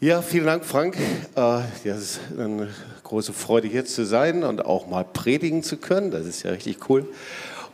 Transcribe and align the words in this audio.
Ja, 0.00 0.22
vielen 0.22 0.46
Dank, 0.46 0.64
Frank. 0.64 0.96
Äh, 1.34 1.62
es 1.82 1.84
ist 1.84 2.20
eine 2.38 2.68
große 3.02 3.32
Freude, 3.32 3.66
hier 3.66 3.84
zu 3.84 4.06
sein 4.06 4.44
und 4.44 4.64
auch 4.64 4.86
mal 4.86 5.04
predigen 5.04 5.64
zu 5.64 5.76
können. 5.76 6.12
Das 6.12 6.24
ist 6.24 6.44
ja 6.44 6.52
richtig 6.52 6.88
cool. 6.88 7.12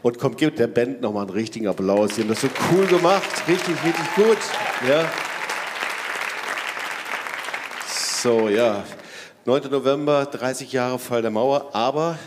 Und 0.00 0.18
kommt, 0.18 0.38
gibt 0.38 0.58
der 0.58 0.68
Band 0.68 1.02
nochmal 1.02 1.24
einen 1.24 1.34
richtigen 1.34 1.68
Applaus. 1.68 2.14
Die 2.14 2.22
haben 2.22 2.30
das 2.30 2.40
so 2.40 2.48
cool 2.72 2.86
gemacht. 2.86 3.28
Richtig, 3.46 3.74
richtig 3.84 4.14
gut. 4.14 4.38
Ja. 4.88 5.12
So, 8.22 8.48
ja. 8.48 8.84
9. 9.44 9.70
November, 9.70 10.24
30 10.24 10.72
Jahre 10.72 10.98
Fall 10.98 11.20
der 11.20 11.30
Mauer. 11.30 11.74
Aber 11.74 12.18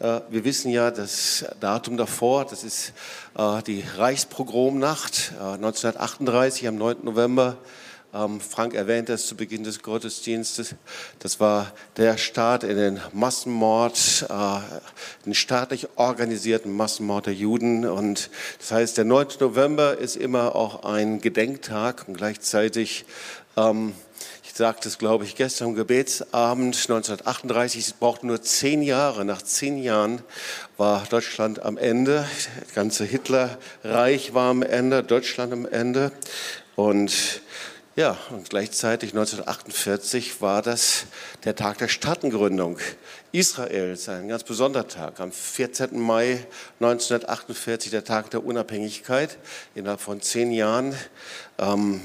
äh, 0.00 0.20
wir 0.28 0.44
wissen 0.44 0.70
ja, 0.70 0.90
das 0.90 1.46
Datum 1.60 1.96
davor, 1.96 2.44
das 2.44 2.62
ist 2.62 2.92
äh, 3.38 3.62
die 3.62 3.82
Reichspogromnacht 3.96 5.32
äh, 5.40 5.54
1938 5.54 6.68
am 6.68 6.76
9. 6.76 6.96
November. 7.04 7.56
Ähm, 8.14 8.40
Frank 8.40 8.74
erwähnt 8.74 9.08
das 9.08 9.26
zu 9.26 9.36
Beginn 9.36 9.64
des 9.64 9.82
Gottesdienstes. 9.82 10.74
Das 11.18 11.40
war 11.40 11.72
der 11.96 12.16
Start 12.16 12.64
in 12.64 12.76
den 12.76 13.00
Massenmord, 13.12 14.26
äh, 14.28 14.58
den 15.24 15.34
staatlich 15.34 15.88
organisierten 15.96 16.72
Massenmord 16.72 17.26
der 17.26 17.34
Juden. 17.34 17.84
Und 17.86 18.30
das 18.58 18.70
heißt, 18.70 18.96
der 18.98 19.04
9. 19.04 19.28
November 19.40 19.98
ist 19.98 20.16
immer 20.16 20.54
auch 20.54 20.84
ein 20.84 21.20
Gedenktag 21.20 22.04
und 22.06 22.16
gleichzeitig 22.16 23.04
ähm, 23.56 23.94
ich 24.44 24.54
sagte 24.54 24.88
es, 24.88 24.96
glaube 24.96 25.24
ich, 25.24 25.34
gestern 25.34 25.68
am 25.68 25.74
Gebetsabend 25.74 26.74
1938. 26.76 27.88
Es 27.88 27.92
brauchte 27.92 28.26
nur 28.26 28.40
zehn 28.40 28.80
Jahre. 28.80 29.26
Nach 29.26 29.42
zehn 29.42 29.76
Jahren 29.76 30.22
war 30.78 31.04
Deutschland 31.10 31.62
am 31.62 31.76
Ende. 31.76 32.26
Das 32.60 32.74
ganze 32.74 33.04
Hitlerreich 33.04 34.32
war 34.32 34.50
am 34.50 34.62
Ende, 34.62 35.02
Deutschland 35.02 35.52
am 35.52 35.66
Ende. 35.66 36.10
Und 36.74 37.42
ja, 37.96 38.16
und 38.30 38.50
gleichzeitig 38.50 39.10
1948 39.10 40.42
war 40.42 40.60
das 40.60 41.06
der 41.44 41.56
Tag 41.56 41.78
der 41.78 41.88
Staatengründung 41.88 42.78
Israels, 43.32 44.08
ein 44.10 44.28
ganz 44.28 44.44
besonderer 44.44 44.86
Tag. 44.86 45.18
Am 45.18 45.32
14. 45.32 45.98
Mai 45.98 46.46
1948, 46.78 47.90
der 47.90 48.04
Tag 48.04 48.30
der 48.30 48.44
Unabhängigkeit, 48.44 49.38
innerhalb 49.74 50.00
von 50.00 50.20
zehn 50.20 50.52
Jahren. 50.52 50.94
Ähm, 51.58 52.02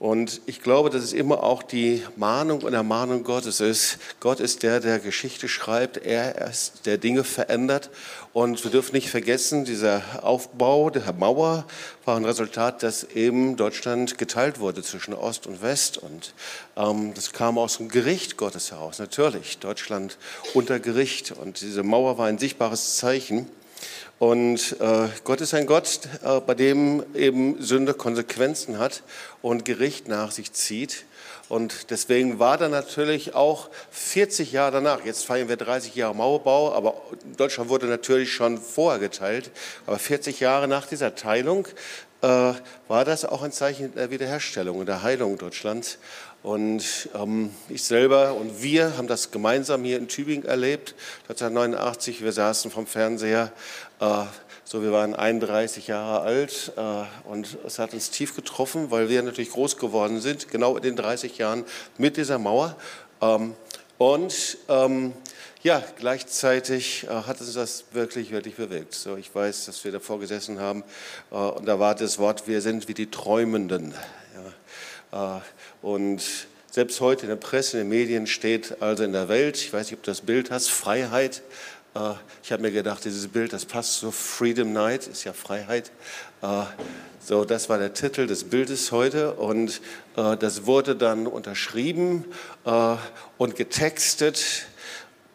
und 0.00 0.40
ich 0.46 0.62
glaube, 0.62 0.88
dass 0.88 1.02
es 1.02 1.12
immer 1.12 1.42
auch 1.42 1.62
die 1.62 2.02
Mahnung 2.16 2.62
und 2.62 2.72
Ermahnung 2.72 3.22
Gottes 3.22 3.60
ist. 3.60 3.98
Gott 4.18 4.40
ist 4.40 4.62
der, 4.62 4.80
der 4.80 4.98
Geschichte 4.98 5.46
schreibt. 5.46 5.98
Er 5.98 6.48
ist 6.48 6.86
der 6.86 6.96
Dinge 6.96 7.22
verändert. 7.22 7.90
Und 8.32 8.64
wir 8.64 8.70
dürfen 8.70 8.94
nicht 8.94 9.10
vergessen, 9.10 9.66
dieser 9.66 10.00
Aufbau 10.22 10.88
der 10.88 11.12
Mauer 11.12 11.66
war 12.06 12.16
ein 12.16 12.24
Resultat, 12.24 12.82
dass 12.82 13.04
eben 13.04 13.56
Deutschland 13.56 14.16
geteilt 14.16 14.58
wurde 14.58 14.82
zwischen 14.82 15.12
Ost 15.12 15.46
und 15.46 15.60
West. 15.60 15.98
Und 15.98 16.32
ähm, 16.78 17.12
das 17.12 17.34
kam 17.34 17.58
aus 17.58 17.76
dem 17.76 17.90
Gericht 17.90 18.38
Gottes 18.38 18.70
heraus. 18.70 19.00
Natürlich, 19.00 19.58
Deutschland 19.58 20.16
unter 20.54 20.80
Gericht. 20.80 21.32
Und 21.32 21.60
diese 21.60 21.82
Mauer 21.82 22.16
war 22.16 22.26
ein 22.26 22.38
sichtbares 22.38 22.96
Zeichen. 22.96 23.48
Und 24.18 24.76
äh, 24.80 25.08
Gott 25.24 25.40
ist 25.40 25.54
ein 25.54 25.66
Gott, 25.66 26.00
äh, 26.22 26.40
bei 26.40 26.54
dem 26.54 27.02
eben 27.14 27.62
Sünde 27.62 27.94
Konsequenzen 27.94 28.78
hat 28.78 29.02
und 29.42 29.64
Gericht 29.64 30.08
nach 30.08 30.30
sich 30.30 30.52
zieht. 30.52 31.04
Und 31.48 31.90
deswegen 31.90 32.38
war 32.38 32.58
da 32.58 32.68
natürlich 32.68 33.34
auch 33.34 33.70
40 33.90 34.52
Jahre 34.52 34.70
danach, 34.70 35.04
jetzt 35.04 35.24
feiern 35.24 35.48
wir 35.48 35.56
30 35.56 35.96
Jahre 35.96 36.14
Mauerbau, 36.14 36.72
aber 36.72 36.94
Deutschland 37.36 37.68
wurde 37.70 37.86
natürlich 37.86 38.32
schon 38.32 38.56
vorher 38.58 39.00
geteilt, 39.00 39.50
aber 39.84 39.98
40 39.98 40.38
Jahre 40.38 40.68
nach 40.68 40.86
dieser 40.86 41.16
Teilung 41.16 41.66
äh, 42.22 42.52
war 42.86 43.04
das 43.04 43.24
auch 43.24 43.42
ein 43.42 43.50
Zeichen 43.50 43.94
der 43.94 44.10
Wiederherstellung 44.10 44.78
und 44.78 44.86
der 44.86 45.02
Heilung 45.02 45.38
Deutschlands. 45.38 45.98
Und 46.42 47.10
ähm, 47.14 47.50
ich 47.68 47.82
selber 47.82 48.34
und 48.34 48.62
wir 48.62 48.96
haben 48.96 49.08
das 49.08 49.30
gemeinsam 49.30 49.84
hier 49.84 49.98
in 49.98 50.08
Tübingen 50.08 50.46
erlebt. 50.46 50.94
1989, 51.28 52.22
wir 52.22 52.32
saßen 52.32 52.70
vom 52.70 52.86
Fernseher, 52.86 53.52
äh, 54.00 54.24
so 54.64 54.82
wir 54.82 54.92
waren 54.92 55.14
31 55.14 55.88
Jahre 55.88 56.22
alt 56.22 56.72
äh, 56.76 57.28
und 57.28 57.58
es 57.66 57.78
hat 57.78 57.92
uns 57.92 58.10
tief 58.10 58.34
getroffen, 58.34 58.90
weil 58.90 59.10
wir 59.10 59.22
natürlich 59.22 59.50
groß 59.50 59.76
geworden 59.76 60.20
sind, 60.20 60.48
genau 60.48 60.76
in 60.76 60.82
den 60.82 60.96
30 60.96 61.36
Jahren 61.36 61.64
mit 61.98 62.16
dieser 62.16 62.38
Mauer. 62.38 62.76
Ähm, 63.20 63.54
und 63.98 64.56
ähm, 64.70 65.12
ja, 65.62 65.82
gleichzeitig 65.98 67.04
äh, 67.04 67.08
hat 67.08 67.40
uns 67.42 67.52
das 67.52 67.84
wirklich, 67.92 68.30
wirklich 68.30 68.54
bewegt. 68.54 68.94
So, 68.94 69.16
ich 69.16 69.34
weiß, 69.34 69.66
dass 69.66 69.84
wir 69.84 69.92
davor 69.92 70.18
gesessen 70.18 70.58
haben 70.58 70.84
äh, 71.30 71.34
und 71.34 71.66
da 71.66 71.78
war 71.78 71.94
das 71.94 72.18
Wort, 72.18 72.48
wir 72.48 72.62
sind 72.62 72.88
wie 72.88 72.94
die 72.94 73.10
Träumenden. 73.10 73.92
Äh, 75.12 75.40
und 75.82 76.22
selbst 76.70 77.00
heute 77.00 77.22
in 77.22 77.28
der 77.28 77.36
Presse, 77.36 77.78
in 77.78 77.84
den 77.84 77.88
Medien 77.88 78.26
steht 78.26 78.80
also 78.80 79.02
in 79.02 79.12
der 79.12 79.28
Welt, 79.28 79.56
ich 79.56 79.72
weiß 79.72 79.86
nicht, 79.86 79.98
ob 79.98 80.02
du 80.04 80.10
das 80.10 80.20
Bild 80.20 80.50
hast, 80.50 80.70
Freiheit. 80.70 81.42
Äh, 81.94 82.12
ich 82.42 82.52
habe 82.52 82.62
mir 82.62 82.70
gedacht, 82.70 83.04
dieses 83.04 83.28
Bild, 83.28 83.52
das 83.52 83.64
passt 83.64 84.00
so, 84.00 84.10
Freedom 84.10 84.72
Night 84.72 85.06
ist 85.06 85.24
ja 85.24 85.32
Freiheit. 85.32 85.90
Äh, 86.42 86.62
so, 87.22 87.44
das 87.44 87.68
war 87.68 87.78
der 87.78 87.92
Titel 87.92 88.26
des 88.26 88.44
Bildes 88.44 88.92
heute 88.92 89.34
und 89.34 89.82
das 90.16 90.64
wurde 90.64 90.96
dann 90.96 91.26
unterschrieben 91.26 92.24
und 93.36 93.56
getextet, 93.56 94.66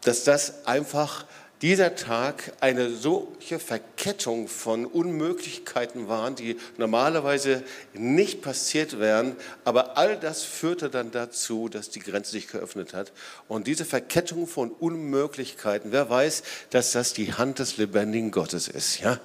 dass 0.01 0.23
das 0.23 0.65
einfach 0.65 1.25
dieser 1.61 1.95
Tag 1.95 2.51
eine 2.59 2.89
solche 2.89 3.59
Verkettung 3.59 4.47
von 4.47 4.85
Unmöglichkeiten 4.85 6.07
waren, 6.09 6.35
die 6.35 6.57
normalerweise 6.77 7.63
nicht 7.93 8.41
passiert 8.41 8.99
wären. 8.99 9.35
Aber 9.63 9.97
all 9.97 10.17
das 10.17 10.43
führte 10.43 10.89
dann 10.89 11.11
dazu, 11.11 11.69
dass 11.69 11.89
die 11.89 11.99
Grenze 11.99 12.31
sich 12.31 12.47
geöffnet 12.47 12.93
hat. 12.93 13.13
Und 13.47 13.67
diese 13.67 13.85
Verkettung 13.85 14.47
von 14.47 14.71
Unmöglichkeiten, 14.71 15.91
wer 15.91 16.09
weiß, 16.09 16.43
dass 16.71 16.91
das 16.91 17.13
die 17.13 17.33
Hand 17.33 17.59
des 17.59 17.77
lebendigen 17.77 18.31
Gottes 18.31 18.67
ist. 18.67 18.99
Ja? 18.99 19.19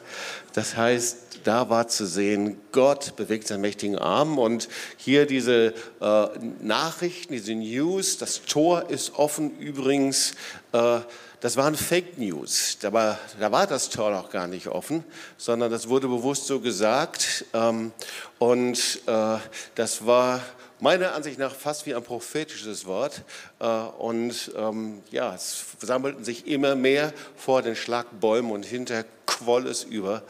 Das 0.53 0.77
heißt, 0.77 1.17
da 1.45 1.69
war 1.69 1.89
zu 1.89 2.07
sehen, 2.07 2.59
Gott 2.71 3.17
bewegt 3.17 3.49
seinen 3.49 3.63
mächtigen 3.63 3.99
Arm 3.99 4.39
und 4.39 4.69
hier 4.97 5.27
diese 5.27 5.75
äh, 6.01 6.27
Nachrichten, 6.61 7.33
diese 7.33 7.55
News, 7.55 8.19
das 8.19 8.43
Tor 8.43 8.89
ist 8.91 9.15
offen 9.17 9.59
übrigens. 9.59 10.35
Äh, 10.73 11.01
das 11.41 11.56
waren 11.56 11.75
Fake 11.75 12.19
News. 12.19 12.78
Da 12.81 12.93
war, 12.93 13.19
da 13.39 13.51
war 13.51 13.67
das 13.67 13.89
Tor 13.89 14.11
noch 14.11 14.31
gar 14.31 14.47
nicht 14.47 14.69
offen, 14.69 15.05
sondern 15.39 15.71
das 15.71 15.89
wurde 15.89 16.06
bewusst 16.06 16.47
so 16.47 16.61
gesagt. 16.61 17.47
Ähm, 17.55 17.93
und 18.39 19.01
äh, 19.06 19.39
das 19.75 20.06
war 20.06 20.41
meiner 20.81 21.15
Ansicht 21.15 21.39
nach 21.39 21.55
fast 21.55 21.87
wie 21.87 21.95
ein 21.95 22.03
prophetisches 22.03 22.84
Wort. 22.84 23.23
Äh, 23.59 23.67
und 23.67 24.53
ähm, 24.56 25.03
ja, 25.11 25.34
es 25.34 25.65
sammelten 25.81 26.25
sich 26.25 26.47
immer 26.47 26.75
mehr 26.75 27.12
vor 27.37 27.62
den 27.62 27.77
Schlagbäumen 27.77 28.53
und 28.53 28.65
hinter 28.65 29.05
quoll 29.27 29.67
es 29.67 29.84
über 29.84 30.22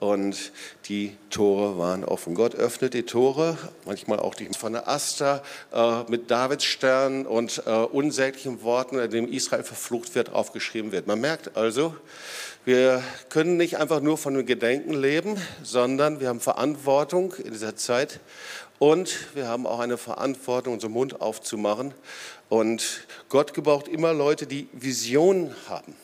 und 0.00 0.52
die 0.84 1.16
Tore 1.30 1.78
waren 1.78 2.04
offen. 2.04 2.34
Gott 2.34 2.54
öffnet 2.54 2.94
die 2.94 3.02
Tore, 3.02 3.58
manchmal 3.84 4.20
auch 4.20 4.34
die 4.34 4.48
von 4.56 4.72
der 4.72 4.88
Aster 4.88 5.42
äh, 5.72 6.02
mit 6.08 6.30
Davidsstern 6.30 7.26
und 7.26 7.62
äh, 7.66 7.70
unsäglichen 7.70 8.62
Worten, 8.62 8.98
in 8.98 9.10
dem 9.10 9.32
Israel 9.32 9.64
verflucht 9.64 10.14
wird, 10.14 10.32
aufgeschrieben 10.32 10.92
wird. 10.92 11.06
Man 11.06 11.20
merkt 11.20 11.56
also, 11.56 11.94
wir 12.64 13.02
können 13.28 13.56
nicht 13.56 13.78
einfach 13.78 14.00
nur 14.00 14.18
von 14.18 14.34
dem 14.34 14.46
Gedenken 14.46 14.92
leben, 14.92 15.36
sondern 15.62 16.20
wir 16.20 16.28
haben 16.28 16.40
Verantwortung 16.40 17.34
in 17.34 17.52
dieser 17.52 17.76
Zeit 17.76 18.20
und 18.78 19.34
wir 19.34 19.48
haben 19.48 19.66
auch 19.66 19.80
eine 19.80 19.98
Verantwortung, 19.98 20.74
unseren 20.74 20.92
Mund 20.92 21.20
aufzumachen. 21.20 21.92
Und 22.48 23.06
Gott 23.28 23.52
gebraucht 23.52 23.88
immer 23.88 24.12
Leute, 24.12 24.46
die 24.46 24.68
Visionen 24.72 25.54
haben. 25.68 25.94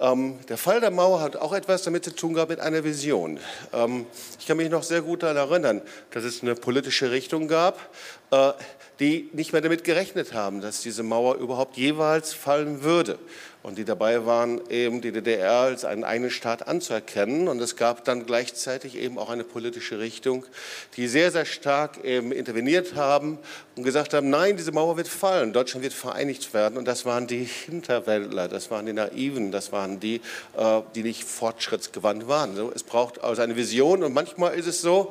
Ähm, 0.00 0.38
der 0.48 0.58
Fall 0.58 0.80
der 0.80 0.90
Mauer 0.90 1.20
hat 1.20 1.36
auch 1.36 1.52
etwas 1.52 1.82
damit 1.82 2.04
zu 2.04 2.14
tun 2.14 2.34
gehabt 2.34 2.50
mit 2.50 2.60
einer 2.60 2.82
Vision. 2.82 3.38
Ähm, 3.72 4.06
ich 4.40 4.46
kann 4.46 4.56
mich 4.56 4.68
noch 4.68 4.82
sehr 4.82 5.02
gut 5.02 5.22
daran 5.22 5.36
erinnern, 5.36 5.82
dass 6.10 6.24
es 6.24 6.42
eine 6.42 6.56
politische 6.56 7.12
Richtung 7.12 7.46
gab, 7.46 7.78
die 9.00 9.28
nicht 9.32 9.52
mehr 9.52 9.62
damit 9.62 9.84
gerechnet 9.84 10.34
haben, 10.34 10.60
dass 10.60 10.80
diese 10.80 11.02
Mauer 11.02 11.36
überhaupt 11.36 11.76
jeweils 11.76 12.32
fallen 12.32 12.82
würde 12.82 13.18
und 13.64 13.78
die 13.78 13.84
dabei 13.86 14.26
waren, 14.26 14.60
eben 14.68 15.00
die 15.00 15.10
DDR 15.10 15.52
als 15.52 15.86
einen 15.86 16.04
eigenen 16.04 16.30
Staat 16.30 16.68
anzuerkennen. 16.68 17.48
Und 17.48 17.60
es 17.62 17.76
gab 17.76 18.04
dann 18.04 18.26
gleichzeitig 18.26 18.94
eben 18.94 19.18
auch 19.18 19.30
eine 19.30 19.42
politische 19.42 19.98
Richtung, 19.98 20.44
die 20.96 21.08
sehr, 21.08 21.32
sehr 21.32 21.46
stark 21.46 22.04
eben 22.04 22.30
interveniert 22.30 22.94
haben 22.94 23.38
und 23.74 23.82
gesagt 23.82 24.12
haben, 24.12 24.28
nein, 24.28 24.58
diese 24.58 24.70
Mauer 24.70 24.98
wird 24.98 25.08
fallen, 25.08 25.54
Deutschland 25.54 25.82
wird 25.82 25.94
vereinigt 25.94 26.52
werden. 26.52 26.76
Und 26.76 26.84
das 26.84 27.06
waren 27.06 27.26
die 27.26 27.44
Hinterwäldler, 27.44 28.48
das 28.48 28.70
waren 28.70 28.84
die 28.84 28.92
Naiven, 28.92 29.50
das 29.50 29.72
waren 29.72 29.98
die, 29.98 30.20
äh, 30.58 30.82
die 30.94 31.02
nicht 31.02 31.24
fortschrittsgewandt 31.24 32.28
waren. 32.28 32.70
Es 32.74 32.82
braucht 32.82 33.24
also 33.24 33.40
eine 33.40 33.56
Vision 33.56 34.04
und 34.04 34.12
manchmal 34.12 34.54
ist 34.54 34.66
es 34.66 34.82
so, 34.82 35.10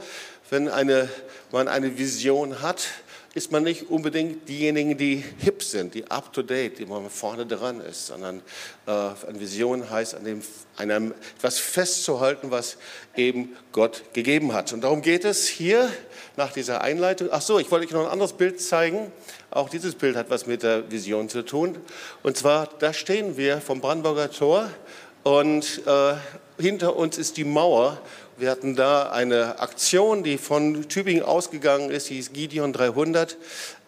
wenn 0.51 0.69
eine, 0.69 1.09
man 1.51 1.67
eine 1.67 1.97
Vision 1.97 2.61
hat, 2.61 2.87
ist 3.35 3.51
man 3.51 3.63
nicht 3.63 3.89
unbedingt 3.89 4.47
diejenigen, 4.47 4.95
die 4.95 5.23
hip 5.39 5.63
sind, 5.63 5.95
die 5.95 6.09
up-to-date, 6.09 6.77
die 6.77 6.85
man 6.85 7.09
vorne 7.09 7.47
dran 7.47 7.81
ist, 7.81 8.07
sondern 8.07 8.41
äh, 8.85 8.91
eine 8.91 9.39
Vision 9.39 9.89
heißt, 9.89 10.13
an 10.13 10.23
dem, 10.23 10.41
einem 10.77 11.15
etwas 11.37 11.57
festzuhalten, 11.57 12.51
was 12.51 12.77
eben 13.15 13.55
Gott 13.71 14.03
gegeben 14.13 14.53
hat. 14.53 14.71
Und 14.71 14.81
darum 14.81 15.01
geht 15.01 15.25
es 15.25 15.47
hier 15.47 15.91
nach 16.37 16.51
dieser 16.51 16.81
Einleitung. 16.81 17.29
Ach 17.31 17.41
so, 17.41 17.57
ich 17.57 17.71
wollte 17.71 17.87
euch 17.87 17.91
noch 17.93 18.05
ein 18.05 18.11
anderes 18.11 18.33
Bild 18.33 18.61
zeigen. 18.61 19.11
Auch 19.49 19.69
dieses 19.69 19.95
Bild 19.95 20.15
hat 20.15 20.29
was 20.29 20.45
mit 20.45 20.61
der 20.61 20.91
Vision 20.91 21.27
zu 21.27 21.43
tun. 21.43 21.77
Und 22.21 22.37
zwar, 22.37 22.69
da 22.79 22.93
stehen 22.93 23.35
wir 23.35 23.61
vom 23.61 23.81
Brandenburger 23.81 24.29
Tor 24.29 24.69
und 25.23 25.81
äh, 25.87 26.13
hinter 26.61 26.95
uns 26.95 27.17
ist 27.17 27.37
die 27.37 27.45
Mauer 27.45 27.99
wir 28.37 28.49
hatten 28.49 28.75
da 28.75 29.11
eine 29.11 29.59
Aktion, 29.59 30.23
die 30.23 30.37
von 30.37 30.87
Tübingen 30.89 31.23
ausgegangen 31.23 31.91
ist, 31.91 32.09
die 32.09 32.15
hieß 32.15 32.33
Gideon 32.33 32.73
300. 32.73 33.37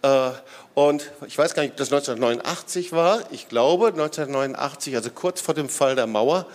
Äh, 0.01 0.30
und 0.74 1.09
ich 1.25 1.38
weiß 1.38 1.53
gar 1.53 1.63
nicht, 1.63 1.71
ob 1.71 1.77
das 1.77 1.92
1989 1.92 2.92
war. 2.92 3.24
Ich 3.31 3.47
glaube 3.47 3.88
1989, 3.88 4.95
also 4.95 5.09
kurz 5.09 5.42
vor 5.42 5.53
dem 5.56 5.69
Fall 5.69 5.95
der 5.95 6.06
Mauer. 6.06 6.45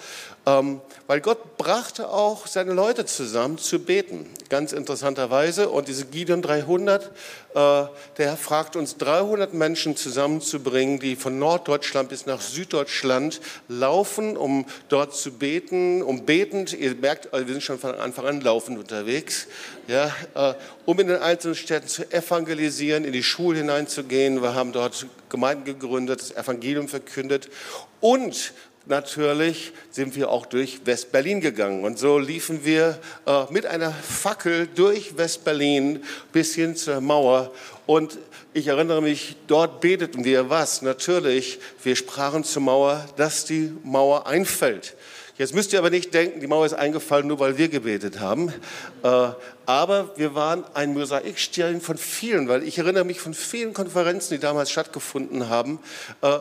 Ähm, 0.47 0.81
weil 1.07 1.21
Gott 1.21 1.59
brachte 1.59 2.09
auch 2.09 2.47
seine 2.47 2.73
Leute 2.73 3.05
zusammen 3.05 3.59
zu 3.59 3.79
beten, 3.79 4.27
ganz 4.49 4.73
interessanterweise. 4.73 5.69
Und 5.69 5.87
diese 5.87 6.07
Gideon 6.07 6.41
300, 6.41 7.11
äh, 7.55 7.83
der 8.17 8.37
fragt 8.39 8.75
uns 8.75 8.97
300 8.97 9.53
Menschen 9.53 9.97
zusammenzubringen, 9.97 10.99
die 10.99 11.17
von 11.17 11.39
Norddeutschland 11.39 12.09
bis 12.09 12.25
nach 12.25 12.41
Süddeutschland 12.41 13.43
laufen, 13.69 14.39
um 14.39 14.65
dort 14.89 15.15
zu 15.15 15.33
beten, 15.33 16.03
um 16.03 16.25
betend, 16.25 16.73
ihr 16.73 16.95
merkt, 16.95 17.31
wir 17.33 17.47
sind 17.47 17.63
schon 17.63 17.79
von 17.79 17.95
Anfang 17.95 18.27
an 18.27 18.41
laufend 18.41 18.79
unterwegs, 18.79 19.47
ja, 19.89 20.15
äh, 20.35 20.55
um 20.87 20.99
in 21.01 21.09
den 21.09 21.19
einzelnen 21.19 21.55
Städten 21.55 21.89
zu 21.89 22.11
evangelisieren, 22.11 23.05
in 23.05 23.13
die 23.13 23.23
Schulen 23.23 23.59
hineinzugehen. 23.59 24.41
Wir 24.43 24.55
haben 24.55 24.73
dort 24.73 25.07
Gemeinden 25.29 25.65
gegründet, 25.65 26.21
das 26.21 26.33
Evangelium 26.33 26.89
verkündet 26.89 27.51
und 28.01 28.55
natürlich 28.91 29.73
sind 29.91 30.15
wir 30.17 30.29
auch 30.29 30.45
durch 30.45 30.81
West-Berlin 30.85 31.41
gegangen. 31.41 31.85
Und 31.85 31.99
so 31.99 32.19
liefen 32.19 32.65
wir 32.65 32.99
äh, 33.27 33.45
mit 33.51 33.65
einer 33.65 33.91
Fackel 33.93 34.69
durch 34.75 35.17
West-Berlin 35.17 36.05
bis 36.33 36.55
hin 36.55 36.77
zur 36.77 37.01
Mauer. 37.01 37.53
Und 37.87 38.19
ich 38.53 38.67
erinnere 38.67 39.01
mich, 39.01 39.37
dort 39.47 39.81
beteten 39.81 40.25
wir 40.25 40.51
was? 40.51 40.83
Natürlich, 40.83 41.59
wir 41.83 41.97
sprachen 41.97 42.45
zur 42.45 42.63
Mauer, 42.63 43.07
dass 43.17 43.45
die 43.45 43.73
Mauer 43.85 44.27
einfällt. 44.27 44.97
Jetzt 45.39 45.55
müsst 45.55 45.73
ihr 45.73 45.79
aber 45.79 45.89
nicht 45.89 46.13
denken, 46.13 46.41
die 46.41 46.47
Mauer 46.47 46.67
ist 46.67 46.75
eingefallen, 46.75 47.27
nur 47.27 47.39
weil 47.39 47.57
wir 47.57 47.69
gebetet 47.69 48.21
haben. 48.21 48.53
Äh, 49.03 49.29
aber 49.65 50.11
wir 50.17 50.35
waren 50.35 50.65
ein 50.75 50.93
Mosaikstein 50.93 51.81
von 51.81 51.97
vielen, 51.97 52.49
weil 52.49 52.63
ich 52.63 52.77
erinnere 52.77 53.05
mich 53.05 53.21
von 53.21 53.33
vielen 53.33 53.73
Konferenzen, 53.73 54.35
die 54.35 54.41
damals 54.41 54.71
stattgefunden 54.71 55.49
haben, 55.49 55.79
äh, 56.21 56.41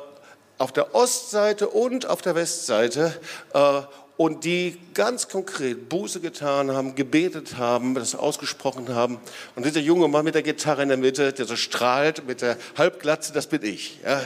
auf 0.59 0.71
der 0.71 0.93
Ostseite 0.93 1.69
und 1.69 2.05
auf 2.05 2.21
der 2.21 2.35
Westseite 2.35 3.19
äh, 3.53 3.81
und 4.17 4.43
die 4.43 4.77
ganz 4.93 5.29
konkret 5.29 5.87
Buße 5.87 6.19
getan 6.19 6.71
haben, 6.71 6.93
gebetet 6.93 7.57
haben, 7.57 7.95
das 7.95 8.15
ausgesprochen 8.15 8.93
haben. 8.93 9.17
Und 9.55 9.65
dieser 9.65 9.79
junge 9.79 10.09
Mann 10.09 10.25
mit 10.25 10.35
der 10.35 10.43
Gitarre 10.43 10.83
in 10.83 10.89
der 10.89 10.97
Mitte, 10.97 11.31
der 11.31 11.45
so 11.45 11.55
strahlt 11.55 12.27
mit 12.27 12.41
der 12.41 12.57
Halbglatze, 12.77 13.31
das 13.31 13.47
bin 13.47 13.63
ich. 13.63 13.99
Ja. 14.03 14.21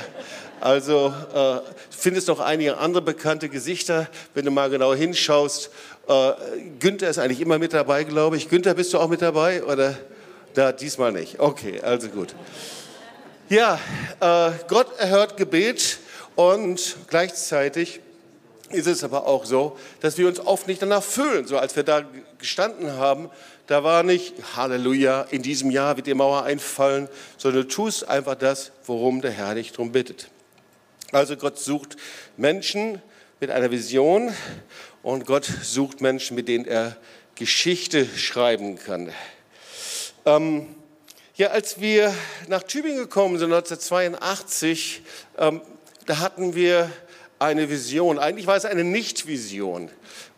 Also 0.59 1.13
äh, 1.35 1.59
findest 1.91 2.27
noch 2.27 2.39
einige 2.39 2.77
andere 2.77 3.03
bekannte 3.03 3.49
Gesichter, 3.49 4.07
wenn 4.33 4.45
du 4.45 4.51
mal 4.51 4.71
genau 4.71 4.95
hinschaust. 4.95 5.69
Äh, 6.07 6.31
Günther 6.79 7.09
ist 7.09 7.19
eigentlich 7.19 7.41
immer 7.41 7.59
mit 7.59 7.73
dabei, 7.73 8.03
glaube 8.03 8.37
ich. 8.37 8.49
Günther, 8.49 8.73
bist 8.73 8.93
du 8.93 8.97
auch 8.97 9.09
mit 9.09 9.21
dabei 9.21 9.63
oder? 9.63 9.95
Da 10.55 10.71
diesmal 10.71 11.11
nicht. 11.11 11.39
Okay, 11.39 11.81
also 11.81 12.07
gut. 12.07 12.33
Ja, 13.49 13.79
äh, 14.19 14.51
Gott 14.67 14.87
erhört 14.97 15.37
Gebet. 15.37 15.99
Und 16.35 16.97
gleichzeitig 17.07 17.99
ist 18.69 18.87
es 18.87 19.03
aber 19.03 19.27
auch 19.27 19.45
so, 19.45 19.77
dass 20.01 20.17
wir 20.17 20.27
uns 20.27 20.39
oft 20.39 20.67
nicht 20.67 20.81
danach 20.81 21.03
fühlen. 21.03 21.45
So 21.45 21.57
als 21.57 21.75
wir 21.75 21.83
da 21.83 22.03
gestanden 22.39 22.93
haben, 22.93 23.29
da 23.67 23.83
war 23.83 24.03
nicht 24.03 24.33
Halleluja, 24.55 25.21
in 25.29 25.41
diesem 25.41 25.71
Jahr 25.71 25.95
wird 25.95 26.07
die 26.07 26.13
Mauer 26.13 26.43
einfallen, 26.43 27.07
sondern 27.37 27.63
du 27.63 27.67
tust 27.67 28.07
einfach 28.07 28.35
das, 28.35 28.71
worum 28.85 29.21
der 29.21 29.31
Herr 29.31 29.55
dich 29.55 29.71
darum 29.71 29.91
bittet. 29.91 30.29
Also 31.11 31.37
Gott 31.37 31.59
sucht 31.59 31.95
Menschen 32.35 33.01
mit 33.39 33.51
einer 33.51 33.71
Vision 33.71 34.33
und 35.03 35.25
Gott 35.25 35.45
sucht 35.45 36.01
Menschen, 36.01 36.35
mit 36.35 36.47
denen 36.47 36.65
er 36.65 36.97
Geschichte 37.35 38.05
schreiben 38.17 38.77
kann. 38.77 39.11
Ähm, 40.25 40.67
ja, 41.35 41.47
als 41.47 41.79
wir 41.79 42.13
nach 42.47 42.63
Tübingen 42.63 42.97
gekommen 42.99 43.37
sind, 43.37 43.51
1982, 43.53 45.01
ähm, 45.37 45.61
da 46.05 46.19
hatten 46.19 46.55
wir 46.55 46.91
eine 47.39 47.69
Vision. 47.69 48.19
Eigentlich 48.19 48.47
war 48.47 48.55
es 48.55 48.65
eine 48.65 48.83
Nicht-Vision. 48.83 49.89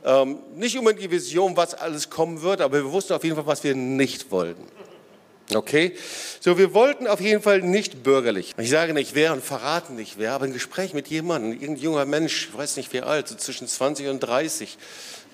Ähm, 0.03 0.39
nicht 0.55 0.77
unbedingt 0.77 1.03
die 1.03 1.11
Vision, 1.11 1.57
was 1.57 1.73
alles 1.73 2.09
kommen 2.09 2.41
wird, 2.41 2.61
aber 2.61 2.77
wir 2.77 2.91
wussten 2.91 3.13
auf 3.13 3.23
jeden 3.23 3.35
Fall, 3.35 3.47
was 3.47 3.63
wir 3.63 3.75
nicht 3.75 4.31
wollten. 4.31 4.63
Okay? 5.53 5.95
So, 6.39 6.57
wir 6.57 6.73
wollten 6.73 7.07
auf 7.07 7.21
jeden 7.21 7.41
Fall 7.41 7.61
nicht 7.61 8.01
bürgerlich. 8.01 8.53
Ich 8.57 8.69
sage 8.69 8.93
nicht 8.93 9.13
wer 9.13 9.33
und 9.33 9.43
verrate 9.43 9.93
nicht 9.93 10.17
wer, 10.17 10.33
aber 10.33 10.45
ein 10.45 10.53
Gespräch 10.53 10.93
mit 10.93 11.07
jemandem, 11.07 11.51
irgendein 11.53 11.83
junger 11.83 12.05
Mensch, 12.05 12.49
ich 12.49 12.57
weiß 12.57 12.77
nicht 12.77 12.93
wie 12.93 13.01
alt, 13.01 13.27
so 13.27 13.35
zwischen 13.35 13.67
20 13.67 14.07
und 14.07 14.19
30, 14.21 14.77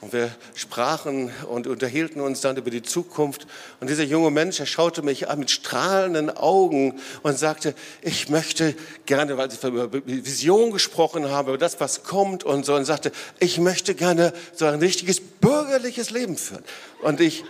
und 0.01 0.13
wir 0.13 0.31
sprachen 0.55 1.31
und 1.47 1.67
unterhielten 1.67 2.21
uns 2.21 2.41
dann 2.41 2.57
über 2.57 2.71
die 2.71 2.81
Zukunft. 2.81 3.45
Und 3.79 3.89
dieser 3.89 4.03
junge 4.03 4.31
Mensch, 4.31 4.59
er 4.59 4.65
schaute 4.65 5.03
mich 5.03 5.29
an 5.29 5.37
mit 5.37 5.51
strahlenden 5.51 6.35
Augen 6.35 6.99
und 7.21 7.37
sagte, 7.37 7.75
ich 8.01 8.27
möchte 8.27 8.75
gerne, 9.05 9.37
weil 9.37 9.49
ich 9.53 9.63
über 9.63 9.93
Vision 10.05 10.71
gesprochen 10.71 11.29
habe, 11.29 11.51
über 11.51 11.59
das, 11.59 11.79
was 11.79 12.03
kommt 12.03 12.43
und 12.43 12.65
so, 12.65 12.73
und 12.73 12.85
sagte, 12.85 13.11
ich 13.39 13.59
möchte 13.59 13.93
gerne 13.93 14.33
so 14.55 14.65
ein 14.65 14.79
richtiges 14.79 15.21
bürgerliches 15.21 16.09
Leben 16.09 16.35
führen. 16.35 16.63
Und 17.03 17.21
ich 17.21 17.43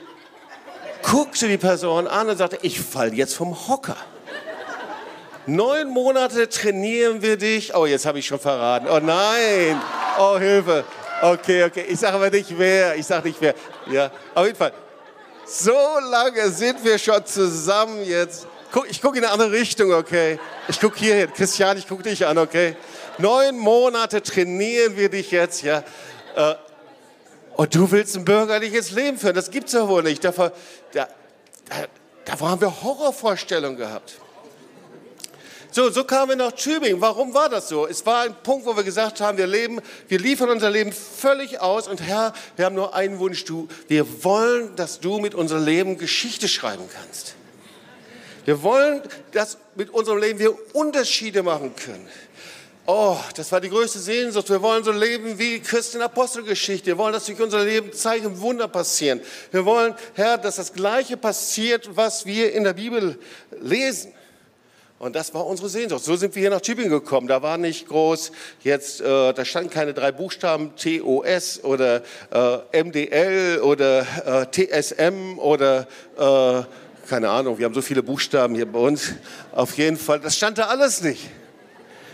guckte 1.04 1.48
die 1.48 1.58
Person 1.58 2.06
an 2.06 2.28
und 2.28 2.38
sagte, 2.38 2.60
ich 2.64 2.82
falle 2.82 3.14
jetzt 3.14 3.34
vom 3.34 3.70
Hocker. 3.70 3.96
Neun 5.48 5.90
Monate 5.90 6.50
trainieren 6.50 7.22
wir 7.22 7.38
dich. 7.38 7.74
Oh, 7.76 7.86
jetzt 7.86 8.06
habe 8.06 8.20
ich 8.20 8.28
schon 8.28 8.40
verraten. 8.40 8.88
Oh 8.90 9.00
nein. 9.00 9.82
Oh, 10.20 10.38
Hilfe. 10.38 10.84
Okay, 11.22 11.64
okay. 11.64 11.86
Ich 11.88 12.00
sage 12.00 12.16
aber 12.16 12.30
nicht 12.30 12.58
wer. 12.58 12.96
Ich 12.96 13.06
sage 13.06 13.28
nicht 13.28 13.40
wer. 13.40 13.54
Ja, 13.92 14.12
auf 14.34 14.46
jeden 14.46 14.58
Fall. 14.58 14.74
So 15.46 15.78
lange 16.10 16.50
sind 16.50 16.84
wir 16.84 16.98
schon 16.98 17.26
zusammen 17.26 18.04
jetzt. 18.04 18.48
Ich 18.90 19.02
gucke 19.02 19.18
in 19.18 19.26
eine 19.26 19.34
andere 19.34 19.52
Richtung, 19.52 19.92
okay? 19.94 20.40
Ich 20.68 20.80
gucke 20.80 20.98
hier 20.98 21.16
hin. 21.16 21.34
Christian, 21.34 21.78
ich 21.78 21.88
gucke 21.88 22.04
dich 22.04 22.26
an, 22.26 22.38
okay? 22.38 22.76
Neun 23.18 23.58
Monate 23.58 24.24
trainieren 24.24 24.96
wir 24.96 25.10
dich 25.10 25.30
jetzt, 25.32 25.62
ja? 25.62 25.84
Äh, 26.36 26.56
und 27.56 27.76
du 27.76 27.92
willst 27.92 28.16
ein 28.16 28.26
bürgerliches 28.26 28.92
Leben 28.92 29.18
führen. 29.18 29.36
Das 29.36 29.52
gibt 29.52 29.68
es 29.68 29.74
ja 29.74 29.88
wohl 29.88 30.04
nicht. 30.04 30.24
Da, 30.24 30.32
da, 30.32 31.08
davor 32.26 32.50
haben 32.50 32.62
wir 32.62 32.82
Horrorvorstellungen 32.82 33.78
gehabt. 33.78 34.14
So, 35.74 35.90
so 35.90 36.04
kamen 36.04 36.32
wir 36.32 36.36
nach 36.36 36.52
Tübingen. 36.52 37.00
Warum 37.00 37.34
war 37.34 37.48
das 37.48 37.70
so? 37.70 37.88
Es 37.88 38.06
war 38.06 38.24
ein 38.24 38.36
Punkt, 38.44 38.66
wo 38.66 38.76
wir 38.76 38.84
gesagt 38.84 39.22
haben, 39.22 39.38
wir 39.38 39.48
leben, 39.48 39.80
wir 40.10 40.20
liefern 40.20 40.50
unser 40.50 40.70
Leben 40.70 40.92
völlig 40.92 41.62
aus 41.62 41.88
und 41.88 42.02
Herr, 42.02 42.34
wir 42.58 42.66
haben 42.66 42.76
nur 42.76 42.94
einen 42.94 43.20
Wunsch, 43.20 43.46
du, 43.46 43.70
wir 43.88 44.24
wollen, 44.26 44.76
dass 44.76 45.00
du 45.00 45.20
mit 45.20 45.34
unserem 45.34 45.64
Leben 45.64 45.98
Geschichte 45.98 46.50
schreiben 46.50 46.84
kannst. 46.94 47.36
Wir 48.44 48.64
wollen, 48.64 49.02
dass 49.32 49.60
mit 49.76 49.92
unserem 49.92 50.20
Leben 50.20 50.40
wir 50.40 50.54
Unterschiede 50.74 51.42
machen 51.42 51.74
können. 51.74 52.06
Oh, 52.86 53.18
das 53.36 53.52
war 53.54 53.62
die 53.62 53.70
größte 53.70 54.00
Sehnsucht. 54.00 54.50
Wir 54.50 54.62
wollen 54.62 54.84
so 54.84 54.92
leben 54.92 55.40
wie 55.40 55.62
Christen 55.62 56.02
Apostelgeschichte. 56.02 56.88
Wir 56.88 56.98
wollen, 56.98 57.14
dass 57.14 57.28
durch 57.28 57.40
unser 57.40 57.64
Leben 57.64 57.94
Zeichen 57.94 58.42
Wunder 58.42 58.68
passieren. 58.68 59.22
Wir 59.52 59.64
wollen, 59.64 59.96
Herr, 60.16 60.38
dass 60.38 60.58
das 60.58 60.74
Gleiche 60.74 61.16
passiert, 61.16 61.96
was 61.96 62.26
wir 62.26 62.52
in 62.52 62.66
der 62.66 62.74
Bibel 62.74 63.18
lesen. 63.62 64.12
Und 65.02 65.16
das 65.16 65.34
war 65.34 65.48
unsere 65.48 65.68
Sehnsucht. 65.68 66.04
So 66.04 66.16
sind 66.16 66.36
wir 66.36 66.42
hier 66.42 66.52
nach 66.52 66.62
Tübingen 66.62 66.92
gekommen. 66.92 67.28
Da 67.28 67.42
war 67.42 67.58
nicht 67.58 67.88
groß 67.88 68.32
jetzt, 68.62 69.02
äh, 69.02 69.34
da 69.34 69.44
standen 69.46 69.72
keine 69.72 69.96
drei 69.96 70.12
Buchstaben 70.12 70.76
TOS 70.76 71.64
oder 71.64 72.04
äh, 72.30 72.84
MDL 72.84 73.62
oder 73.64 74.06
äh, 74.24 74.46
TSM 74.46 75.40
oder 75.40 75.88
äh, 76.20 76.62
keine 77.10 77.32
Ahnung. 77.32 77.58
Wir 77.58 77.66
haben 77.66 77.74
so 77.74 77.82
viele 77.82 78.04
Buchstaben 78.04 78.54
hier 78.54 78.72
bei 78.72 78.78
uns. 78.78 79.14
Auf 79.54 79.76
jeden 79.76 79.98
Fall, 79.98 80.20
das 80.20 80.38
stand 80.38 80.60
da 80.60 80.68
alles 80.68 81.02
nicht. 81.02 81.32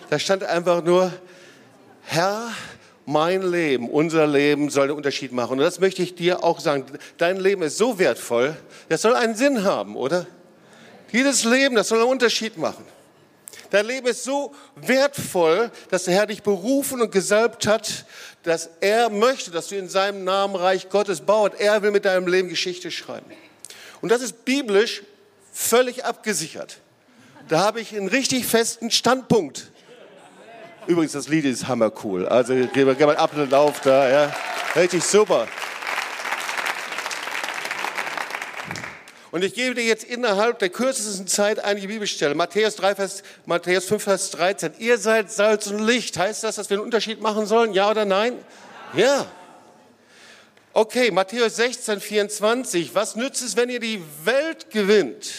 Da 0.10 0.18
stand 0.18 0.46
einfach 0.46 0.82
nur 0.82 1.12
Herr, 2.04 2.54
mein 3.06 3.42
Leben, 3.42 3.90
unser 3.90 4.26
Leben 4.28 4.70
soll 4.70 4.84
einen 4.84 4.96
Unterschied 4.96 5.34
machen. 5.34 5.60
Und 5.60 5.66
das 5.66 5.82
möchte 5.82 6.04
ich 6.04 6.16
dir 6.16 6.42
auch 6.42 6.62
sagen. 6.62 6.86
Dein 7.18 7.36
Leben 7.36 7.64
ist 7.64 7.78
so 7.78 8.00
wertvoll, 8.00 8.56
das 8.88 9.02
soll 9.02 9.14
einen 9.14 9.36
Sinn 9.36 9.66
haben, 9.66 9.98
oder? 9.98 10.26
Jedes 11.12 11.44
Leben, 11.44 11.76
das 11.76 11.88
soll 11.88 12.00
einen 12.00 12.10
Unterschied 12.10 12.58
machen. 12.58 12.86
Dein 13.70 13.86
Leben 13.86 14.08
ist 14.08 14.24
so 14.24 14.54
wertvoll, 14.76 15.72
dass 15.90 16.06
der 16.06 16.14
Herr 16.14 16.26
dich 16.28 16.42
berufen 16.42 17.02
und 17.02 17.12
gesalbt 17.12 17.68
hat, 17.68 18.06
dass 18.44 18.70
er 18.80 19.10
möchte, 19.10 19.52
dass 19.52 19.68
du 19.68 19.76
in 19.76 19.90
seinem 19.90 20.24
Namen 20.24 20.56
Reich 20.56 20.90
Gottes 20.90 21.22
baut. 21.22 21.54
Er 21.60 21.82
will 21.82 21.92
mit 21.92 22.06
deinem 22.06 22.28
Leben 22.28 22.48
Geschichte 22.48 22.92
schreiben. 22.92 23.30
Und 24.02 24.10
das 24.10 24.22
ist 24.22 24.46
biblisch 24.46 25.04
völlig 25.52 26.06
abgesichert. 26.06 26.78
Da 27.50 27.60
habe 27.60 27.82
ich 27.82 27.96
einen 27.96 28.08
richtig 28.08 28.46
festen 28.46 28.92
Standpunkt. 28.92 29.72
Übrigens, 30.86 31.12
das 31.12 31.28
Lied 31.28 31.44
ist 31.44 31.68
hammercool. 31.68 32.26
Also 32.28 32.56
wir 32.56 32.68
einen 33.10 33.18
Applaus 33.18 33.76
da. 33.84 34.10
Ja. 34.10 34.36
Richtig 34.76 35.04
super. 35.04 35.48
Und 39.38 39.44
ich 39.44 39.54
gebe 39.54 39.76
dir 39.76 39.84
jetzt 39.84 40.04
innerhalb 40.04 40.58
der 40.58 40.70
kürzesten 40.70 41.28
Zeit 41.28 41.60
einige 41.60 41.90
Bibelstellen. 41.90 42.36
Matthäus, 42.36 42.76
3, 42.78 42.96
Vers, 42.96 43.22
Matthäus 43.46 43.86
5, 43.86 44.02
Vers 44.04 44.32
13. 44.32 44.74
Ihr 44.80 44.98
seid 44.98 45.32
Salz 45.32 45.68
und 45.68 45.78
Licht. 45.78 46.18
Heißt 46.18 46.44
das, 46.44 46.56
dass 46.56 46.72
wir 46.72 46.78
einen 46.78 46.84
Unterschied 46.84 47.22
machen 47.22 47.46
sollen? 47.46 47.72
Ja 47.72 47.92
oder 47.92 48.04
nein? 48.04 48.34
Ja. 48.96 49.28
Okay, 50.74 51.12
Matthäus 51.12 51.58
16, 51.58 52.02
24. 52.02 52.96
Was 52.96 53.16
nützt 53.16 53.44
es, 53.44 53.56
wenn 53.56 53.70
ihr 53.70 53.80
die 53.80 54.02
Welt 54.24 54.72
gewinnt? 54.72 55.32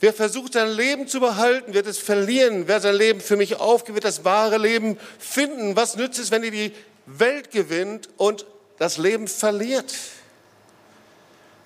Wer 0.00 0.12
versucht, 0.12 0.52
sein 0.52 0.68
Leben 0.68 1.08
zu 1.08 1.20
behalten, 1.20 1.72
wird 1.72 1.86
es 1.86 1.96
verlieren. 1.96 2.68
Wer 2.68 2.80
sein 2.80 2.96
Leben 2.96 3.22
für 3.22 3.38
mich 3.38 3.56
aufgibt, 3.56 3.94
wird 3.94 4.04
das 4.04 4.26
wahre 4.26 4.58
Leben 4.58 4.98
finden. 5.18 5.74
Was 5.74 5.96
nützt 5.96 6.18
es, 6.18 6.30
wenn 6.30 6.44
ihr 6.44 6.50
die 6.50 6.72
Welt 7.06 7.50
gewinnt 7.50 8.10
und 8.18 8.44
das 8.76 8.98
Leben 8.98 9.26
verliert? 9.26 9.90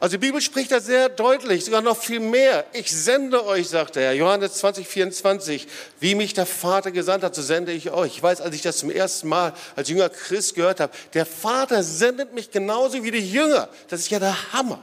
Also 0.04 0.18
die 0.18 0.26
Bibel 0.26 0.42
spricht 0.42 0.70
da 0.70 0.80
sehr 0.80 1.08
deutlich, 1.08 1.64
sogar 1.64 1.80
noch 1.80 1.96
viel 1.96 2.20
mehr. 2.20 2.66
Ich 2.74 2.90
sende 2.90 3.46
euch, 3.46 3.70
sagt 3.70 3.96
er, 3.96 4.12
Johannes 4.12 4.52
20, 4.56 4.86
24, 4.86 5.66
wie 5.98 6.14
mich 6.14 6.34
der 6.34 6.44
Vater 6.44 6.90
gesandt 6.90 7.24
hat, 7.24 7.34
so 7.34 7.40
sende 7.40 7.72
ich 7.72 7.90
euch. 7.90 8.16
Ich 8.16 8.22
weiß, 8.22 8.42
als 8.42 8.54
ich 8.54 8.60
das 8.60 8.76
zum 8.76 8.90
ersten 8.90 9.28
Mal 9.28 9.54
als 9.74 9.88
Jünger 9.88 10.10
Christ 10.10 10.56
gehört 10.56 10.80
habe, 10.80 10.92
der 11.14 11.24
Vater 11.24 11.82
sendet 11.82 12.34
mich 12.34 12.50
genauso 12.50 13.02
wie 13.02 13.12
die 13.12 13.32
Jünger. 13.32 13.70
Das 13.88 14.00
ist 14.00 14.10
ja 14.10 14.18
der 14.18 14.52
Hammer. 14.52 14.82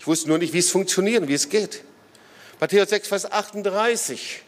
Ich 0.00 0.06
wusste 0.08 0.28
nur 0.30 0.38
nicht, 0.38 0.52
wie 0.52 0.58
es 0.58 0.72
funktioniert 0.72 1.28
wie 1.28 1.34
es 1.34 1.48
geht. 1.48 1.84
Matthäus 2.58 2.88
6, 2.88 3.06
Vers 3.06 3.30
38. 3.30 4.42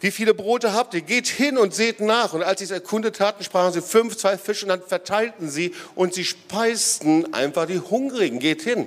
Wie 0.00 0.10
viele 0.10 0.34
Brote 0.34 0.72
habt 0.72 0.94
ihr? 0.94 1.00
Geht 1.00 1.26
hin 1.26 1.56
und 1.56 1.74
seht 1.74 2.00
nach. 2.00 2.34
Und 2.34 2.42
als 2.42 2.58
sie 2.58 2.64
es 2.64 2.70
erkundet 2.70 3.20
hatten, 3.20 3.42
sprachen 3.42 3.72
sie 3.72 3.80
fünf, 3.80 4.16
zwei 4.16 4.36
Fische 4.36 4.66
und 4.66 4.70
dann 4.70 4.82
verteilten 4.82 5.48
sie 5.48 5.74
und 5.94 6.14
sie 6.14 6.24
speisten 6.24 7.32
einfach 7.32 7.66
die 7.66 7.80
Hungrigen. 7.80 8.38
Geht 8.38 8.62
hin. 8.62 8.86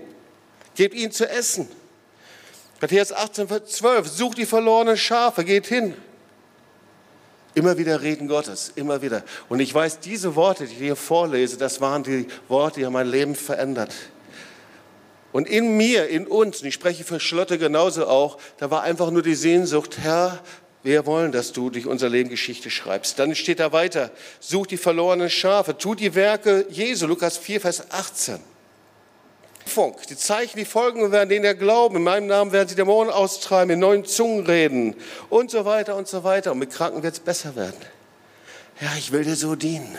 Gebt 0.75 0.93
ihnen 0.93 1.11
zu 1.11 1.27
essen. 1.27 1.67
Matthäus 2.79 3.11
18, 3.11 3.47
Vers 3.47 3.65
12. 3.65 4.07
Sucht 4.07 4.37
die 4.37 4.45
verlorenen 4.45 4.97
Schafe. 4.97 5.43
Geht 5.43 5.65
hin. 5.65 5.95
Immer 7.55 7.79
wieder 7.79 8.03
Reden 8.03 8.27
Gottes, 8.27 8.71
immer 8.75 9.01
wieder. 9.01 9.23
Und 9.49 9.59
ich 9.59 9.73
weiß, 9.73 9.99
diese 9.99 10.35
Worte, 10.35 10.67
die 10.67 10.73
ich 10.73 10.77
hier 10.77 10.95
vorlese, 10.95 11.57
das 11.57 11.81
waren 11.81 12.03
die 12.03 12.27
Worte, 12.47 12.81
die 12.81 12.85
haben 12.85 12.93
mein 12.93 13.07
Leben 13.07 13.33
verändert. 13.33 13.91
Und 15.31 15.47
in 15.47 15.75
mir, 15.75 16.07
in 16.07 16.27
uns, 16.27 16.61
und 16.61 16.67
ich 16.67 16.75
spreche 16.75 17.03
für 17.03 17.19
Schlotte 17.19 17.57
genauso 17.57 18.05
auch, 18.05 18.37
da 18.57 18.69
war 18.69 18.83
einfach 18.83 19.09
nur 19.09 19.23
die 19.23 19.33
Sehnsucht, 19.33 19.97
Herr, 19.97 20.39
wir 20.83 21.05
wollen, 21.05 21.31
dass 21.31 21.51
du 21.53 21.69
durch 21.69 21.85
unser 21.85 22.09
Leben 22.09 22.29
Geschichte 22.29 22.69
schreibst. 22.69 23.19
Dann 23.19 23.35
steht 23.35 23.59
da 23.59 23.71
weiter, 23.71 24.11
such 24.39 24.67
die 24.67 24.77
verlorenen 24.77 25.29
Schafe, 25.29 25.77
tu 25.77 25.95
die 25.95 26.15
Werke 26.15 26.65
Jesu, 26.69 27.07
Lukas 27.07 27.37
4, 27.37 27.61
Vers 27.61 27.91
18. 27.91 28.39
Die 30.09 30.15
Zeichen, 30.15 30.57
die 30.57 30.65
folgen 30.65 31.11
werden, 31.11 31.29
denen 31.29 31.45
er 31.45 31.53
glauben. 31.53 31.97
In 31.97 32.03
meinem 32.03 32.27
Namen 32.27 32.51
werden 32.51 32.69
sie 32.69 32.75
Dämonen 32.75 33.11
austreiben, 33.11 33.71
in 33.71 33.79
neuen 33.79 34.05
Zungen 34.05 34.45
reden 34.45 34.95
und 35.29 35.51
so 35.51 35.65
weiter 35.65 35.95
und 35.95 36.07
so 36.07 36.23
weiter. 36.23 36.53
Und 36.53 36.59
mit 36.59 36.71
Kranken 36.71 37.03
wird 37.03 37.13
es 37.13 37.19
besser 37.19 37.55
werden. 37.55 37.75
Ja, 38.79 38.89
ich 38.97 39.11
will 39.11 39.23
dir 39.23 39.35
so 39.35 39.55
dienen. 39.55 39.97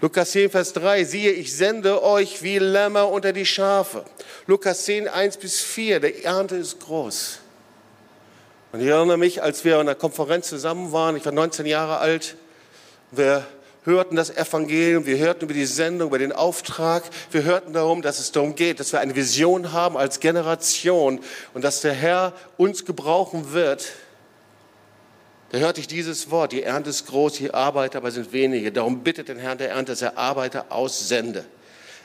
Lukas 0.00 0.32
10, 0.32 0.50
Vers 0.50 0.72
3, 0.72 1.04
siehe, 1.04 1.32
ich 1.32 1.54
sende 1.54 2.02
euch 2.02 2.42
wie 2.42 2.58
Lämmer 2.58 3.08
unter 3.08 3.32
die 3.32 3.46
Schafe. 3.46 4.04
Lukas 4.46 4.84
10, 4.84 5.06
1 5.06 5.36
bis 5.36 5.60
4, 5.60 6.00
der 6.00 6.24
Ernte 6.24 6.56
ist 6.56 6.80
groß. 6.80 7.38
Und 8.74 8.80
ich 8.80 8.88
erinnere 8.88 9.18
mich, 9.18 9.40
als 9.40 9.64
wir 9.64 9.78
an 9.78 9.86
der 9.86 9.94
Konferenz 9.94 10.48
zusammen 10.48 10.90
waren, 10.90 11.16
ich 11.16 11.24
war 11.24 11.30
19 11.30 11.64
Jahre 11.64 11.98
alt, 11.98 12.34
wir 13.12 13.46
hörten 13.84 14.16
das 14.16 14.30
Evangelium, 14.30 15.06
wir 15.06 15.16
hörten 15.16 15.44
über 15.44 15.54
die 15.54 15.64
Sendung, 15.64 16.08
über 16.08 16.18
den 16.18 16.32
Auftrag, 16.32 17.04
wir 17.30 17.44
hörten 17.44 17.72
darum, 17.72 18.02
dass 18.02 18.18
es 18.18 18.32
darum 18.32 18.56
geht, 18.56 18.80
dass 18.80 18.90
wir 18.90 18.98
eine 18.98 19.14
Vision 19.14 19.70
haben 19.70 19.96
als 19.96 20.18
Generation 20.18 21.20
und 21.54 21.62
dass 21.62 21.82
der 21.82 21.92
Herr 21.92 22.32
uns 22.56 22.84
gebrauchen 22.84 23.52
wird, 23.52 23.92
da 25.52 25.58
hörte 25.58 25.78
ich 25.78 25.86
dieses 25.86 26.32
Wort, 26.32 26.50
die 26.50 26.64
Ernte 26.64 26.90
ist 26.90 27.06
groß, 27.06 27.34
die 27.34 27.54
Arbeiter 27.54 27.98
aber 27.98 28.10
sind 28.10 28.32
wenige. 28.32 28.72
Darum 28.72 29.04
bittet 29.04 29.28
den 29.28 29.38
Herrn 29.38 29.58
der 29.58 29.70
Ernte, 29.70 29.92
dass 29.92 30.02
er 30.02 30.18
Arbeiter 30.18 30.66
aussende 30.70 31.44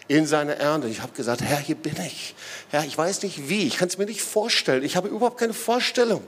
in 0.07 0.27
seine 0.27 0.59
Ernte. 0.59 0.87
Ich 0.87 1.01
habe 1.01 1.13
gesagt, 1.13 1.41
Herr, 1.41 1.57
hier 1.57 1.77
bin 1.77 1.95
ich. 2.05 2.35
Herr, 2.69 2.85
ich 2.85 2.95
weiß 2.95 3.23
nicht 3.23 3.49
wie, 3.49 3.65
ich 3.65 3.77
kann 3.77 3.87
es 3.87 3.97
mir 3.97 4.05
nicht 4.05 4.21
vorstellen. 4.21 4.83
Ich 4.83 4.95
habe 4.95 5.07
überhaupt 5.07 5.39
keine 5.39 5.53
Vorstellung. 5.53 6.21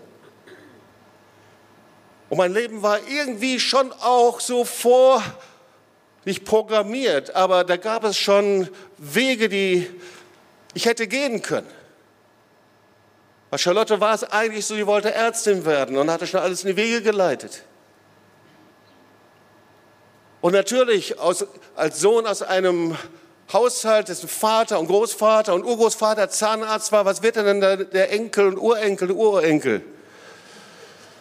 Und 2.32 2.38
mein 2.38 2.54
Leben 2.54 2.82
war 2.82 2.98
irgendwie 3.10 3.60
schon 3.60 3.92
auch 3.92 4.40
so 4.40 4.64
vor, 4.64 5.22
nicht 6.24 6.46
programmiert, 6.46 7.36
aber 7.36 7.66
da 7.66 7.76
gab 7.76 8.06
es 8.06 8.18
schon 8.18 8.70
Wege, 8.98 9.50
die 9.50 9.90
ich 10.74 10.86
hätte 10.86 11.08
gehen 11.08 11.42
können. 11.42 11.68
Bei 13.50 13.58
Charlotte 13.58 14.00
war 14.00 14.16
es 14.16 14.24
eigentlich 14.24 14.66
so, 14.66 14.76
sie 14.76 14.88
wollte 14.88 15.14
Ärztin 15.14 15.66
werden 15.66 15.98
und 15.98 16.10
hatte 16.10 16.26
schon 16.26 16.40
alles 16.40 16.64
in 16.64 16.70
die 16.70 16.78
Wege 16.78 17.02
geleitet. 17.02 17.64
Und 20.40 20.54
natürlich 20.54 21.20
aus, 21.20 21.46
als 21.76 22.00
Sohn 22.00 22.26
aus 22.26 22.44
einem 22.44 22.98
Haushalt, 23.52 24.08
dessen 24.08 24.30
Vater 24.30 24.80
und 24.80 24.88
Großvater 24.88 25.54
und 25.54 25.66
Urgroßvater 25.66 26.30
Zahnarzt 26.30 26.94
war, 26.94 27.04
was 27.04 27.24
wird 27.24 27.36
denn 27.36 27.60
der, 27.60 27.76
der 27.76 28.10
Enkel 28.14 28.48
und 28.48 28.58
Urenkel, 28.58 29.12
Urenkel? 29.12 29.82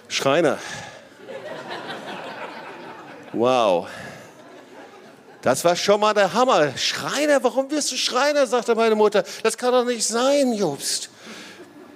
Schreiner. 0.06 0.60
Wow. 3.32 3.88
Das 5.42 5.64
war 5.64 5.74
schon 5.76 6.00
mal 6.00 6.12
der 6.12 6.34
Hammer. 6.34 6.76
Schreiner, 6.76 7.42
warum 7.42 7.70
wirst 7.70 7.92
du 7.92 7.96
Schreiner, 7.96 8.46
sagte 8.46 8.74
meine 8.74 8.94
Mutter. 8.94 9.24
Das 9.42 9.56
kann 9.56 9.72
doch 9.72 9.84
nicht 9.84 10.06
sein, 10.06 10.52
Jobst 10.52 11.10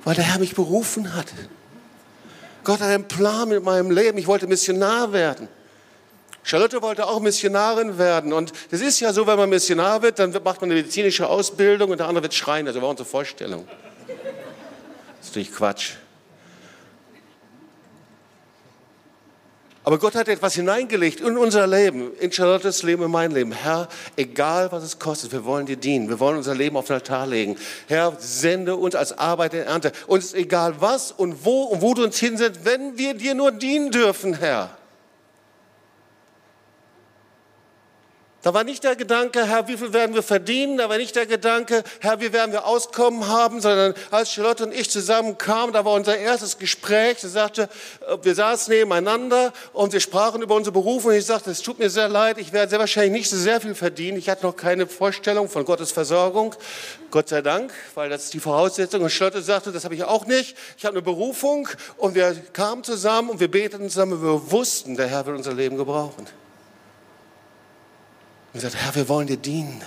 weil 0.05 0.15
der 0.15 0.25
Herr 0.25 0.39
mich 0.39 0.55
berufen 0.55 1.15
hat. 1.15 1.27
Gott 2.63 2.81
hat 2.81 2.89
einen 2.89 3.09
Plan 3.09 3.49
mit 3.49 3.63
meinem 3.63 3.91
Leben. 3.91 4.19
Ich 4.19 4.27
wollte 4.27 4.47
Missionar 4.47 5.13
werden. 5.13 5.49
Charlotte 6.43 6.81
wollte 6.83 7.07
auch 7.07 7.21
Missionarin 7.21 7.99
werden. 7.99 8.33
Und 8.33 8.53
das 8.71 8.81
ist 8.81 9.01
ja 9.01 9.13
so, 9.13 9.27
wenn 9.27 9.39
man 9.39 9.49
Missionar 9.49 10.03
wird, 10.03 10.19
dann 10.19 10.31
macht 10.45 10.61
man 10.61 10.71
eine 10.71 10.75
medizinische 10.75 11.27
Ausbildung 11.27 11.91
und 11.91 11.99
der 11.99 12.07
andere 12.07 12.25
wird 12.25 12.35
Schreiner. 12.35 12.73
Das 12.73 12.81
war 12.81 12.89
unsere 12.89 13.09
Vorstellung. 13.09 13.67
Das 14.07 15.27
ist 15.27 15.29
natürlich 15.29 15.53
Quatsch. 15.53 15.93
Aber 19.87 19.99
Gott 19.99 20.15
hat 20.15 20.29
etwas 20.29 20.55
hineingelegt 20.55 21.21
in 21.21 21.37
unser 21.37 21.67
Leben, 21.67 22.11
in 22.19 22.33
Charlottes 22.33 22.83
Leben, 22.83 23.03
in 23.03 23.11
mein 23.11 23.33
Leben. 23.33 23.53
Herr, 23.53 23.87
egal 24.17 24.73
was 24.73 24.83
es 24.83 24.99
kostet, 24.99 25.31
wir 25.33 25.45
wollen 25.45 25.67
dir 25.67 25.77
dienen. 25.77 26.09
Wir 26.09 26.19
wollen 26.21 26.39
unser 26.39 26.55
Leben 26.55 26.79
auf 26.79 26.87
den 26.87 26.95
Altar 26.95 27.27
legen. 27.27 27.57
Herr, 27.87 28.17
sende 28.19 28.77
uns 28.77 28.95
als 28.95 29.19
Arbeit 29.19 29.53
in 29.53 29.61
Ernte. 29.61 29.93
Uns 30.07 30.25
ist 30.25 30.35
egal 30.35 30.81
was 30.81 31.13
und 31.13 31.45
wo 31.45 31.65
und 31.65 31.83
wo 31.83 31.93
du 31.93 32.03
uns 32.03 32.19
hinsetzt, 32.19 32.61
wenn 32.65 32.97
wir 32.97 33.13
dir 33.13 33.35
nur 33.35 33.53
dienen 33.53 33.91
dürfen, 33.91 34.33
Herr. 34.33 34.71
Da 38.45 38.53
war 38.53 38.63
nicht 38.63 38.85
der 38.85 38.95
Gedanke, 38.95 39.47
Herr, 39.47 39.69
wie 39.69 39.77
viel 39.79 39.95
werden 39.95 40.15
wir 40.15 40.23
verdienen? 40.23 40.77
Da 40.77 40.91
war 40.91 40.99
nicht 40.99 41.17
der 41.17 41.25
Gedanke, 41.25 41.83
Herr, 42.01 42.21
wie 42.21 42.31
werden 42.31 42.53
wir 42.53 42.67
Auskommen 42.67 43.27
haben? 43.27 43.63
Sondern 43.63 43.95
als 44.11 44.33
Charlotte 44.33 44.65
und 44.65 44.75
ich 44.75 44.91
zusammen 44.91 45.39
kamen, 45.39 45.73
da 45.73 45.87
war 45.87 45.95
unser 45.95 46.19
erstes 46.19 46.59
Gespräch. 46.59 47.21
Sie 47.21 47.31
sagte, 47.31 47.71
äh, 48.07 48.19
wir 48.21 48.35
saßen 48.35 48.71
nebeneinander 48.71 49.51
und 49.73 49.95
wir 49.95 50.01
sprachen 50.01 50.43
über 50.43 50.57
unsere 50.57 50.75
Berufe. 50.75 51.09
Und 51.09 51.15
ich 51.15 51.25
sagte, 51.25 51.53
es 51.53 51.63
tut 51.63 51.79
mir 51.79 51.89
sehr 51.89 52.11
leid, 52.11 52.37
ich 52.37 52.53
werde 52.53 52.69
sehr 52.69 52.79
wahrscheinlich 52.79 53.13
nicht 53.13 53.31
so 53.31 53.39
sehr 53.39 53.63
viel 53.63 53.75
verdienen. 53.75 54.19
Ich 54.19 54.29
hatte 54.29 54.45
noch 54.45 54.57
keine 54.57 54.87
Vorstellung 54.87 55.49
von 55.49 55.65
Gottes 55.65 55.91
Versorgung. 55.91 56.55
Gott 57.11 57.31
sei 57.31 57.41
Dank, 57.41 57.73
weil 57.95 58.11
das 58.11 58.25
ist 58.25 58.35
die 58.35 58.41
Voraussetzung. 58.41 59.01
Und 59.01 59.09
Charlotte 59.09 59.41
sagte, 59.41 59.73
das 59.73 59.85
habe 59.85 59.95
ich 59.95 60.05
auch 60.05 60.27
nicht. 60.27 60.55
Ich 60.77 60.85
habe 60.85 60.97
eine 60.97 61.03
Berufung. 61.03 61.67
Und 61.97 62.15
wir 62.15 62.37
kamen 62.53 62.85
zusammen 62.85 63.31
und 63.31 63.41
wir 63.41 63.51
beteten 63.51 63.89
zusammen. 63.89 64.23
Wir 64.23 64.51
wussten, 64.51 64.99
der 64.99 65.07
Herr 65.07 65.25
will 65.25 65.35
unser 65.35 65.55
Leben 65.55 65.79
gebrauchen 65.79 66.27
und 68.55 68.61
gesagt, 68.61 68.77
Herr, 68.77 68.95
wir 68.95 69.09
wollen 69.09 69.27
dir 69.27 69.37
dienen. 69.37 69.83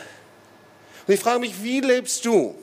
Und 1.07 1.13
ich 1.13 1.21
frage 1.21 1.39
mich, 1.39 1.63
wie 1.63 1.79
lebst 1.79 2.25
du? 2.25 2.53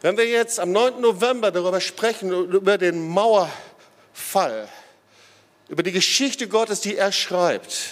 Wenn 0.00 0.16
wir 0.16 0.26
jetzt 0.26 0.58
am 0.58 0.72
9. 0.72 1.02
November 1.02 1.50
darüber 1.50 1.78
sprechen, 1.82 2.30
über 2.30 2.78
den 2.78 3.06
Mauerfall, 3.06 4.68
über 5.68 5.82
die 5.82 5.92
Geschichte 5.92 6.48
Gottes, 6.48 6.80
die 6.80 6.96
er 6.96 7.12
schreibt, 7.12 7.90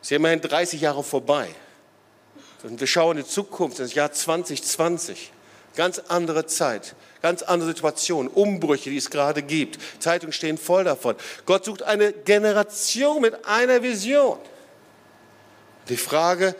ist 0.00 0.10
immerhin 0.10 0.40
30 0.40 0.80
Jahre 0.80 1.04
vorbei. 1.04 1.54
Und 2.62 2.80
wir 2.80 2.86
schauen 2.86 3.18
in 3.18 3.24
die 3.24 3.28
Zukunft, 3.28 3.78
das 3.78 3.92
Jahr 3.92 4.10
2020, 4.10 5.32
ganz 5.78 6.00
andere 6.08 6.44
Zeit. 6.44 6.96
Ganz 7.22 7.42
andere 7.42 7.70
Situation, 7.70 8.26
Umbrüche, 8.26 8.90
die 8.90 8.96
es 8.96 9.10
gerade 9.10 9.42
gibt. 9.42 9.78
Zeitungen 10.00 10.32
stehen 10.32 10.58
voll 10.58 10.82
davon. 10.82 11.14
Gott 11.46 11.64
sucht 11.64 11.84
eine 11.84 12.12
Generation 12.12 13.22
mit 13.22 13.46
einer 13.46 13.82
Vision. 13.82 14.38
Die 15.88 15.96
Frage, 15.96 16.54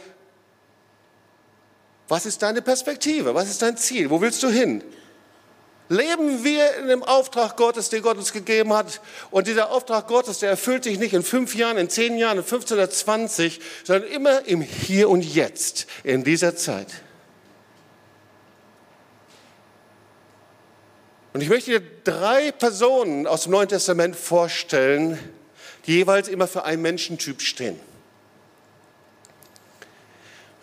Was 2.10 2.24
ist 2.24 2.40
deine 2.40 2.62
Perspektive? 2.62 3.34
Was 3.34 3.50
ist 3.50 3.60
dein 3.60 3.76
Ziel? 3.76 4.08
Wo 4.08 4.20
willst 4.22 4.42
du 4.42 4.48
hin? 4.48 4.82
Leben 5.90 6.42
wir 6.42 6.76
in 6.76 6.88
dem 6.88 7.02
Auftrag 7.02 7.56
Gottes, 7.56 7.90
den 7.90 8.02
Gott 8.02 8.16
uns 8.16 8.32
gegeben 8.32 8.72
hat. 8.72 9.00
Und 9.30 9.46
dieser 9.46 9.70
Auftrag 9.70 10.06
Gottes, 10.06 10.38
der 10.38 10.48
erfüllt 10.48 10.84
sich 10.84 10.98
nicht 10.98 11.12
in 11.12 11.22
fünf 11.22 11.54
Jahren, 11.54 11.76
in 11.76 11.90
zehn 11.90 12.16
Jahren, 12.16 12.38
in 12.38 12.44
15 12.44 12.76
oder 12.78 12.88
20, 12.88 13.60
sondern 13.84 14.10
immer 14.10 14.46
im 14.46 14.62
Hier 14.62 15.10
und 15.10 15.22
Jetzt, 15.22 15.86
in 16.02 16.24
dieser 16.24 16.56
Zeit. 16.56 16.88
Und 21.38 21.42
ich 21.42 21.50
möchte 21.50 21.70
dir 21.70 21.82
drei 22.02 22.50
Personen 22.50 23.28
aus 23.28 23.44
dem 23.44 23.52
Neuen 23.52 23.68
Testament 23.68 24.16
vorstellen, 24.16 25.16
die 25.86 25.92
jeweils 25.92 26.26
immer 26.26 26.48
für 26.48 26.64
einen 26.64 26.82
Menschentyp 26.82 27.42
stehen. 27.42 27.78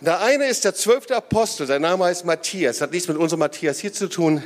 Der 0.02 0.20
eine 0.20 0.48
ist 0.48 0.66
der 0.66 0.76
zwölfte 0.76 1.16
Apostel, 1.16 1.66
sein 1.66 1.82
Name 1.82 2.04
heißt 2.04 2.26
Matthias, 2.26 2.82
hat 2.82 2.92
nichts 2.92 3.08
mit 3.08 3.16
unserem 3.16 3.40
Matthias 3.40 3.80
hier 3.80 3.94
zu 3.94 4.10
tun 4.10 4.44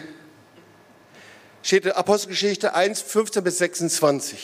steht 1.63 1.87
in 1.87 1.93
Apostelgeschichte 1.93 2.75
1, 2.75 3.01
15 3.01 3.43
bis 3.43 3.57
26. 3.57 4.37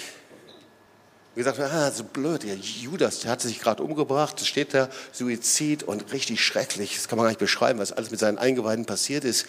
Wie 1.35 1.39
gesagt, 1.43 1.59
ah, 1.59 1.91
so 1.91 2.03
blöd, 2.03 2.41
der 2.41 2.55
Judas, 2.55 3.19
der 3.19 3.29
hat 3.29 3.41
sich 3.41 3.59
gerade 3.59 3.83
umgebracht, 3.83 4.39
das 4.39 4.47
steht 4.47 4.73
da, 4.73 4.89
Suizid 5.11 5.83
und 5.83 6.11
richtig 6.11 6.43
schrecklich. 6.43 6.95
Das 6.95 7.07
kann 7.07 7.17
man 7.17 7.25
gar 7.25 7.29
nicht 7.29 7.39
beschreiben, 7.39 7.77
was 7.77 7.91
alles 7.91 8.09
mit 8.09 8.19
seinen 8.19 8.39
Eingeweiden 8.39 8.87
passiert 8.87 9.23
ist. 9.23 9.45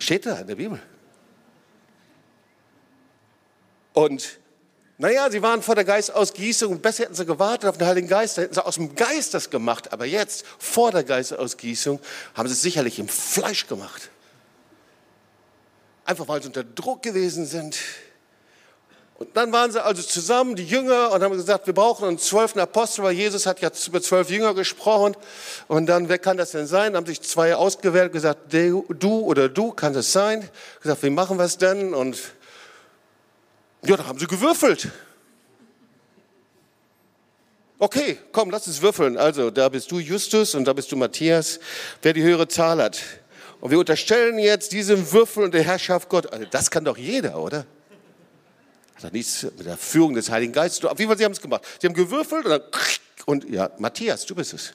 Steht 0.00 0.26
da 0.26 0.38
in 0.38 0.48
der 0.48 0.56
Bibel. 0.56 0.82
Und 3.92 4.40
naja, 4.98 5.30
sie 5.30 5.40
waren 5.40 5.62
vor 5.62 5.76
der 5.76 5.84
Geistausgießung 5.84 6.72
und 6.72 6.82
besser 6.82 7.04
hätten 7.04 7.14
sie 7.14 7.24
gewartet 7.24 7.70
auf 7.70 7.78
den 7.78 7.86
Heiligen 7.86 8.08
Geist, 8.08 8.36
da 8.36 8.42
hätten 8.42 8.54
sie 8.54 8.64
aus 8.64 8.74
dem 8.74 8.96
Geist 8.96 9.32
das 9.34 9.50
gemacht. 9.50 9.92
Aber 9.92 10.04
jetzt, 10.04 10.44
vor 10.58 10.90
der 10.90 11.04
Geistausgießung, 11.04 12.00
haben 12.34 12.48
sie 12.48 12.54
es 12.54 12.62
sicherlich 12.62 12.98
im 12.98 13.08
Fleisch 13.08 13.68
gemacht 13.68 14.10
einfach 16.10 16.26
weil 16.26 16.42
sie 16.42 16.48
unter 16.48 16.64
Druck 16.64 17.02
gewesen 17.02 17.46
sind. 17.46 17.78
Und 19.20 19.36
dann 19.36 19.52
waren 19.52 19.70
sie 19.70 19.84
also 19.84 20.02
zusammen, 20.02 20.56
die 20.56 20.64
Jünger, 20.64 21.12
und 21.12 21.22
haben 21.22 21.36
gesagt, 21.36 21.66
wir 21.66 21.74
brauchen 21.74 22.08
einen 22.08 22.18
zwölften 22.18 22.58
Apostel, 22.58 23.04
weil 23.04 23.12
Jesus 23.12 23.44
hat 23.44 23.60
ja 23.60 23.70
über 23.86 24.00
zwölf 24.00 24.30
Jünger 24.30 24.54
gesprochen. 24.54 25.14
Und 25.68 25.84
dann, 25.84 26.08
wer 26.08 26.18
kann 26.18 26.38
das 26.38 26.52
denn 26.52 26.66
sein? 26.66 26.96
Haben 26.96 27.04
sich 27.04 27.20
zwei 27.20 27.54
ausgewählt, 27.54 28.14
gesagt, 28.14 28.54
du 28.54 29.20
oder 29.20 29.50
du, 29.50 29.72
kann 29.72 29.92
das 29.92 30.10
sein? 30.10 30.48
Gesagt, 30.80 31.02
wie 31.02 31.10
machen 31.10 31.36
wir 31.36 31.44
es 31.44 31.58
denn? 31.58 31.92
Und 31.92 32.18
ja, 33.84 33.98
da 33.98 34.06
haben 34.06 34.18
sie 34.18 34.26
gewürfelt. 34.26 34.88
Okay, 37.78 38.16
komm, 38.32 38.50
lass 38.50 38.66
uns 38.68 38.80
würfeln. 38.80 39.18
Also, 39.18 39.50
da 39.50 39.68
bist 39.68 39.90
du 39.90 39.98
Justus 39.98 40.54
und 40.54 40.64
da 40.64 40.72
bist 40.72 40.90
du 40.92 40.96
Matthias. 40.96 41.60
Wer 42.00 42.14
die 42.14 42.22
höhere 42.22 42.48
Zahl 42.48 42.82
hat. 42.82 42.98
Und 43.60 43.70
wir 43.70 43.78
unterstellen 43.78 44.38
jetzt 44.38 44.72
diesem 44.72 45.12
Würfel 45.12 45.44
und 45.44 45.52
der 45.52 45.62
Herrschaft 45.62 46.08
Gott. 46.08 46.32
Also 46.32 46.46
das 46.50 46.70
kann 46.70 46.86
doch 46.86 46.96
jeder, 46.96 47.36
oder? 47.38 47.66
Hat 49.00 49.08
doch 49.08 49.12
nichts 49.12 49.44
mit 49.44 49.64
der 49.64 49.78
Führung 49.78 50.12
des 50.12 50.30
Heiligen 50.30 50.52
Geistes. 50.52 50.84
Auf 50.84 50.98
jeden 50.98 51.08
Fall, 51.08 51.16
sie 51.16 51.24
haben 51.24 51.32
es 51.32 51.40
gemacht. 51.40 51.62
Sie 51.80 51.86
haben 51.86 51.94
gewürfelt 51.94 52.44
und 52.44 52.50
dann, 52.50 52.62
und 53.24 53.48
ja, 53.48 53.70
Matthias, 53.78 54.26
du 54.26 54.34
bist 54.34 54.52
es. 54.52 54.74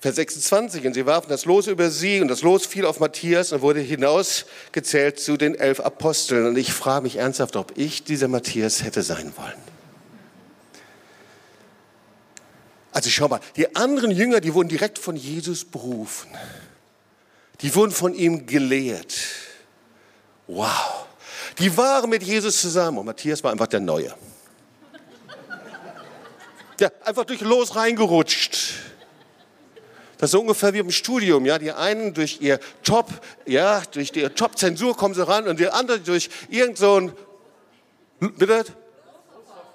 Vers 0.00 0.16
26, 0.16 0.86
und 0.86 0.92
sie 0.92 1.06
warfen 1.06 1.30
das 1.30 1.46
Los 1.46 1.66
über 1.66 1.88
sie 1.88 2.20
und 2.20 2.28
das 2.28 2.42
Los 2.42 2.66
fiel 2.66 2.84
auf 2.84 3.00
Matthias 3.00 3.52
und 3.52 3.62
wurde 3.62 3.80
hinausgezählt 3.80 5.18
zu 5.18 5.38
den 5.38 5.54
elf 5.54 5.80
Aposteln. 5.80 6.46
Und 6.46 6.58
ich 6.58 6.74
frage 6.74 7.04
mich 7.04 7.16
ernsthaft, 7.16 7.56
ob 7.56 7.78
ich 7.78 8.04
dieser 8.04 8.28
Matthias 8.28 8.82
hätte 8.82 9.00
sein 9.00 9.32
wollen. 9.38 9.54
Also 12.92 13.08
schau 13.08 13.28
mal, 13.28 13.40
die 13.56 13.74
anderen 13.74 14.10
Jünger, 14.10 14.42
die 14.42 14.52
wurden 14.52 14.68
direkt 14.68 14.98
von 14.98 15.16
Jesus 15.16 15.64
berufen. 15.64 16.28
Die 17.62 17.74
wurden 17.74 17.92
von 17.92 18.12
ihm 18.12 18.44
gelehrt. 18.44 19.14
Wow. 20.46 21.06
Die 21.58 21.74
waren 21.76 22.10
mit 22.10 22.22
Jesus 22.22 22.60
zusammen 22.60 22.98
und 22.98 23.06
Matthias 23.06 23.42
war 23.42 23.52
einfach 23.52 23.66
der 23.66 23.80
Neue. 23.80 24.14
Ja, 26.80 26.90
einfach 27.04 27.24
durch 27.24 27.40
Los 27.40 27.76
reingerutscht. 27.76 28.74
Das 30.18 30.28
ist 30.28 30.32
so 30.32 30.40
ungefähr 30.40 30.72
wie 30.74 30.78
im 30.78 30.90
Studium, 30.90 31.44
ja. 31.44 31.58
Die 31.58 31.72
einen 31.72 32.14
durch 32.14 32.40
ihr 32.40 32.58
Top, 32.82 33.08
ja, 33.46 33.82
durch 33.92 34.14
ihre 34.14 34.34
Top-Zensur 34.34 34.96
kommen 34.96 35.14
sie 35.14 35.26
ran 35.26 35.46
und 35.46 35.60
die 35.60 35.68
anderen 35.68 36.02
durch 36.04 36.30
irgend 36.48 36.78
so 36.78 37.00
ein, 37.00 37.12
bitte? 38.20 38.64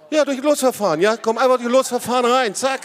Ja, 0.10 0.25
durch 0.25 0.41
Losverfahren, 0.41 1.01
ja. 1.01 1.17
Kommen 1.17 1.39
einfach 1.39 1.58
durch 1.58 1.69
Losverfahren 1.69 2.25
rein, 2.25 2.55
zack. 2.55 2.82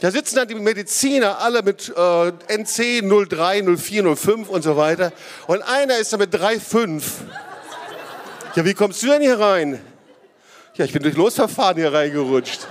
Da 0.00 0.10
sitzen 0.10 0.36
dann 0.36 0.48
die 0.48 0.54
Mediziner 0.54 1.38
alle 1.38 1.62
mit 1.62 1.88
äh, 1.96 2.32
NC 2.48 3.02
03, 3.28 3.76
04, 3.76 4.16
05 4.16 4.48
und 4.48 4.62
so 4.62 4.76
weiter. 4.76 5.10
Und 5.46 5.62
einer 5.62 5.96
ist 5.96 6.12
da 6.12 6.18
mit 6.18 6.34
3,5. 6.34 7.02
Ja, 8.54 8.64
wie 8.64 8.74
kommst 8.74 9.02
du 9.02 9.06
denn 9.06 9.22
hier 9.22 9.40
rein? 9.40 9.80
Ja, 10.74 10.84
ich 10.84 10.92
bin 10.92 11.02
durch 11.02 11.16
Losverfahren 11.16 11.78
hier 11.78 11.92
reingerutscht. 11.92 12.66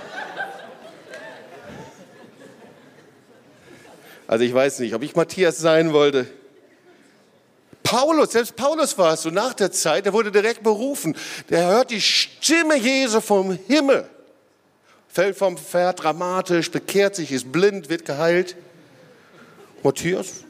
Also 4.28 4.44
ich 4.44 4.54
weiß 4.54 4.78
nicht, 4.80 4.94
ob 4.94 5.02
ich 5.02 5.16
Matthias 5.16 5.58
sein 5.58 5.92
wollte. 5.92 6.26
Paulus, 7.82 8.32
selbst 8.32 8.54
Paulus 8.56 8.98
war 8.98 9.14
es 9.14 9.22
so 9.22 9.30
nach 9.30 9.54
der 9.54 9.70
Zeit, 9.70 10.06
der 10.06 10.12
wurde 10.12 10.30
direkt 10.32 10.62
berufen. 10.62 11.16
Der 11.50 11.66
hört 11.66 11.90
die 11.90 12.00
Stimme 12.00 12.76
Jesu 12.76 13.20
vom 13.20 13.58
Himmel 13.66 14.08
fällt 15.16 15.38
vom 15.38 15.56
Pferd 15.56 16.02
dramatisch, 16.02 16.70
bekehrt 16.70 17.16
sich, 17.16 17.32
ist 17.32 17.50
blind, 17.50 17.88
wird 17.88 18.04
geheilt. 18.04 18.54
Matthias, 19.82 20.44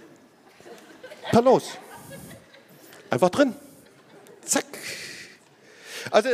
da 1.30 1.38
los. 1.38 1.78
Einfach 3.08 3.30
drin. 3.30 3.54
Zack. 4.44 4.64
Also, 6.10 6.30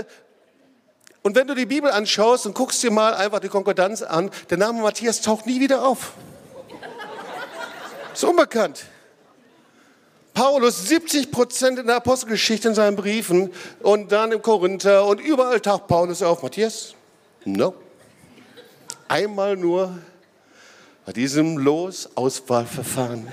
und 1.21 1.37
wenn 1.37 1.47
du 1.47 1.55
die 1.55 1.67
Bibel 1.67 1.91
anschaust 1.91 2.47
und 2.47 2.55
guckst 2.55 2.83
dir 2.83 2.91
mal 2.91 3.13
einfach 3.13 3.39
die 3.39 3.51
Konkordanz 3.51 4.01
an, 4.01 4.31
der 4.49 4.57
Name 4.57 4.81
Matthias 4.81 5.21
taucht 5.21 5.45
nie 5.45 5.61
wieder 5.61 5.87
auf. 5.87 6.15
Ist 8.15 8.25
unbekannt. 8.25 8.87
Paulus 10.33 10.89
70 10.89 11.31
Prozent 11.31 11.79
in 11.79 11.87
der 11.87 11.97
Apostelgeschichte 11.97 12.69
in 12.69 12.75
seinen 12.75 12.97
Briefen 12.97 13.53
und 13.81 14.11
dann 14.11 14.33
im 14.33 14.41
Korinther 14.41 15.05
und 15.05 15.21
überall 15.21 15.61
taucht 15.61 15.87
Paulus 15.87 16.23
auf. 16.23 16.43
Matthias? 16.43 16.95
No 17.45 17.75
einmal 19.13 19.59
nur 19.59 19.99
bei 21.05 21.13
diesem 21.13 21.59
Los-Auswahlverfahren. 21.59 23.29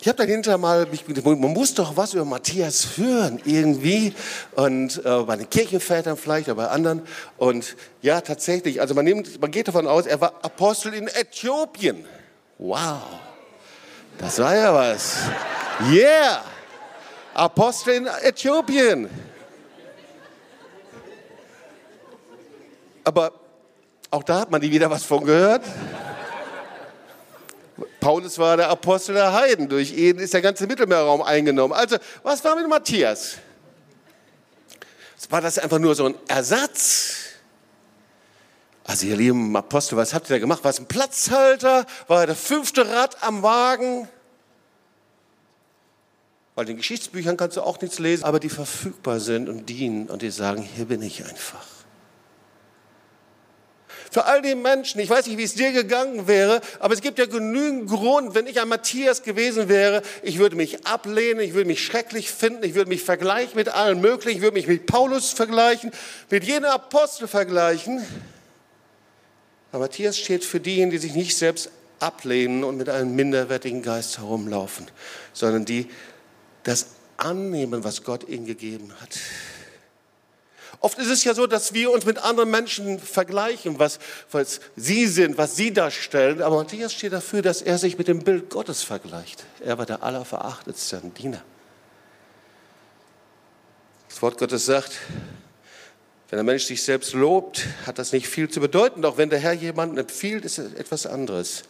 Ich 0.00 0.08
habe 0.08 0.16
dann 0.16 0.28
hinterher 0.28 0.56
mal, 0.56 0.88
man 1.22 1.52
muss 1.52 1.74
doch 1.74 1.94
was 1.94 2.14
über 2.14 2.24
Matthias 2.24 2.96
hören, 2.96 3.42
irgendwie. 3.44 4.14
Und 4.54 5.04
äh, 5.04 5.22
bei 5.22 5.36
den 5.36 5.50
Kirchenvätern 5.50 6.16
vielleicht, 6.16 6.48
aber 6.48 6.64
bei 6.64 6.68
anderen. 6.70 7.02
Und 7.36 7.76
ja, 8.00 8.22
tatsächlich, 8.22 8.80
also 8.80 8.94
man, 8.94 9.04
nimmt, 9.04 9.38
man 9.38 9.50
geht 9.50 9.68
davon 9.68 9.86
aus, 9.86 10.06
er 10.06 10.18
war 10.18 10.32
Apostel 10.40 10.94
in 10.94 11.06
Äthiopien. 11.08 12.06
Wow, 12.56 13.02
das 14.16 14.38
war 14.38 14.56
ja 14.56 14.72
was. 14.74 15.18
Yeah, 15.92 16.42
Apostel 17.34 17.96
in 17.96 18.06
Äthiopien. 18.06 19.10
Aber 23.04 23.32
auch 24.10 24.22
da 24.22 24.40
hat 24.40 24.50
man 24.50 24.60
nie 24.60 24.70
wieder 24.70 24.90
was 24.90 25.04
von 25.04 25.24
gehört. 25.24 25.62
Paulus 28.00 28.38
war 28.38 28.56
der 28.56 28.70
Apostel 28.70 29.14
der 29.14 29.32
Heiden. 29.32 29.68
Durch 29.68 29.92
ihn 29.92 30.18
ist 30.18 30.32
der 30.32 30.40
ganze 30.40 30.66
Mittelmeerraum 30.66 31.22
eingenommen. 31.22 31.74
Also, 31.74 31.96
was 32.22 32.42
war 32.44 32.56
mit 32.56 32.68
Matthias? 32.68 33.36
War 35.30 35.40
das 35.42 35.58
einfach 35.58 35.78
nur 35.78 35.94
so 35.94 36.06
ein 36.06 36.14
Ersatz? 36.26 37.16
Also, 38.84 39.06
ihr 39.06 39.16
lieben 39.16 39.54
Apostel, 39.54 39.96
was 39.98 40.14
habt 40.14 40.30
ihr 40.30 40.36
da 40.36 40.40
gemacht? 40.40 40.64
War 40.64 40.70
es 40.70 40.78
ein 40.78 40.86
Platzhalter? 40.86 41.84
War 42.06 42.20
er 42.20 42.26
der 42.28 42.36
fünfte 42.36 42.88
Rad 42.88 43.22
am 43.22 43.42
Wagen? 43.42 44.08
Weil 46.54 46.64
in 46.64 46.68
den 46.68 46.76
Geschichtsbüchern 46.78 47.36
kannst 47.36 47.58
du 47.58 47.62
auch 47.62 47.80
nichts 47.80 47.98
lesen, 47.98 48.24
aber 48.24 48.40
die 48.40 48.48
verfügbar 48.48 49.20
sind 49.20 49.48
und 49.48 49.66
dienen 49.66 50.08
und 50.08 50.22
die 50.22 50.30
sagen, 50.30 50.62
hier 50.62 50.86
bin 50.86 51.02
ich 51.02 51.24
einfach 51.24 51.77
für 54.10 54.24
all 54.24 54.42
die 54.42 54.54
Menschen. 54.54 55.00
Ich 55.00 55.10
weiß 55.10 55.26
nicht, 55.26 55.38
wie 55.38 55.44
es 55.44 55.54
dir 55.54 55.72
gegangen 55.72 56.26
wäre, 56.26 56.60
aber 56.78 56.94
es 56.94 57.00
gibt 57.00 57.18
ja 57.18 57.26
genügend 57.26 57.88
Grund, 57.88 58.34
wenn 58.34 58.46
ich 58.46 58.60
ein 58.60 58.68
Matthias 58.68 59.22
gewesen 59.22 59.68
wäre, 59.68 60.02
ich 60.22 60.38
würde 60.38 60.56
mich 60.56 60.86
ablehnen, 60.86 61.40
ich 61.40 61.54
würde 61.54 61.66
mich 61.66 61.84
schrecklich 61.84 62.30
finden, 62.30 62.64
ich 62.64 62.74
würde 62.74 62.88
mich 62.88 63.02
vergleichen 63.02 63.56
mit 63.56 63.68
allen 63.68 64.00
möglichen, 64.00 64.38
ich 64.38 64.42
würde 64.42 64.56
mich 64.56 64.66
mit 64.66 64.86
Paulus 64.86 65.32
vergleichen, 65.32 65.90
mit 66.30 66.44
jedem 66.44 66.66
Apostel 66.66 67.28
vergleichen. 67.28 68.04
Aber 69.72 69.84
Matthias 69.84 70.18
steht 70.18 70.44
für 70.44 70.60
diejenigen, 70.60 70.90
die 70.92 70.98
sich 70.98 71.14
nicht 71.14 71.36
selbst 71.36 71.70
ablehnen 72.00 72.64
und 72.64 72.76
mit 72.76 72.88
einem 72.88 73.14
minderwertigen 73.14 73.82
Geist 73.82 74.18
herumlaufen, 74.18 74.86
sondern 75.32 75.64
die 75.64 75.88
das 76.62 76.86
annehmen, 77.16 77.84
was 77.84 78.04
Gott 78.04 78.28
ihnen 78.28 78.46
gegeben 78.46 78.92
hat. 79.00 79.18
Oft 80.80 80.98
ist 80.98 81.08
es 81.08 81.24
ja 81.24 81.34
so, 81.34 81.46
dass 81.46 81.74
wir 81.74 81.90
uns 81.90 82.04
mit 82.04 82.18
anderen 82.18 82.50
Menschen 82.50 83.00
vergleichen, 83.00 83.78
was, 83.78 83.98
was 84.30 84.60
sie 84.76 85.06
sind, 85.06 85.36
was 85.36 85.56
sie 85.56 85.72
darstellen. 85.72 86.40
Aber 86.40 86.56
Matthias 86.56 86.92
steht 86.92 87.12
dafür, 87.12 87.42
dass 87.42 87.62
er 87.62 87.78
sich 87.78 87.98
mit 87.98 88.06
dem 88.06 88.20
Bild 88.20 88.48
Gottes 88.50 88.82
vergleicht. 88.84 89.44
Er 89.60 89.78
war 89.78 89.86
der 89.86 90.04
allerverachtetste 90.04 91.02
Diener. 91.18 91.42
Das 94.08 94.22
Wort 94.22 94.38
Gottes 94.38 94.66
sagt, 94.66 94.92
wenn 96.30 96.36
der 96.36 96.44
Mensch 96.44 96.64
sich 96.64 96.82
selbst 96.82 97.12
lobt, 97.12 97.64
hat 97.86 97.98
das 97.98 98.12
nicht 98.12 98.28
viel 98.28 98.48
zu 98.48 98.60
bedeuten. 98.60 99.02
Doch 99.02 99.16
wenn 99.16 99.30
der 99.30 99.38
Herr 99.40 99.52
jemanden 99.52 99.98
empfiehlt, 99.98 100.44
ist 100.44 100.58
es 100.58 100.74
etwas 100.74 101.06
anderes. 101.06 101.64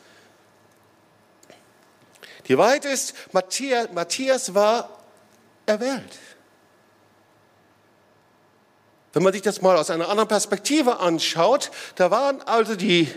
Die 2.48 2.58
Wahrheit 2.58 2.84
ist, 2.84 3.14
Matthias, 3.32 3.88
Matthias 3.92 4.54
war 4.54 5.02
erwählt. 5.66 6.18
Wenn 9.12 9.22
man 9.22 9.32
sich 9.32 9.42
das 9.42 9.62
mal 9.62 9.76
aus 9.76 9.90
einer 9.90 10.08
anderen 10.08 10.28
Perspektive 10.28 11.00
anschaut, 11.00 11.70
da 11.96 12.10
waren 12.10 12.42
also 12.42 12.76
die 12.76 13.08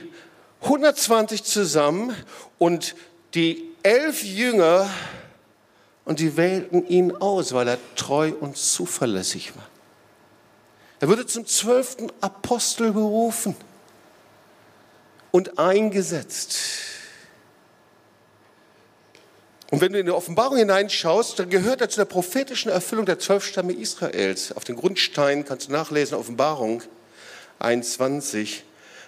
120 0.61 1.43
zusammen 1.43 2.15
und 2.57 2.95
die 3.33 3.69
elf 3.83 4.23
Jünger 4.23 4.89
und 6.05 6.19
die 6.19 6.37
wählten 6.37 6.85
ihn 6.87 7.15
aus, 7.15 7.53
weil 7.53 7.67
er 7.67 7.77
treu 7.95 8.31
und 8.39 8.57
zuverlässig 8.57 9.55
war. 9.55 9.67
Er 10.99 11.07
wurde 11.07 11.25
zum 11.25 11.45
zwölften 11.47 12.11
Apostel 12.21 12.91
berufen 12.91 13.55
und 15.31 15.57
eingesetzt. 15.57 16.57
Und 19.71 19.79
wenn 19.79 19.93
du 19.93 19.99
in 19.99 20.05
die 20.05 20.11
Offenbarung 20.11 20.57
hineinschaust, 20.57 21.39
dann 21.39 21.49
gehört 21.49 21.79
er 21.79 21.87
zu 21.87 21.95
der 21.95 22.05
prophetischen 22.05 22.69
Erfüllung 22.69 23.05
der 23.05 23.19
zwölf 23.19 23.45
Stämme 23.45 23.71
Israels. 23.71 24.51
Auf 24.51 24.65
den 24.65 24.75
Grundstein 24.75 25.45
kannst 25.45 25.69
du 25.69 25.71
nachlesen, 25.71 26.17
Offenbarung 26.17 26.83
21 27.59 28.65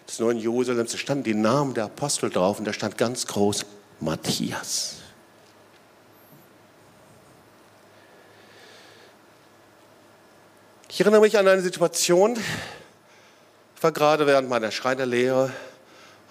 des 0.08 0.20
neuen 0.20 0.38
Jerusalems, 0.38 0.94
da 0.94 0.98
standen 0.98 1.26
die 1.26 1.34
Namen 1.34 1.74
der 1.74 1.86
Apostel 1.86 2.30
drauf 2.30 2.60
und 2.60 2.66
da 2.66 2.72
stand 2.72 2.98
ganz 2.98 3.28
groß 3.28 3.66
Matthias. 4.00 4.96
Ich 10.88 11.02
erinnere 11.02 11.22
mich 11.22 11.38
an 11.38 11.46
eine 11.46 11.62
Situation, 11.62 12.38
ich 13.76 13.84
war 13.84 13.92
gerade 13.92 14.28
während 14.28 14.48
meiner 14.48 14.72
Schreinerlehre 14.72 15.52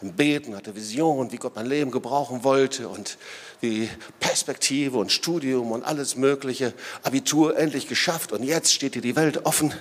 am 0.03 0.13
Beten, 0.13 0.57
hatte 0.57 0.75
Vision, 0.75 1.33
wie 1.33 1.37
Gott 1.37 1.55
mein 1.55 1.67
Leben 1.67 1.91
gebrauchen 1.91 2.45
wollte 2.45 2.89
und 2.89 3.19
wie 3.61 3.89
Perspektive 4.21 4.99
und 4.99 5.13
Studium 5.13 5.73
und 5.73 5.85
alles 5.85 6.17
Mögliche, 6.17 6.75
Abitur 7.03 7.57
endlich 7.57 7.89
geschafft 7.89 8.33
und 8.33 8.43
jetzt 8.43 8.73
steht 8.73 8.95
dir 8.95 9.03
die 9.03 9.17
Welt 9.17 9.47
offen. 9.47 9.73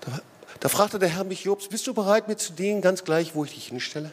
Da, 0.00 0.20
da 0.60 0.68
fragte 0.68 0.98
der 0.98 1.08
Herr 1.08 1.24
mich, 1.24 1.44
Jobs, 1.44 1.68
bist 1.68 1.86
du 1.86 1.94
bereit, 1.94 2.28
mir 2.28 2.36
zu 2.36 2.52
dienen, 2.52 2.80
ganz 2.80 3.04
gleich, 3.04 3.34
wo 3.34 3.44
ich 3.44 3.54
dich 3.54 3.68
hinstelle? 3.68 4.12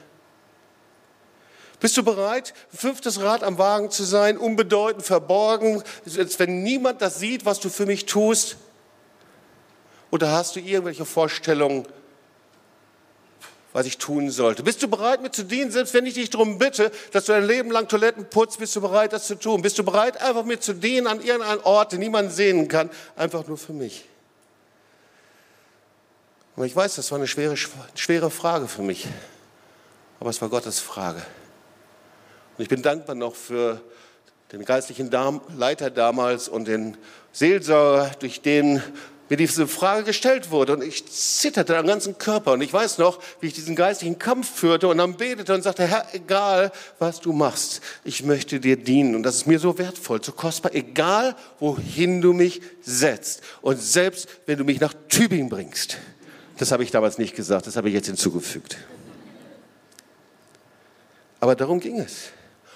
Bist 1.80 1.98
du 1.98 2.04
bereit, 2.04 2.54
fünftes 2.74 3.22
Rad 3.22 3.44
am 3.44 3.58
Wagen 3.58 3.92
zu 3.92 4.04
sein, 4.04 4.38
unbedeutend, 4.38 5.06
verborgen, 5.06 5.84
wenn 6.06 6.64
niemand 6.64 7.02
das 7.02 7.20
sieht, 7.20 7.46
was 7.46 7.60
du 7.60 7.70
für 7.70 7.86
mich 7.86 8.06
tust? 8.06 8.58
Oder 10.10 10.32
hast 10.32 10.56
du 10.56 10.62
irgendwelche 10.62 11.06
Vorstellungen, 11.06 11.86
was 13.76 13.86
ich 13.86 13.98
tun 13.98 14.32
sollte. 14.32 14.64
Bist 14.64 14.82
du 14.84 14.88
bereit, 14.88 15.22
mir 15.22 15.32
zu 15.32 15.44
dienen, 15.44 15.70
selbst 15.70 15.94
wenn 15.94 16.06
ich 16.06 16.14
dich 16.14 16.30
darum 16.30 16.58
bitte, 16.58 16.94
dass 17.12 17.26
du 17.26 17.34
dein 17.34 17.46
Leben 17.46 17.72
lang 17.72 17.90
Toiletten 17.90 18.30
putzt, 18.30 18.58
bist 18.58 18.74
du 18.78 18.80
bereit, 18.80 19.12
das 19.12 19.28
zu 19.28 19.36
tun? 19.36 19.62
Bist 19.62 19.78
du 19.78 19.84
bereit, 19.84 20.22
einfach 20.22 20.46
mir 20.46 20.62
zu 20.62 20.72
dienen 20.72 21.08
an 21.08 21.20
irgendeinem 21.20 21.60
Ort, 21.66 21.92
den 21.92 22.00
niemand 22.00 22.32
sehen 22.32 22.70
kann, 22.70 22.90
einfach 23.18 23.46
nur 23.46 23.58
für 23.58 23.74
mich? 23.74 24.06
Und 26.56 26.66
ich 26.66 26.74
weiß, 26.74 26.96
das 26.96 27.12
war 27.12 27.18
eine 27.18 27.28
schwere, 27.28 27.58
schwere 27.96 28.32
Frage 28.32 28.70
für 28.70 28.82
mich, 28.82 29.08
aber 30.22 30.30
es 30.30 30.42
war 30.42 30.48
Gottes 30.48 30.80
Frage. 30.80 31.22
Und 32.58 32.64
ich 32.64 32.70
bin 32.70 32.82
dankbar 32.82 33.16
noch 33.16 33.36
für 33.36 33.82
den 34.54 34.64
geistlichen 34.64 35.12
Leiter 35.58 35.90
damals 35.90 36.48
und 36.48 36.70
den 36.70 36.96
Seelsorger, 37.34 38.12
durch 38.20 38.42
den 38.42 38.82
mir 39.30 39.38
diese 39.38 39.68
Frage 39.68 40.04
gestellt 40.04 40.52
wurde 40.52 40.74
und 40.74 40.84
ich 40.84 41.06
zitterte 41.08 41.78
am 41.78 41.88
ganzen 41.88 42.18
Körper 42.18 42.54
und 42.54 42.62
ich 42.62 42.72
weiß 42.72 43.00
noch, 43.00 43.20
wie 43.40 43.48
ich 43.48 43.54
diesen 43.54 43.76
geistlichen 43.76 44.20
Kampf 44.20 44.50
führte 44.50 44.88
und 44.88 44.98
dann 45.00 45.18
betete 45.18 45.54
und 45.54 45.64
sagte, 45.64 45.88
Herr, 45.88 46.06
egal 46.14 46.72
was 47.00 47.22
du 47.22 47.34
machst, 47.34 47.82
ich 48.04 48.24
möchte 48.24 48.60
dir 48.60 48.78
dienen 48.78 49.16
und 49.16 49.24
das 49.24 49.36
ist 49.36 49.48
mir 49.48 49.60
so 49.60 49.78
wertvoll, 49.78 50.24
so 50.24 50.32
kostbar, 50.32 50.76
egal 50.76 51.36
wohin 51.60 52.22
du 52.22 52.34
mich 52.34 52.62
setzt 52.82 53.42
und 53.62 53.82
selbst 53.82 54.28
wenn 54.46 54.58
du 54.58 54.64
mich 54.64 54.80
nach 54.80 54.94
Tübingen 55.10 55.50
bringst. 55.50 55.98
Das 56.58 56.72
habe 56.72 56.84
ich 56.84 56.92
damals 56.92 57.18
nicht 57.18 57.36
gesagt, 57.36 57.68
das 57.68 57.76
habe 57.76 57.90
ich 57.90 57.96
jetzt 57.96 58.08
hinzugefügt. 58.08 58.78
Aber 61.40 61.56
darum 61.56 61.80
ging 61.80 62.00
es. 62.00 62.30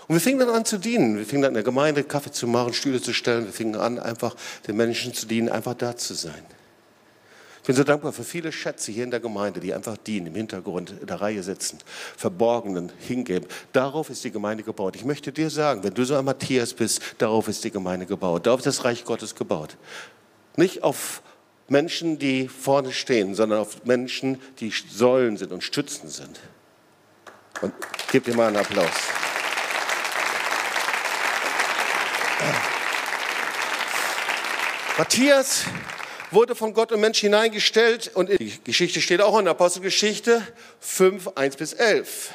Und 0.10 0.16
wir 0.16 0.22
fingen 0.22 0.40
dann 0.40 0.50
an 0.50 0.66
zu 0.66 0.80
dienen. 0.80 1.18
Wir 1.18 1.26
fingen 1.26 1.44
dann 1.44 1.52
in 1.52 1.54
der 1.54 1.64
Gemeinde 1.64 2.04
Kaffee 2.04 2.32
zu 2.32 2.48
machen, 2.48 2.74
Stühle 2.74 3.00
zu 3.00 3.14
stellen. 3.14 3.46
Wir 3.46 3.54
fingen 3.54 3.76
an, 3.76 4.00
einfach 4.00 4.36
den 4.68 4.76
Menschen 4.76 5.14
zu 5.14 5.28
dienen, 5.28 5.50
einfach 5.50 5.76
da 5.76 5.96
zu 5.96 6.16
sein. 6.16 6.44
Ich 7.62 7.68
bin 7.68 7.76
so 7.76 7.84
dankbar 7.84 8.12
für 8.12 8.24
viele 8.24 8.52
Schätze 8.52 8.92
hier 8.92 9.04
in 9.04 9.12
der 9.12 9.20
Gemeinde, 9.20 9.60
die 9.60 9.72
einfach 9.72 9.98
dienen, 9.98 10.26
im 10.26 10.34
Hintergrund 10.34 10.96
in 11.00 11.06
der 11.06 11.22
Reihe 11.22 11.44
sitzen, 11.44 11.78
Verborgenen 12.18 12.92
hingeben. 12.98 13.48
Darauf 13.72 14.10
ist 14.10 14.24
die 14.24 14.32
Gemeinde 14.32 14.64
gebaut. 14.64 14.96
Ich 14.96 15.06
möchte 15.06 15.32
dir 15.32 15.52
sagen, 15.52 15.84
wenn 15.84 15.94
du 15.94 16.04
so 16.04 16.16
ein 16.16 16.26
Matthias 16.26 16.74
bist, 16.74 17.04
darauf 17.20 17.48
ist 17.48 17.64
die 17.64 17.70
Gemeinde 17.70 18.08
gebaut. 18.08 18.48
Darauf 18.48 18.62
ist 18.62 18.66
das 18.66 18.86
Reich 18.86 19.06
Gottes 19.06 19.36
gebaut. 19.36 19.78
Nicht 20.56 20.82
auf 20.82 21.22
Menschen, 21.68 22.18
die 22.18 22.48
vorne 22.48 22.94
stehen, 22.94 23.36
sondern 23.36 23.60
auf 23.60 23.86
Menschen, 23.86 24.42
die 24.60 24.74
Säulen 24.90 25.38
sind 25.38 25.52
und 25.52 25.64
Stützen 25.64 26.10
sind. 26.10 26.40
Und 27.62 27.74
gib 28.12 28.24
dir 28.24 28.36
mal 28.36 28.48
einen 28.48 28.58
Applaus. 28.58 29.29
Matthias 34.98 35.64
wurde 36.32 36.56
von 36.56 36.74
Gott 36.74 36.92
und 36.92 37.00
Mensch 37.00 37.20
hineingestellt 37.20 38.12
und 38.14 38.30
die 38.30 38.60
Geschichte 38.64 39.02
steht 39.02 39.22
auch 39.22 39.38
in 39.40 39.46
der 39.46 39.52
Apostelgeschichte 39.52 40.46
5, 40.80 41.30
1 41.36 41.56
bis 41.56 41.74
11. 41.74 42.32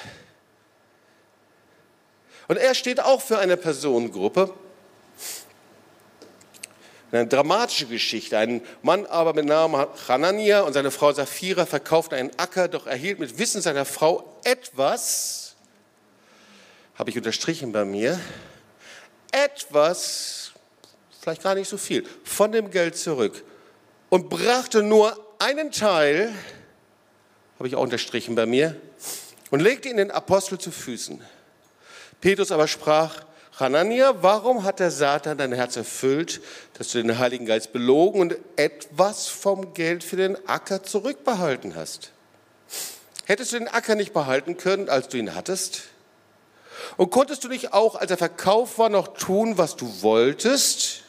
Und 2.49 2.57
er 2.57 2.75
steht 2.75 3.01
auch 3.01 3.23
für 3.23 3.39
eine 3.39 3.57
Personengruppe, 3.57 4.53
eine 7.13 7.27
dramatische 7.27 7.87
Geschichte. 7.87 8.37
Ein 8.37 8.61
Mann 8.83 9.07
aber 9.07 9.35
mit 9.35 9.45
Namen 9.45 9.87
Hanania 10.09 10.63
und 10.63 10.73
seine 10.73 10.91
Frau 10.91 11.13
Sapphira 11.13 11.65
verkauften 11.65 12.19
einen 12.19 12.31
Acker, 12.39 12.69
doch 12.69 12.87
erhielt 12.87 13.21
mit 13.21 13.39
Wissen 13.39 13.63
seiner 13.63 13.85
Frau 13.85 14.39
etwas, 14.43 15.55
habe 16.97 17.11
ich 17.11 17.17
unterstrichen 17.17 17.73
bei 17.73 17.85
mir, 17.85 18.19
etwas, 19.35 20.53
vielleicht 21.21 21.43
gar 21.43 21.55
nicht 21.55 21.69
so 21.69 21.77
viel, 21.77 22.05
von 22.25 22.53
dem 22.53 22.71
Geld 22.71 22.97
zurück 22.97 23.43
und 24.09 24.29
brachte 24.29 24.83
nur 24.83 25.19
einen 25.39 25.73
Teil, 25.73 26.33
habe 27.59 27.69
ich 27.69 27.75
auch 27.75 27.83
unterstrichen 27.83 28.35
bei 28.35 28.47
mir, 28.47 28.77
und 29.51 29.61
legte 29.61 29.89
ihn 29.89 29.97
den 29.97 30.11
Apostel 30.11 30.59
zu 30.59 30.71
Füßen. 30.71 31.21
Petrus 32.21 32.51
aber 32.51 32.69
sprach, 32.69 33.25
Hanania, 33.59 34.23
warum 34.23 34.65
hat 34.65 34.81
der 34.81 34.91
Satan 34.91 35.39
dein 35.39 35.53
Herz 35.53 35.77
erfüllt, 35.77 36.41
dass 36.77 36.89
du 36.89 37.03
den 37.03 37.19
Heiligen 37.19 37.47
Geist 37.47 37.73
belogen 37.73 38.21
und 38.21 38.37
etwas 38.57 39.29
vom 39.29 39.75
Geld 39.75 40.03
für 40.03 40.17
den 40.17 40.37
Acker 40.49 40.83
zurückbehalten 40.83 41.77
hast? 41.77 42.11
Hättest 43.27 43.53
du 43.53 43.59
den 43.59 43.69
Acker 43.69 43.95
nicht 43.95 44.13
behalten 44.13 44.57
können, 44.57 44.89
als 44.89 45.09
du 45.09 45.19
ihn 45.19 45.35
hattest? 45.35 45.85
Und 46.97 47.11
konntest 47.11 47.45
du 47.45 47.49
nicht 47.49 47.73
auch, 47.73 47.95
als 47.95 48.11
er 48.11 48.17
verkauft 48.17 48.79
war, 48.79 48.89
noch 48.89 49.15
tun, 49.15 49.59
was 49.59 49.77
du 49.77 50.03
wolltest? 50.03 51.03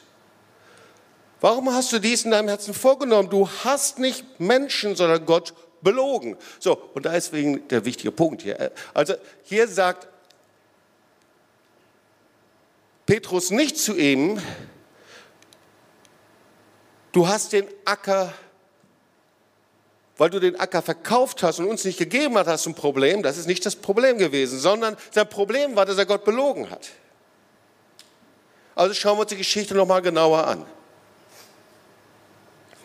Warum 1.41 1.71
hast 1.71 1.91
du 1.93 1.99
dies 1.99 2.25
in 2.25 2.31
deinem 2.31 2.47
Herzen 2.47 2.73
vorgenommen? 2.73 3.29
Du 3.29 3.47
hast 3.63 3.99
nicht 3.99 4.39
Menschen, 4.39 4.95
sondern 4.95 5.25
Gott 5.25 5.53
belogen. 5.81 6.37
So, 6.59 6.75
und 6.93 7.05
da 7.05 7.13
ist 7.13 7.31
wegen 7.33 7.67
der 7.67 7.85
wichtige 7.85 8.11
Punkt 8.11 8.41
hier. 8.41 8.71
Also 8.93 9.13
hier 9.43 9.67
sagt 9.67 10.07
Petrus 13.05 13.51
nicht 13.51 13.77
zu 13.77 13.95
ihm, 13.95 14.41
du 17.11 17.27
hast 17.27 17.53
den 17.53 17.67
Acker 17.85 18.33
weil 20.17 20.29
du 20.29 20.39
den 20.39 20.59
Acker 20.59 20.81
verkauft 20.81 21.43
hast 21.43 21.59
und 21.59 21.67
uns 21.67 21.83
nicht 21.83 21.97
gegeben 21.97 22.37
hast, 22.37 22.47
hast 22.47 22.65
du 22.65 22.69
ein 22.69 22.75
Problem. 22.75 23.21
Das 23.21 23.37
ist 23.37 23.47
nicht 23.47 23.65
das 23.65 23.75
Problem 23.75 24.17
gewesen, 24.17 24.59
sondern 24.59 24.95
sein 25.11 25.27
Problem 25.27 25.75
war, 25.75 25.85
dass 25.85 25.97
er 25.97 26.05
Gott 26.05 26.23
belogen 26.23 26.69
hat. 26.69 26.89
Also 28.75 28.93
schauen 28.93 29.17
wir 29.17 29.21
uns 29.21 29.29
die 29.29 29.37
Geschichte 29.37 29.73
nochmal 29.73 30.01
genauer 30.01 30.45
an. 30.47 30.65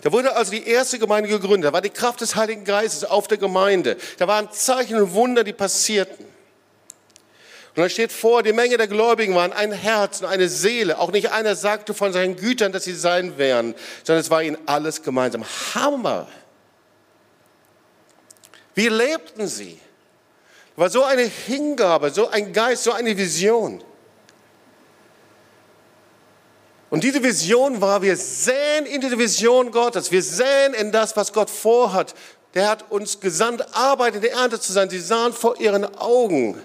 Da 0.02 0.12
wurde 0.12 0.34
also 0.34 0.52
die 0.52 0.66
erste 0.66 0.98
Gemeinde 0.98 1.28
gegründet. 1.28 1.68
Da 1.68 1.72
war 1.72 1.82
die 1.82 1.90
Kraft 1.90 2.20
des 2.20 2.34
Heiligen 2.34 2.64
Geistes 2.64 3.04
auf 3.04 3.28
der 3.28 3.38
Gemeinde. 3.38 3.96
Da 4.18 4.26
waren 4.26 4.50
Zeichen 4.50 4.96
und 4.96 5.12
Wunder, 5.12 5.44
die 5.44 5.52
passierten. 5.52 6.24
Und 6.24 7.78
dann 7.78 7.90
steht 7.90 8.10
vor, 8.10 8.42
die 8.42 8.52
Menge 8.52 8.76
der 8.76 8.88
Gläubigen 8.88 9.34
waren 9.34 9.52
ein 9.52 9.72
Herz 9.72 10.22
und 10.22 10.26
eine 10.26 10.48
Seele. 10.48 10.98
Auch 10.98 11.12
nicht 11.12 11.30
einer 11.30 11.54
sagte 11.54 11.94
von 11.94 12.12
seinen 12.12 12.36
Gütern, 12.36 12.72
dass 12.72 12.84
sie 12.84 12.94
sein 12.94 13.38
wären, 13.38 13.74
sondern 14.02 14.20
es 14.22 14.30
war 14.30 14.42
ihnen 14.42 14.58
alles 14.66 15.02
gemeinsam. 15.02 15.44
Hammer! 15.74 16.26
Wie 18.74 18.88
lebten 18.88 19.46
sie? 19.46 19.78
War 20.76 20.90
so 20.90 21.04
eine 21.04 21.22
Hingabe, 21.22 22.11
so 22.11 22.28
ein 22.28 22.52
Geist, 22.52 22.85
so 22.85 22.92
eine 22.92 23.16
Vision. 23.16 23.83
Und 26.90 27.04
diese 27.04 27.22
Vision 27.22 27.80
war, 27.80 28.02
wir 28.02 28.16
säen 28.16 28.85
in 28.87 29.00
diese 29.00 29.18
Vision 29.18 29.70
Gottes, 29.70 30.11
wir 30.11 30.22
säen 30.22 30.74
in 30.74 30.90
das, 30.90 31.16
was 31.16 31.33
Gott 31.33 31.48
vorhat. 31.48 32.14
Der 32.54 32.68
hat 32.68 32.90
uns 32.90 33.20
gesandt, 33.20 33.64
Arbeit 33.74 34.16
in 34.16 34.22
der 34.22 34.33
Ernte 34.33 34.59
zu 34.59 34.72
sein. 34.72 34.90
Sie 34.90 34.98
sahen 34.98 35.33
vor 35.33 35.61
ihren 35.61 35.85
Augen. 35.96 36.61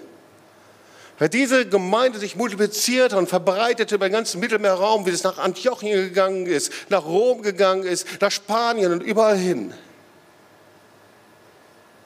Weil 1.18 1.28
diese 1.28 1.66
Gemeinde 1.66 2.18
sich 2.18 2.36
multiplizierte 2.36 3.16
und 3.16 3.28
verbreitete 3.28 3.94
über 3.94 4.08
den 4.08 4.12
ganzen 4.12 4.40
Mittelmeerraum, 4.40 5.06
wie 5.06 5.10
es 5.10 5.22
nach 5.22 5.38
Antiochien 5.38 6.08
gegangen 6.08 6.46
ist, 6.46 6.72
nach 6.88 7.04
Rom 7.04 7.42
gegangen 7.42 7.84
ist, 7.84 8.06
nach 8.20 8.32
Spanien 8.32 8.92
und 8.92 9.02
überall 9.02 9.38
hin. 9.38 9.72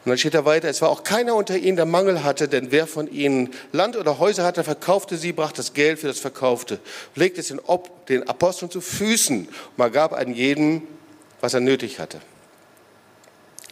Und 0.04 0.08
dann 0.08 0.18
steht 0.18 0.34
er 0.34 0.46
weiter, 0.46 0.68
es 0.68 0.80
war 0.80 0.88
auch 0.88 1.04
keiner 1.04 1.34
unter 1.34 1.58
ihnen, 1.58 1.76
der 1.76 1.84
Mangel 1.84 2.24
hatte, 2.24 2.48
denn 2.48 2.70
wer 2.70 2.86
von 2.86 3.06
ihnen 3.10 3.50
Land 3.72 3.96
oder 3.96 4.18
Häuser 4.18 4.44
hatte, 4.44 4.64
verkaufte 4.64 5.18
sie, 5.18 5.32
brachte 5.32 5.58
das 5.58 5.74
Geld 5.74 5.98
für 5.98 6.06
das 6.06 6.18
Verkaufte, 6.18 6.78
legte 7.14 7.40
es 7.40 7.48
den, 7.48 7.60
den 8.08 8.26
Aposteln 8.26 8.70
zu 8.70 8.80
Füßen 8.80 9.46
und 9.46 9.78
man 9.78 9.92
gab 9.92 10.14
an 10.14 10.32
jeden, 10.32 10.82
was 11.42 11.52
er 11.52 11.60
nötig 11.60 11.98
hatte. 11.98 12.20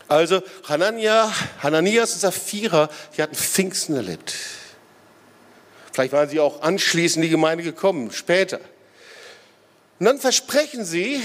Also 0.07 0.43
Hanania, 0.65 1.33
Hananias 1.63 2.13
und 2.13 2.21
Sapphira, 2.21 2.91
die 3.17 3.23
hatten 3.23 3.35
Pfingsten 3.35 3.95
erlebt. 3.95 4.35
Vielleicht 5.93 6.13
waren 6.13 6.29
sie 6.29 6.41
auch 6.41 6.61
anschließend 6.61 7.25
in 7.25 7.29
die 7.29 7.31
Gemeinde 7.31 7.65
gekommen, 7.65 8.11
später. 8.13 8.61
Und 9.99 10.07
dann 10.07 10.19
versprechen 10.19 10.85
sie, 10.85 11.23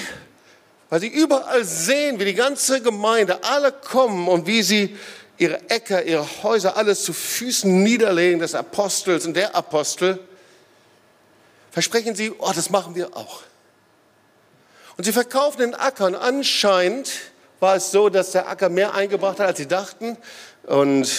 weil 0.93 0.99
sie 0.99 1.07
überall 1.07 1.65
sehen, 1.65 2.19
wie 2.19 2.25
die 2.25 2.35
ganze 2.35 2.79
Gemeinde, 2.79 3.43
alle 3.43 3.71
kommen 3.71 4.27
und 4.27 4.45
wie 4.45 4.61
sie 4.61 4.95
ihre 5.39 5.59
Äcker, 5.67 6.03
ihre 6.03 6.23
Häuser, 6.43 6.77
alles 6.77 7.03
zu 7.03 7.13
Füßen 7.13 7.81
niederlegen 7.81 8.37
des 8.37 8.53
Apostels 8.53 9.25
und 9.25 9.33
der 9.33 9.55
Apostel, 9.55 10.19
versprechen 11.71 12.13
sie, 12.13 12.31
oh, 12.37 12.51
das 12.53 12.69
machen 12.69 12.93
wir 12.93 13.17
auch. 13.17 13.41
Und 14.95 15.05
sie 15.05 15.11
verkaufen 15.11 15.61
den 15.61 15.73
Acker 15.73 16.05
und 16.05 16.13
anscheinend 16.13 17.09
war 17.59 17.75
es 17.75 17.89
so, 17.89 18.09
dass 18.09 18.29
der 18.29 18.47
Acker 18.47 18.69
mehr 18.69 18.93
eingebracht 18.93 19.39
hat, 19.39 19.47
als 19.47 19.57
sie 19.57 19.67
dachten. 19.67 20.15
Und 20.67 21.09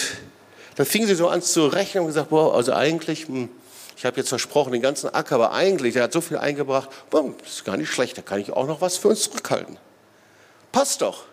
dann 0.77 0.85
fingen 0.85 1.07
sie 1.07 1.15
so 1.15 1.27
an 1.27 1.41
zu 1.41 1.67
rechnen 1.67 2.03
und 2.03 2.07
gesagt, 2.07 2.29
boah, 2.29 2.55
also 2.55 2.71
eigentlich, 2.71 3.27
hm, 3.27 3.49
ich 3.95 4.05
habe 4.05 4.17
jetzt 4.17 4.29
versprochen, 4.29 4.73
den 4.73 4.81
ganzen 4.81 5.13
Acker, 5.13 5.35
aber 5.35 5.53
eigentlich, 5.53 5.93
der 5.93 6.03
hat 6.03 6.13
so 6.13 6.21
viel 6.21 6.37
eingebracht, 6.37 6.89
das 7.11 7.23
ist 7.47 7.65
gar 7.65 7.77
nicht 7.77 7.89
schlecht, 7.89 8.17
da 8.17 8.21
kann 8.21 8.39
ich 8.39 8.51
auch 8.51 8.67
noch 8.67 8.81
was 8.81 8.97
für 8.97 9.07
uns 9.07 9.23
zurückhalten. 9.23 9.77
Passt 10.71 11.01
doch. 11.01 11.23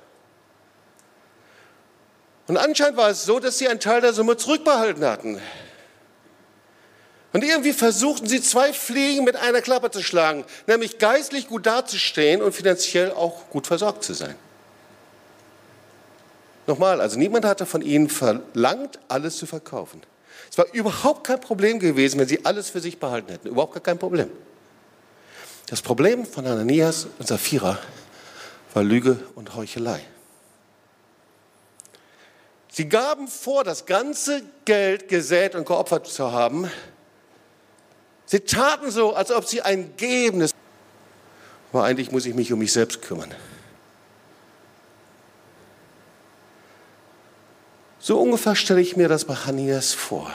Und 2.47 2.57
anscheinend 2.57 2.97
war 2.97 3.11
es 3.11 3.25
so, 3.25 3.41
dass 3.41 3.59
sie 3.59 3.69
einen 3.69 3.81
Teil 3.81 4.01
der 4.01 4.13
Summe 4.13 4.37
zurückbehalten 4.37 5.05
hatten. 5.05 5.41
Und 7.33 7.43
irgendwie 7.43 7.73
versuchten 7.73 8.27
sie 8.27 8.43
zwei 8.43 8.73
Fliegen 8.73 9.25
mit 9.25 9.37
einer 9.37 9.63
Klappe 9.63 9.91
zu 9.91 10.03
schlagen, 10.03 10.45
nämlich 10.67 10.99
geistlich 10.99 11.49
gut 11.49 11.67
dazustehen 11.67 12.43
und 12.43 12.53
finanziell 12.53 13.11
auch 13.11 13.49
gut 13.49 13.67
versorgt 13.67 14.05
zu 14.05 14.13
sein. 14.13 14.35
Nochmal, 16.67 17.01
also 17.01 17.19
niemand 17.19 17.45
hatte 17.45 17.67
von 17.67 17.83
ihnen 17.83 18.09
verlangt, 18.09 18.99
alles 19.09 19.39
zu 19.39 19.47
verkaufen. 19.47 20.03
Es 20.53 20.59
war 20.59 20.67
überhaupt 20.75 21.27
kein 21.27 21.41
Problem 21.41 21.79
gewesen, 21.79 22.21
wenn 22.21 22.29
sie 22.29 22.45
alles 22.45 22.69
für 22.69 22.81
sich 22.81 23.01
behalten 23.01 23.33
hätten. 23.33 23.49
Überhaupt 23.49 23.73
gar 23.73 23.83
kein 23.83 23.99
Problem. 23.99 24.29
Das 25.67 25.81
Problem 25.81 26.27
von 26.27 26.47
Ananias 26.47 27.07
und 27.19 27.27
Sapphira 27.27 27.79
war 28.75 28.83
Lüge 28.83 29.19
und 29.35 29.57
Heuchelei. 29.57 30.03
Sie 32.71 32.87
gaben 32.87 33.29
vor, 33.29 33.65
das 33.65 33.87
ganze 33.87 34.43
Geld 34.67 35.09
gesät 35.09 35.55
und 35.55 35.67
geopfert 35.67 36.07
zu 36.07 36.33
haben. 36.33 36.71
Sie 38.27 38.41
taten 38.41 38.91
so, 38.91 39.15
als 39.15 39.31
ob 39.31 39.47
sie 39.47 39.63
ein 39.63 39.97
gebendes. 39.97 40.51
Aber 41.73 41.85
eigentlich 41.85 42.13
muss 42.13 42.27
ich 42.27 42.35
mich 42.35 42.53
um 42.53 42.59
mich 42.59 42.75
selbst 42.75 43.01
kümmern. 43.01 43.35
So 48.05 48.21
ungefähr 48.21 48.57
stelle 48.57 48.81
ich 48.81 48.97
mir 48.97 49.07
das 49.07 49.25
bei 49.25 49.35
Hannias 49.35 49.93
vor. 49.93 50.29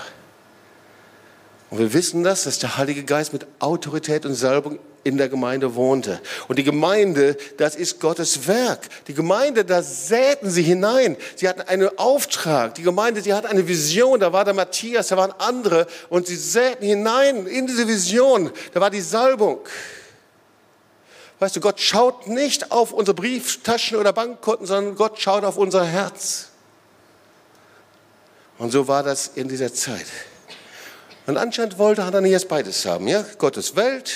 Und 1.70 1.80
wir 1.80 1.92
wissen 1.92 2.24
das, 2.24 2.46
dass 2.46 2.60
der 2.60 2.78
Heilige 2.78 3.04
Geist 3.04 3.34
mit 3.34 3.46
Autorität 3.60 4.26
und 4.26 4.36
Salbung 4.36 4.80
in 5.04 5.18
der 5.18 5.28
Gemeinde 5.28 5.76
wohnte. 5.76 6.22
Und 6.48 6.58
die 6.58 6.64
Gemeinde, 6.64 7.36
das 7.58 7.76
ist 7.76 8.00
Gottes 8.00 8.48
Werk. 8.48 8.88
Die 9.10 9.14
Gemeinde, 9.14 9.66
da 9.66 9.84
säten 9.84 10.50
sie 10.50 10.64
hinein. 10.64 11.18
Sie 11.36 11.50
hatten 11.50 11.60
einen 11.60 11.90
Auftrag. 11.98 12.76
Die 12.76 12.84
Gemeinde, 12.84 13.22
sie 13.22 13.34
hatte 13.34 13.50
eine 13.50 13.68
Vision. 13.68 14.22
Da 14.22 14.32
war 14.32 14.46
der 14.46 14.54
Matthias, 14.54 15.10
da 15.10 15.18
waren 15.18 15.34
andere. 15.38 15.88
Und 16.08 16.28
sie 16.28 16.38
säten 16.38 16.86
hinein 16.86 17.48
in 17.48 17.68
diese 17.68 17.86
Vision. 17.86 18.50
Da 18.74 18.80
war 18.80 18.92
die 18.92 19.02
Salbung. 19.02 19.60
Weißt 21.40 21.58
du, 21.58 21.60
Gott 21.60 21.82
schaut 21.82 22.28
nicht 22.28 22.72
auf 22.72 22.94
unsere 22.94 23.14
Brieftaschen 23.14 23.98
oder 23.98 24.14
Bankkonten, 24.14 24.66
sondern 24.66 24.96
Gott 24.96 25.20
schaut 25.20 25.44
auf 25.44 25.58
unser 25.58 25.84
Herz. 25.84 26.52
Und 28.58 28.72
so 28.72 28.88
war 28.88 29.04
das 29.04 29.28
in 29.36 29.48
dieser 29.48 29.74
Zeit. 29.74 30.06
Und 31.28 31.38
anscheinend 31.38 31.78
wollte 31.78 32.06
Hananias 32.06 32.46
beides 32.46 32.86
haben, 32.86 33.08
ja? 33.08 33.24
Gottes 33.38 33.76
Welt, 33.76 34.14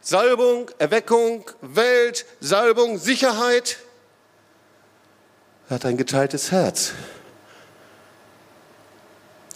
Salbung, 0.00 0.70
Erweckung, 0.78 1.50
Welt, 1.60 2.26
Salbung, 2.40 2.98
Sicherheit. 2.98 3.78
Er 5.68 5.76
hat 5.76 5.84
ein 5.86 5.96
geteiltes 5.96 6.50
Herz. 6.50 6.92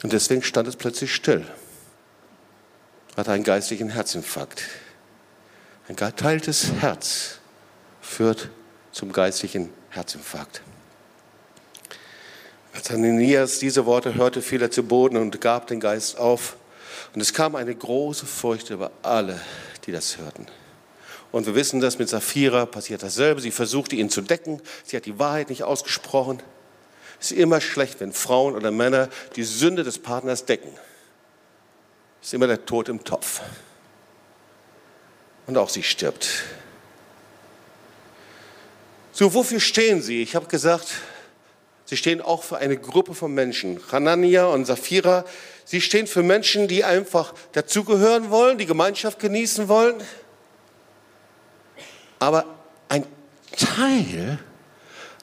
Und 0.02 0.12
deswegen 0.12 0.42
stand 0.42 0.68
es 0.68 0.76
plötzlich 0.76 1.14
still. 1.14 1.46
Er 3.12 3.16
hatte 3.18 3.32
einen 3.32 3.44
geistlichen 3.44 3.90
Herzinfarkt. 3.90 4.62
Ein 5.88 5.96
geteiltes 5.96 6.72
Herz 6.80 7.38
führt 8.00 8.48
zum 8.92 9.12
geistlichen 9.12 9.70
Herzinfarkt. 9.90 10.62
Als 12.74 12.90
Ananias 12.90 13.60
diese 13.60 13.86
Worte 13.86 14.14
hörte, 14.14 14.42
fiel 14.42 14.60
er 14.60 14.70
zu 14.70 14.82
Boden 14.82 15.16
und 15.16 15.40
gab 15.40 15.68
den 15.68 15.78
Geist 15.78 16.18
auf. 16.18 16.56
Und 17.14 17.20
es 17.20 17.32
kam 17.32 17.54
eine 17.54 17.74
große 17.74 18.26
Furcht 18.26 18.70
über 18.70 18.90
alle, 19.02 19.40
die 19.86 19.92
das 19.92 20.18
hörten. 20.18 20.46
Und 21.30 21.46
wir 21.46 21.54
wissen, 21.54 21.80
dass 21.80 21.98
mit 21.98 22.08
Sapphira 22.08 22.66
passiert 22.66 23.02
dasselbe. 23.02 23.40
Sie 23.40 23.52
versuchte 23.52 23.94
ihn 23.96 24.10
zu 24.10 24.20
decken. 24.20 24.60
Sie 24.84 24.96
hat 24.96 25.06
die 25.06 25.18
Wahrheit 25.18 25.50
nicht 25.50 25.62
ausgesprochen. 25.62 26.42
Es 27.20 27.30
ist 27.30 27.38
immer 27.38 27.60
schlecht, 27.60 28.00
wenn 28.00 28.12
Frauen 28.12 28.56
oder 28.56 28.72
Männer 28.72 29.08
die 29.36 29.44
Sünde 29.44 29.84
des 29.84 29.98
Partners 29.98 30.44
decken. 30.44 30.70
Es 32.20 32.28
ist 32.28 32.34
immer 32.34 32.48
der 32.48 32.66
Tod 32.66 32.88
im 32.88 33.04
Topf. 33.04 33.40
Und 35.46 35.56
auch 35.58 35.68
sie 35.68 35.82
stirbt. 35.82 36.28
So, 39.12 39.32
wofür 39.32 39.60
stehen 39.60 40.02
sie? 40.02 40.22
Ich 40.22 40.34
habe 40.34 40.46
gesagt, 40.46 40.88
Sie 41.94 41.98
stehen 41.98 42.20
auch 42.20 42.42
für 42.42 42.56
eine 42.56 42.76
Gruppe 42.76 43.14
von 43.14 43.32
Menschen. 43.32 43.80
Hanania 43.92 44.46
und 44.46 44.64
Sapphira, 44.64 45.24
sie 45.64 45.80
stehen 45.80 46.08
für 46.08 46.24
Menschen, 46.24 46.66
die 46.66 46.82
einfach 46.82 47.34
dazugehören 47.52 48.30
wollen, 48.30 48.58
die 48.58 48.66
Gemeinschaft 48.66 49.20
genießen 49.20 49.68
wollen, 49.68 50.02
aber 52.18 52.46
ein 52.88 53.06
Teil, 53.56 54.40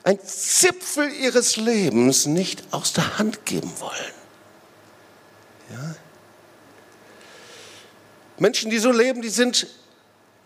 ein 0.05 0.17
Zipfel 0.23 1.11
ihres 1.11 1.57
Lebens 1.57 2.25
nicht 2.25 2.63
aus 2.71 2.93
der 2.93 3.17
Hand 3.17 3.45
geben 3.45 3.73
wollen. 3.79 4.13
Ja? 5.71 5.95
Menschen, 8.37 8.71
die 8.71 8.79
so 8.79 8.93
leben, 8.93 9.21
die 9.21 9.27
sind 9.27 9.67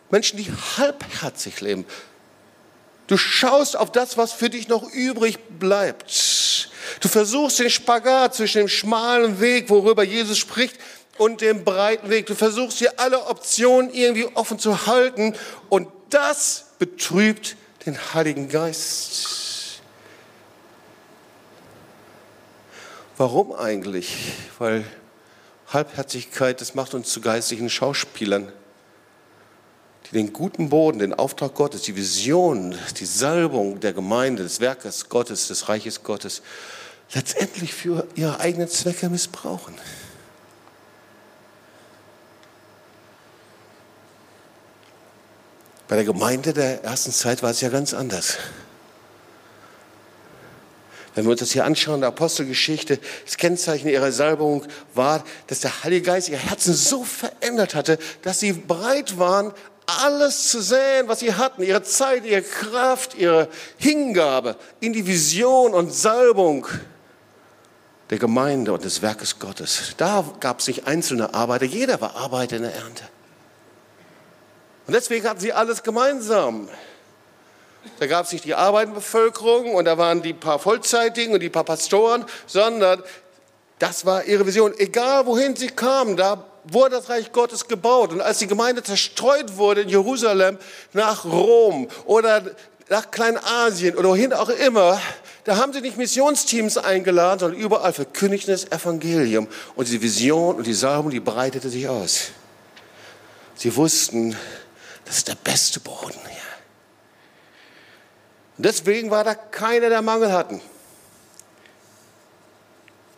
Menschen, 0.10 0.38
die 0.38 0.52
halbherzig 0.76 1.62
leben. 1.62 1.86
Du 3.08 3.18
schaust 3.18 3.78
auf 3.78 3.92
das, 3.92 4.18
was 4.18 4.32
für 4.32 4.50
dich 4.50 4.68
noch 4.68 4.90
übrig 4.92 5.38
bleibt. 5.60 6.70
Du 7.02 7.08
versuchst 7.08 7.60
den 7.60 7.70
Spagat 7.70 8.36
zwischen 8.36 8.60
dem 8.60 8.68
schmalen 8.68 9.40
Weg, 9.40 9.70
worüber 9.70 10.04
Jesus 10.04 10.38
spricht, 10.38 10.78
und 11.18 11.42
dem 11.42 11.64
breiten 11.64 12.10
Weg. 12.10 12.26
Du 12.26 12.36
versuchst 12.36 12.80
hier 12.80 13.00
alle 13.00 13.28
Optionen 13.28 13.94
irgendwie 13.94 14.28
offen 14.36 14.60
zu 14.60 14.86
halten 14.86 15.36
und 15.70 15.88
das 16.10 16.66
betrübt 16.80 17.56
den 17.86 17.98
Heiligen 18.14 18.50
Geist. 18.50 19.82
Warum 23.18 23.54
eigentlich? 23.54 24.18
Weil 24.60 24.84
Halbherzigkeit, 25.72 26.60
das 26.60 26.76
macht 26.76 26.94
uns 26.94 27.10
zu 27.12 27.22
geistlichen 27.22 27.70
Schauspielern 27.70 28.52
die 30.06 30.16
den 30.18 30.34
guten 30.34 30.70
Boden, 30.70 31.00
den 31.00 31.14
Auftrag 31.14 31.56
Gottes, 31.56 31.84
die 31.84 31.96
Vision, 31.96 32.78
die 33.00 33.06
Salbung 33.06 33.80
der 33.80 33.94
Gemeinde, 33.94 34.44
des 34.44 34.60
Werkes 34.60 35.10
Gottes, 35.10 35.48
des 35.48 35.70
Reiches 35.70 36.04
Gottes 36.04 36.42
letztendlich 37.14 37.74
für 37.74 38.08
ihre 38.16 38.40
eigenen 38.40 38.68
Zwecke 38.68 39.10
missbrauchen. 39.10 39.76
Bei 45.88 45.96
der 45.96 46.06
Gemeinde 46.06 46.54
der 46.54 46.84
ersten 46.84 47.12
Zeit 47.12 47.44
war 47.44 47.52
es 47.52 47.62
ja 47.62 47.70
ganz 47.70 47.94
anders. 47.94 48.38
Wenn 51.14 51.26
wir 51.26 51.32
uns 51.32 51.40
das 51.40 51.52
hier 51.52 51.64
anschauen, 51.64 52.02
der 52.02 52.10
Apostelgeschichte, 52.10 53.00
das 53.24 53.38
Kennzeichen 53.38 53.88
ihrer 53.88 54.12
Salbung 54.12 54.66
war, 54.96 55.24
dass 55.48 55.62
der 55.62 55.84
Heilige 55.84 56.08
Geist 56.08 56.28
ihr 56.28 56.38
Herzen 56.38 56.74
so 56.74 57.06
verändert 57.06 57.76
hatte, 57.76 58.00
dass 58.24 58.42
sie 58.42 58.52
bereit 58.52 59.18
waren, 59.18 59.54
alles 59.86 60.50
zu 60.50 60.62
sehen, 60.62 61.08
was 61.08 61.20
sie 61.20 61.34
hatten, 61.34 61.64
ihre 61.64 61.84
Zeit, 61.84 62.26
ihre 62.26 62.42
Kraft, 62.42 63.16
ihre 63.16 63.48
Hingabe 63.78 64.56
in 64.80 64.94
die 64.94 65.06
Vision 65.06 65.74
und 65.74 65.94
Salbung 65.94 66.68
der 68.10 68.20
Gemeinde 68.20 68.74
und 68.74 68.84
des 68.84 69.02
Werkes 69.02 69.40
Gottes. 69.40 69.94
Da 69.98 70.24
gab 70.40 70.60
es 70.60 70.68
nicht 70.68 70.88
einzelne 70.88 71.34
Arbeiter, 71.34 71.66
jeder 71.66 72.00
war 72.02 72.16
Arbeiter 72.16 72.58
in 72.58 72.64
der 72.64 72.76
Ernte. 72.76 73.04
Und 74.88 74.94
deswegen 74.94 75.28
hatten 75.28 75.40
sie 75.40 75.54
alles 75.54 75.82
gemeinsam. 75.82 76.70
Da 78.00 78.08
gab 78.08 78.26
es 78.26 78.32
nicht 78.32 78.46
die 78.46 78.56
Arbeitenbevölkerung 78.56 79.76
und 79.76 79.86
da 79.86 79.98
waren 79.98 80.22
die 80.22 80.34
paar 80.34 80.60
Vollzeitigen 80.60 81.34
und 81.34 81.40
die 81.40 81.50
paar 81.50 81.64
Pastoren, 81.64 82.26
sondern 82.48 83.04
das 83.80 84.06
war 84.06 84.24
ihre 84.24 84.46
Vision. 84.46 84.74
Egal 84.78 85.26
wohin 85.26 85.56
sie 85.56 85.68
kamen, 85.68 86.18
da 86.18 86.44
wurde 86.72 86.96
das 86.96 87.10
Reich 87.10 87.32
Gottes 87.32 87.68
gebaut. 87.68 88.12
Und 88.12 88.22
als 88.22 88.40
die 88.40 88.48
Gemeinde 88.48 88.84
zerstreut 88.84 89.58
wurde 89.58 89.82
in 89.82 89.90
Jerusalem 89.90 90.58
nach 90.94 91.26
Rom 91.26 91.88
oder 92.06 92.44
nach 92.90 93.12
Kleinasien 93.12 93.96
oder 93.96 94.10
wohin 94.10 94.34
auch 94.34 94.50
immer, 94.50 95.00
da 95.44 95.58
haben 95.58 95.74
sie 95.74 95.82
nicht 95.82 95.98
Missionsteams 95.98 96.78
eingeladen, 96.78 97.40
sondern 97.40 97.60
überall 97.60 97.94
verkündigten 97.94 98.52
das 98.52 98.66
Evangelium. 98.66 99.48
Und 99.76 99.88
die 99.90 100.02
Vision 100.02 100.56
und 100.56 100.68
die 100.68 100.74
Salbung, 100.74 101.12
die 101.12 101.20
breitete 101.20 101.70
sich 101.70 101.88
aus. 101.88 102.30
Sie 103.56 103.76
wussten, 103.76 104.36
das 105.06 105.18
ist 105.18 105.28
der 105.28 105.36
beste 105.36 105.80
Boden 105.80 106.20
hier. 106.28 106.42
Und 108.58 108.66
deswegen 108.66 109.12
war 109.12 109.24
da 109.24 109.36
keiner, 109.36 109.90
der 109.90 110.02
Mangel 110.02 110.32
hatten. 110.32 110.62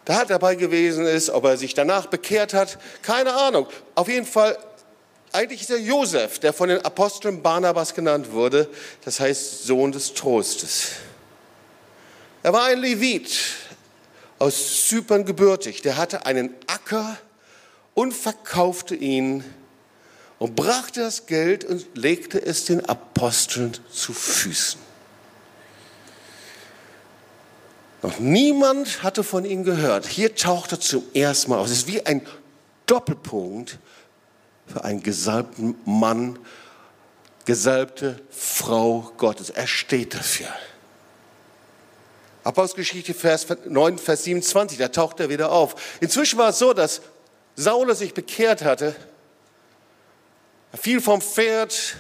Da 0.08 0.20
hat 0.20 0.30
dabei 0.30 0.56
gewesen 0.56 1.06
ist, 1.06 1.30
ob 1.30 1.43
er 1.43 1.58
sich 1.58 1.74
danach 1.74 2.06
bekehrt 2.06 2.54
hat, 2.54 2.80
keine 3.02 3.34
Ahnung. 3.34 3.67
Auf 3.93 4.08
jeden 4.08 4.26
Fall, 4.26 4.58
eigentlich 5.34 5.60
ist 5.60 5.70
er 5.70 5.80
Josef, 5.80 6.39
der 6.39 6.54
von 6.54 6.70
den 6.70 6.80
Aposteln 6.86 7.41
Barnabas 7.41 7.93
genannt 7.93 8.32
wurde, 8.32 8.70
das 9.04 9.20
heißt 9.20 9.65
Sohn 9.65 9.91
des 9.91 10.13
Trostes. 10.13 10.91
Er 12.41 12.54
war 12.54 12.67
ein 12.67 12.80
Levit, 12.80 13.38
aus 14.39 14.88
Zypern 14.88 15.26
gebürtig. 15.26 15.82
Der 15.82 15.98
hatte 15.98 16.26
einen 16.26 16.56
Acker 16.67 17.17
und 17.93 18.13
verkaufte 18.13 18.96
ihn 18.96 19.43
und 20.39 20.56
brachte 20.56 21.02
das 21.02 21.26
Geld 21.26 21.65
und 21.65 21.86
legte 21.98 22.41
es 22.41 22.63
den 22.63 22.86
Aposteln 22.86 23.78
zu 23.91 24.13
Füßen. 24.13 24.87
Noch 28.02 28.20
niemand 28.20 29.02
hatte 29.04 29.24
von 29.24 29.44
ihm 29.44 29.64
gehört. 29.64 30.06
Hier 30.06 30.36
taucht 30.36 30.72
er 30.72 30.80
zum 30.80 31.04
ersten 31.14 31.52
Mal 31.52 31.60
auf. 31.60 31.66
Es 31.68 31.74
ist 31.74 31.88
wie 31.88 32.06
ein 32.06 32.26
Doppelpunkt 32.86 33.80
für 34.68 34.84
einen 34.84 35.02
gesalbten 35.02 35.76
Mann, 35.86 36.38
gesalbte 37.46 38.20
Frau 38.30 39.12
Gottes. 39.18 39.50
Er 39.50 39.68
steht 39.68 40.14
dafür. 40.14 40.48
Apostelgeschichte 42.44 43.14
Vers 43.14 43.48
9, 43.66 43.98
Vers 43.98 44.24
27, 44.24 44.78
da 44.78 44.88
taucht 44.88 45.20
er 45.20 45.30
wieder 45.30 45.52
auf. 45.52 45.76
Inzwischen 46.00 46.38
war 46.38 46.50
es 46.50 46.60
so, 46.60 46.74
dass 46.74 47.02
Saulus 47.56 48.00
sich 48.00 48.14
bekehrt 48.14 48.64
hatte. 48.64 48.96
Er 50.72 50.78
fiel 50.78 51.02
vom 51.02 51.22
Pferd. 51.22 51.98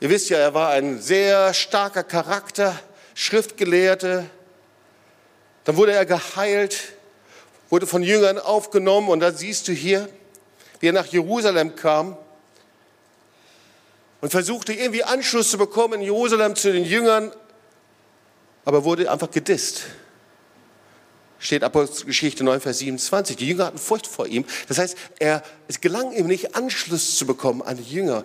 Ihr 0.00 0.10
wisst 0.10 0.28
ja, 0.28 0.38
er 0.38 0.54
war 0.54 0.70
ein 0.70 1.00
sehr 1.00 1.54
starker 1.54 2.04
Charakter. 2.04 2.78
Schriftgelehrte. 3.14 4.28
Dann 5.64 5.76
wurde 5.76 5.92
er 5.92 6.04
geheilt, 6.04 6.92
wurde 7.70 7.86
von 7.86 8.02
Jüngern 8.02 8.38
aufgenommen 8.38 9.08
und 9.08 9.20
da 9.20 9.32
siehst 9.32 9.68
du 9.68 9.72
hier, 9.72 10.08
wie 10.80 10.88
er 10.88 10.92
nach 10.92 11.06
Jerusalem 11.06 11.76
kam 11.76 12.16
und 14.20 14.30
versuchte 14.30 14.72
irgendwie 14.72 15.04
Anschluss 15.04 15.50
zu 15.50 15.58
bekommen 15.58 15.94
in 15.94 16.02
Jerusalem 16.02 16.56
zu 16.56 16.72
den 16.72 16.84
Jüngern, 16.84 17.32
aber 18.64 18.84
wurde 18.84 19.10
einfach 19.10 19.30
gedisst. 19.30 19.82
Steht 21.38 21.62
Apostelgeschichte 21.62 22.42
9, 22.42 22.60
Vers 22.60 22.78
27. 22.78 23.36
Die 23.36 23.46
Jünger 23.46 23.66
hatten 23.66 23.76
Furcht 23.76 24.06
vor 24.06 24.26
ihm. 24.26 24.46
Das 24.68 24.78
heißt, 24.78 24.96
er, 25.18 25.42
es 25.68 25.80
gelang 25.82 26.12
ihm 26.12 26.26
nicht, 26.26 26.56
Anschluss 26.56 27.18
zu 27.18 27.26
bekommen 27.26 27.60
an 27.60 27.76
die 27.76 27.82
Jünger. 27.82 28.24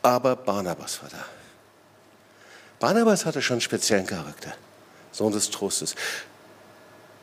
Aber 0.00 0.36
Barnabas 0.36 1.02
war 1.02 1.10
da. 1.10 1.22
Barnabas 2.78 3.24
hatte 3.24 3.40
schon 3.40 3.54
einen 3.54 3.60
speziellen 3.60 4.06
Charakter, 4.06 4.54
Sohn 5.12 5.32
des 5.32 5.50
Trostes. 5.50 5.94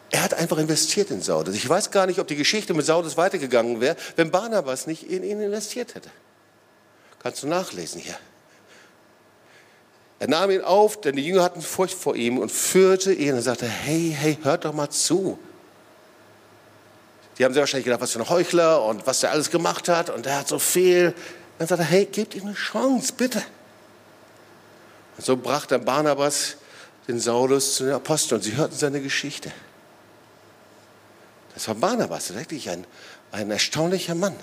Er 0.09 0.23
hat 0.23 0.33
einfach 0.33 0.57
investiert 0.57 1.09
in 1.11 1.21
Saulus. 1.21 1.55
Ich 1.55 1.67
weiß 1.67 1.91
gar 1.91 2.05
nicht, 2.05 2.19
ob 2.19 2.27
die 2.27 2.35
Geschichte 2.35 2.73
mit 2.73 2.85
Saulus 2.85 3.15
weitergegangen 3.15 3.79
wäre, 3.79 3.95
wenn 4.17 4.29
Barnabas 4.29 4.87
nicht 4.87 5.09
in 5.09 5.23
ihn 5.23 5.39
investiert 5.39 5.95
hätte. 5.95 6.09
Kannst 7.23 7.43
du 7.43 7.47
nachlesen 7.47 8.01
hier. 8.01 8.17
Er 10.19 10.27
nahm 10.27 10.51
ihn 10.51 10.61
auf, 10.61 11.01
denn 11.01 11.15
die 11.15 11.25
Jünger 11.25 11.43
hatten 11.43 11.61
Furcht 11.61 11.95
vor 11.95 12.15
ihm 12.15 12.37
und 12.37 12.51
führte 12.51 13.13
ihn 13.13 13.33
und 13.33 13.41
sagte, 13.41 13.67
hey, 13.67 14.15
hey, 14.15 14.37
hört 14.43 14.65
doch 14.65 14.73
mal 14.73 14.89
zu. 14.89 15.39
Die 17.37 17.45
haben 17.45 17.53
sich 17.53 17.59
wahrscheinlich 17.59 17.85
gedacht, 17.85 18.01
was 18.01 18.11
für 18.11 18.19
ein 18.19 18.29
Heuchler 18.29 18.83
und 18.83 19.07
was 19.07 19.23
er 19.23 19.31
alles 19.31 19.49
gemacht 19.49 19.87
hat 19.89 20.09
und 20.09 20.27
er 20.27 20.39
hat 20.39 20.47
so 20.47 20.59
viel. 20.59 21.15
Dann 21.57 21.67
sagte 21.67 21.83
er, 21.83 21.87
hey, 21.87 22.05
gebt 22.05 22.35
ihm 22.35 22.45
eine 22.45 22.53
Chance, 22.53 23.13
bitte. 23.17 23.41
Und 25.17 25.25
so 25.25 25.37
brachte 25.37 25.79
Barnabas 25.79 26.57
den 27.07 27.19
Saulus 27.19 27.75
zu 27.75 27.85
den 27.85 27.93
Aposteln 27.93 28.39
und 28.39 28.43
sie 28.43 28.55
hörten 28.55 28.75
seine 28.75 29.01
Geschichte. 29.01 29.51
Das 31.53 31.67
war 31.67 31.75
Barnabas, 31.75 32.33
wirklich 32.33 32.69
ein, 32.69 32.85
ein 33.31 33.51
erstaunlicher 33.51 34.15
Mann. 34.15 34.35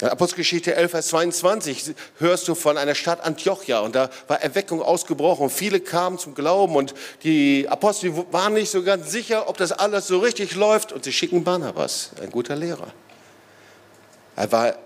In 0.00 0.06
Apostelgeschichte 0.08 0.76
11, 0.76 0.90
Vers 0.92 1.08
22 1.08 1.94
hörst 2.18 2.46
du 2.46 2.54
von 2.54 2.78
einer 2.78 2.94
Stadt 2.94 3.20
Antiochia 3.24 3.80
und 3.80 3.96
da 3.96 4.10
war 4.28 4.40
Erweckung 4.40 4.80
ausgebrochen 4.80 5.44
und 5.44 5.50
viele 5.50 5.80
kamen 5.80 6.18
zum 6.18 6.36
Glauben 6.36 6.76
und 6.76 6.94
die 7.24 7.66
Apostel 7.68 8.12
waren 8.30 8.54
nicht 8.54 8.70
so 8.70 8.84
ganz 8.84 9.10
sicher, 9.10 9.48
ob 9.48 9.56
das 9.56 9.72
alles 9.72 10.06
so 10.06 10.20
richtig 10.20 10.54
läuft 10.54 10.92
und 10.92 11.02
sie 11.02 11.12
schicken 11.12 11.42
Barnabas, 11.42 12.10
ein 12.22 12.30
guter 12.30 12.54
Lehrer. 12.54 12.92
Er 14.36 14.52
war 14.52 14.78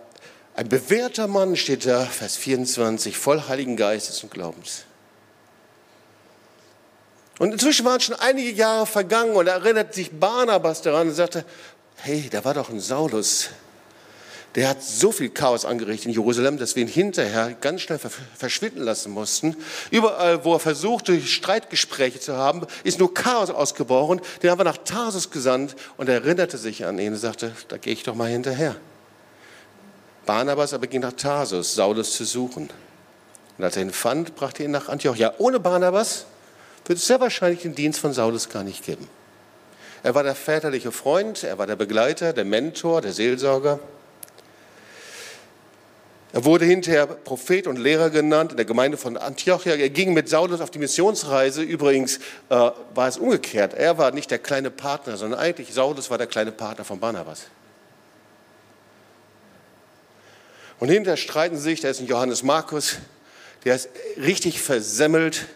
ein 0.55 0.69
bewährter 0.69 1.27
Mann 1.27 1.57
steht 1.57 1.87
da, 1.87 2.05
Vers 2.05 2.37
24, 2.37 3.17
voll 3.17 3.43
Heiligen 3.49 3.77
Geistes 3.77 4.23
und 4.23 4.31
Glaubens. 4.31 4.85
Und 7.38 7.53
inzwischen 7.53 7.87
waren 7.87 8.01
schon 8.01 8.15
einige 8.17 8.51
Jahre 8.51 8.87
vergangen 8.87 9.35
und 9.35 9.47
er 9.47 9.55
erinnert 9.55 9.95
sich 9.95 10.11
Barnabas 10.11 10.83
daran 10.83 11.09
und 11.09 11.15
sagte, 11.15 11.45
hey, 11.97 12.29
da 12.31 12.45
war 12.45 12.55
doch 12.55 12.69
ein 12.69 12.81
Saulus, 12.81 13.49
der 14.55 14.69
hat 14.69 14.83
so 14.83 15.12
viel 15.12 15.31
Chaos 15.31 15.65
angerichtet 15.65 16.09
in 16.09 16.12
Jerusalem, 16.12 16.59
dass 16.59 16.77
wir 16.77 16.83
ihn 16.83 16.88
hinterher 16.88 17.57
ganz 17.61 17.81
schnell 17.81 17.99
verschwinden 18.37 18.83
lassen 18.83 19.11
mussten. 19.11 19.57
Überall, 19.91 20.45
wo 20.45 20.53
er 20.53 20.61
versuchte, 20.61 21.19
Streitgespräche 21.23 22.21
zu 22.21 22.37
haben, 22.37 22.67
ist 22.85 22.99
nur 22.99 23.15
Chaos 23.15 23.49
ausgebrochen. 23.49 24.21
Den 24.43 24.51
haben 24.51 24.61
wir 24.61 24.65
nach 24.65 24.77
Tarsus 24.77 25.31
gesandt 25.31 25.75
und 25.97 26.11
er 26.11 26.17
erinnerte 26.17 26.59
sich 26.59 26.85
an 26.85 26.99
ihn 26.99 27.15
und 27.15 27.19
sagte, 27.19 27.53
da 27.69 27.79
gehe 27.79 27.95
ich 27.95 28.03
doch 28.03 28.15
mal 28.15 28.29
hinterher. 28.29 28.77
Barnabas 30.33 30.73
aber 30.73 30.87
ging 30.87 31.03
nach 31.03 31.12
Tarsus, 31.12 31.75
Saulus 31.75 32.16
zu 32.16 32.25
suchen. 32.25 32.71
Und 33.59 33.64
als 33.64 33.77
er 33.77 33.83
ihn 33.83 33.92
fand, 33.92 34.35
brachte 34.35 34.62
er 34.62 34.64
ihn 34.64 34.71
nach 34.71 34.88
Antiochia. 34.88 35.35
Ohne 35.37 35.61
Barnabas 35.61 36.25
würde 36.87 36.99
es 36.99 37.07
sehr 37.07 37.21
wahrscheinlich 37.21 37.61
den 37.61 37.75
Dienst 37.75 38.01
von 38.01 38.14
Saulus 38.14 38.49
gar 38.49 38.64
nicht 38.64 38.83
geben. 38.83 39.07
Er 40.03 40.14
war 40.14 40.23
der 40.23 40.35
väterliche 40.35 40.90
Freund, 40.90 41.45
er 41.45 41.59
war 41.59 41.66
der 41.66 41.77
Begleiter, 41.77 42.33
der 42.33 42.47
Mentor, 42.47 43.03
der 43.03 43.12
Seelsorger. 43.12 43.79
Er 46.33 46.45
wurde 46.47 46.64
hinterher 46.64 47.09
Prophet 47.09 47.66
und 47.66 47.77
Lehrer 47.77 48.09
genannt 48.09 48.53
in 48.53 48.57
der 48.57 48.64
Gemeinde 48.64 48.97
von 48.97 49.18
Antiochia. 49.18 49.75
Er 49.75 49.90
ging 49.90 50.14
mit 50.14 50.31
Saulus 50.31 50.62
auf 50.62 50.71
die 50.71 50.79
Missionsreise. 50.79 51.61
Übrigens 51.61 52.16
äh, 52.49 52.71
war 52.95 53.07
es 53.07 53.18
umgekehrt. 53.18 53.75
Er 53.75 53.99
war 53.99 54.12
nicht 54.12 54.30
der 54.30 54.39
kleine 54.39 54.70
Partner, 54.70 55.18
sondern 55.18 55.39
eigentlich 55.39 55.74
Saulus 55.74 56.09
war 56.09 56.16
der 56.16 56.26
kleine 56.26 56.53
Partner 56.53 56.87
von 56.87 57.01
Barnabas. 57.01 57.49
Und 60.83 60.89
hinterher 60.89 61.16
streiten 61.16 61.59
sich, 61.59 61.80
da 61.80 61.91
ist 61.91 62.01
ein 62.01 62.09
Johannes 62.09 62.43
Markus, 62.43 62.97
der 63.64 63.76
ist 63.76 63.89
richtig 64.16 64.61
versemmelt. 64.61 65.47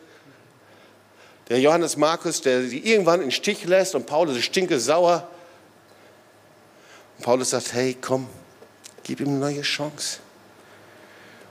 Der 1.49 1.59
Johannes 1.59 1.97
Markus, 1.97 2.43
der 2.43 2.63
sie 2.63 2.79
irgendwann 2.79 3.19
in 3.19 3.27
den 3.27 3.33
Stich 3.33 3.65
lässt 3.65 3.97
und 3.97 4.07
Paulus 4.07 4.37
ist 4.37 4.45
stinke 4.45 4.79
sauer. 4.79 5.29
Und 7.19 7.25
Paulus 7.25 7.51
sagt, 7.51 7.73
hey, 7.73 7.97
komm, 8.01 8.29
gib 9.03 9.19
ihm 9.19 9.31
eine 9.31 9.39
neue 9.39 9.63
Chance. 9.63 10.21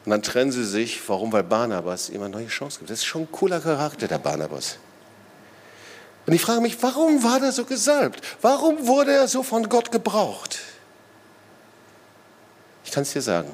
Und 0.05 0.11
dann 0.11 0.23
trennen 0.23 0.53
sie 0.53 0.63
sich. 0.63 1.01
Warum? 1.09 1.34
Weil 1.34 1.43
Barnabas 1.43 2.09
ihm 2.09 2.21
eine 2.21 2.30
neue 2.30 2.47
Chance 2.47 2.80
gibt. 2.80 2.89
Das 2.89 2.99
ist 2.99 3.05
schon 3.05 3.23
ein 3.23 3.32
cooler 3.34 3.59
Charakter, 3.59 4.07
der 4.07 4.19
Barnabas. 4.19 4.78
Und 6.26 6.32
ich 6.32 6.41
frage 6.41 6.61
mich, 6.61 6.82
warum 6.82 7.26
war 7.26 7.41
der 7.41 7.51
so 7.51 7.65
gesalbt? 7.65 8.21
Warum 8.41 8.88
wurde 8.88 9.11
er 9.11 9.28
so 9.28 9.43
von 9.43 9.67
Gott 9.67 9.91
gebraucht? 9.91 10.59
Ich 12.86 12.91
kann 12.91 13.03
es 13.03 13.11
dir 13.11 13.21
sagen. 13.21 13.51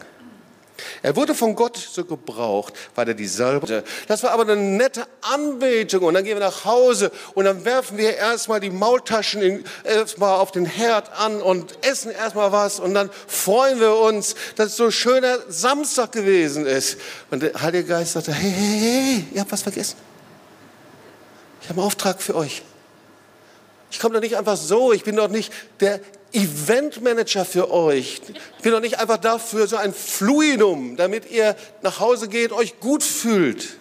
Er 1.02 1.16
wurde 1.16 1.36
von 1.36 1.56
Gott 1.56 1.78
so 1.78 2.06
gebraucht, 2.06 2.74
weil 2.96 3.08
er 3.08 3.14
die 3.14 3.28
Salbe. 3.28 3.84
Das 4.08 4.24
war 4.24 4.32
aber 4.32 4.44
eine 4.44 4.56
nette 4.56 5.06
Anbetung. 5.22 6.04
Und 6.04 6.14
dann 6.14 6.24
gehen 6.24 6.38
wir 6.38 6.46
nach 6.46 6.66
Hause 6.66 7.12
und 7.34 7.46
dann 7.46 7.66
werfen 7.66 7.98
wir 7.98 8.16
erstmal 8.16 8.60
die 8.60 8.70
Maultaschen 8.70 9.42
in, 9.42 9.64
erstmal 9.84 10.40
auf 10.40 10.52
den 10.52 10.66
Herd 10.66 11.12
an 11.18 11.42
und 11.42 11.78
essen 11.82 12.12
erstmal 12.12 12.52
was. 12.52 12.80
Und 12.80 12.94
dann 12.94 13.10
freuen 13.28 13.80
wir 13.80 13.96
uns, 13.96 14.36
dass 14.56 14.68
es 14.68 14.78
so 14.78 14.86
ein 14.86 14.92
schöner 14.92 15.40
Samstag 15.48 16.12
gewesen 16.12 16.66
ist. 16.66 16.98
Und 17.30 17.44
der 17.44 17.62
Heilige 17.62 17.86
Geist 17.86 18.14
sagte, 18.14 18.34
hey, 18.34 18.52
hey, 18.52 18.80
hey, 18.80 19.26
ihr 19.34 19.42
habt 19.42 19.52
was 19.52 19.62
vergessen. 19.62 19.98
Ich 21.62 21.70
habe 21.70 21.80
einen 21.80 21.88
Auftrag 21.88 22.22
für 22.22 22.36
euch. 22.36 22.64
Ich 23.92 24.00
komme 24.00 24.16
doch 24.16 24.22
nicht 24.22 24.38
einfach 24.38 24.58
so, 24.58 24.94
ich 24.94 25.04
bin 25.04 25.18
doch 25.18 25.28
nicht 25.28 25.52
der 25.80 26.00
Eventmanager 26.34 27.46
für 27.46 27.72
euch. 27.72 28.22
Ich 28.58 28.64
bin 28.64 28.72
doch 28.72 28.80
nicht 28.80 29.00
einfach 29.00 29.18
dafür 29.18 29.68
so 29.68 29.78
ein 29.78 29.94
Fluidum, 29.94 30.96
damit 30.96 31.30
ihr 31.30 31.56
nach 31.82 32.00
Hause 32.00 32.28
geht, 32.28 32.52
euch 32.52 32.80
gut 32.80 33.04
fühlt. 33.04 33.78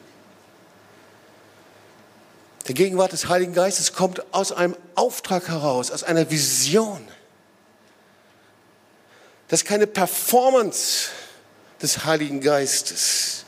Der 2.66 2.74
Gegenwart 2.74 3.12
des 3.12 3.28
Heiligen 3.28 3.52
Geistes 3.52 3.92
kommt 3.92 4.32
aus 4.32 4.52
einem 4.52 4.76
Auftrag 4.94 5.48
heraus, 5.48 5.90
aus 5.90 6.04
einer 6.04 6.30
Vision. 6.30 7.00
Das 9.48 9.62
ist 9.62 9.66
keine 9.66 9.88
Performance 9.88 11.08
des 11.82 12.04
Heiligen 12.04 12.40
Geistes, 12.40 13.44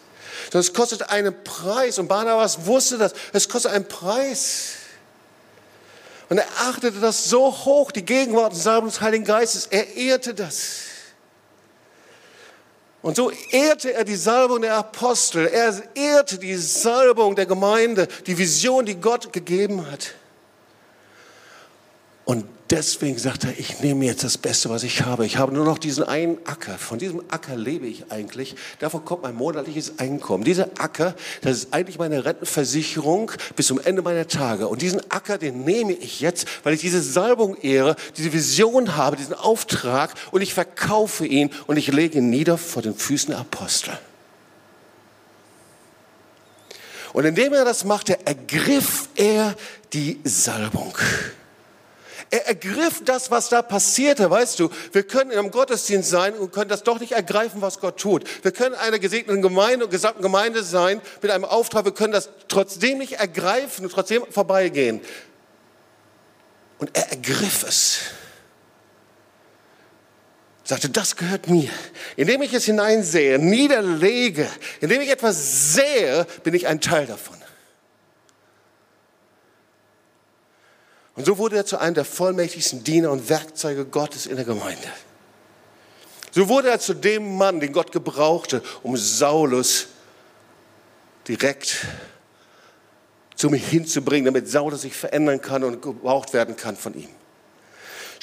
sondern 0.46 0.60
es 0.62 0.72
kostet 0.72 1.10
einen 1.10 1.44
Preis. 1.44 1.98
Und 1.98 2.08
Barnabas 2.08 2.66
wusste 2.66 2.98
das, 2.98 3.12
es 3.32 3.48
kostet 3.48 3.72
einen 3.72 3.86
Preis. 3.86 4.74
Und 6.32 6.38
er 6.38 6.46
achtete 6.60 6.98
das 6.98 7.28
so 7.28 7.52
hoch, 7.52 7.92
die 7.92 8.06
Gegenwart 8.06 8.54
des 8.54 9.02
Heiligen 9.02 9.26
Geistes. 9.26 9.66
Er 9.66 9.96
ehrte 9.96 10.32
das. 10.32 10.78
Und 13.02 13.16
so 13.16 13.30
ehrte 13.50 13.92
er 13.92 14.04
die 14.04 14.16
Salbung 14.16 14.62
der 14.62 14.76
Apostel. 14.76 15.46
Er 15.46 15.74
ehrte 15.94 16.38
die 16.38 16.54
Salbung 16.56 17.36
der 17.36 17.44
Gemeinde, 17.44 18.08
die 18.26 18.38
Vision, 18.38 18.86
die 18.86 18.94
Gott 18.94 19.30
gegeben 19.34 19.84
hat. 19.90 20.14
Und 22.24 22.44
deswegen 22.70 23.18
sagt 23.18 23.44
er, 23.44 23.58
ich 23.58 23.80
nehme 23.80 24.04
jetzt 24.06 24.22
das 24.22 24.38
Beste, 24.38 24.70
was 24.70 24.84
ich 24.84 25.02
habe. 25.02 25.26
Ich 25.26 25.36
habe 25.38 25.52
nur 25.52 25.64
noch 25.64 25.78
diesen 25.78 26.04
einen 26.04 26.38
Acker. 26.46 26.78
Von 26.78 26.98
diesem 26.98 27.22
Acker 27.28 27.56
lebe 27.56 27.86
ich 27.86 28.10
eigentlich. 28.10 28.54
Davon 28.78 29.04
kommt 29.04 29.22
mein 29.22 29.34
monatliches 29.34 29.98
Einkommen. 29.98 30.44
Dieser 30.44 30.68
Acker, 30.78 31.14
das 31.42 31.58
ist 31.58 31.74
eigentlich 31.74 31.98
meine 31.98 32.24
Rentenversicherung 32.24 33.32
bis 33.56 33.66
zum 33.66 33.80
Ende 33.80 34.02
meiner 34.02 34.28
Tage. 34.28 34.68
Und 34.68 34.82
diesen 34.82 35.00
Acker, 35.10 35.36
den 35.36 35.64
nehme 35.64 35.92
ich 35.92 36.20
jetzt, 36.20 36.46
weil 36.62 36.74
ich 36.74 36.80
diese 36.80 37.02
Salbung 37.02 37.56
ehre, 37.56 37.96
diese 38.16 38.32
Vision 38.32 38.96
habe, 38.96 39.16
diesen 39.16 39.34
Auftrag 39.34 40.14
und 40.30 40.42
ich 40.42 40.54
verkaufe 40.54 41.26
ihn 41.26 41.50
und 41.66 41.76
ich 41.76 41.88
lege 41.88 42.18
ihn 42.18 42.30
nieder 42.30 42.56
vor 42.56 42.82
den 42.82 42.94
Füßen 42.94 43.30
der 43.30 43.40
Apostel. 43.40 43.98
Und 47.12 47.26
indem 47.26 47.52
er 47.52 47.64
das 47.64 47.84
machte, 47.84 48.24
ergriff 48.26 49.08
er 49.16 49.54
die 49.92 50.20
Salbung. 50.24 50.96
Er 52.32 52.46
ergriff 52.46 53.02
das, 53.04 53.30
was 53.30 53.50
da 53.50 53.60
passierte, 53.60 54.30
weißt 54.30 54.58
du. 54.58 54.70
Wir 54.92 55.02
können 55.02 55.32
im 55.32 55.50
Gottesdienst 55.50 56.08
sein 56.08 56.32
und 56.32 56.50
können 56.50 56.70
das 56.70 56.82
doch 56.82 56.98
nicht 56.98 57.12
ergreifen, 57.12 57.60
was 57.60 57.78
Gott 57.78 58.00
tut. 58.00 58.24
Wir 58.42 58.52
können 58.52 58.74
eine 58.74 58.98
gesegnete 58.98 59.38
Gemeinde 59.42 59.84
und 59.84 59.90
gesamten 59.90 60.22
Gemeinde 60.22 60.62
sein 60.62 61.02
mit 61.20 61.30
einem 61.30 61.44
Auftrag. 61.44 61.84
Wir 61.84 61.92
können 61.92 62.14
das 62.14 62.30
trotzdem 62.48 62.96
nicht 62.96 63.12
ergreifen 63.12 63.84
und 63.84 63.92
trotzdem 63.92 64.24
vorbeigehen. 64.30 65.02
Und 66.78 66.96
er 66.96 67.10
ergriff 67.10 67.64
es. 67.68 67.98
Sagte, 70.64 70.88
das 70.88 71.16
gehört 71.16 71.48
mir. 71.48 71.68
Indem 72.16 72.40
ich 72.40 72.54
es 72.54 72.64
hineinsehe, 72.64 73.38
niederlege, 73.38 74.48
indem 74.80 75.02
ich 75.02 75.10
etwas 75.10 75.74
sehe, 75.74 76.26
bin 76.44 76.54
ich 76.54 76.66
ein 76.66 76.80
Teil 76.80 77.04
davon. 77.04 77.41
Und 81.14 81.26
so 81.26 81.38
wurde 81.38 81.56
er 81.56 81.66
zu 81.66 81.78
einem 81.78 81.94
der 81.94 82.04
vollmächtigsten 82.04 82.84
Diener 82.84 83.10
und 83.10 83.28
Werkzeuge 83.28 83.84
Gottes 83.84 84.26
in 84.26 84.36
der 84.36 84.44
Gemeinde. 84.44 84.88
So 86.30 86.48
wurde 86.48 86.70
er 86.70 86.80
zu 86.80 86.94
dem 86.94 87.36
Mann, 87.36 87.60
den 87.60 87.72
Gott 87.72 87.92
gebrauchte, 87.92 88.62
um 88.82 88.96
Saulus 88.96 89.88
direkt 91.28 91.86
zu 93.36 93.50
mir 93.50 93.58
hinzubringen, 93.58 94.24
damit 94.24 94.48
Saulus 94.48 94.82
sich 94.82 94.94
verändern 94.94 95.40
kann 95.42 95.62
und 95.64 95.82
gebraucht 95.82 96.32
werden 96.32 96.56
kann 96.56 96.76
von 96.76 96.94
ihm. 96.94 97.08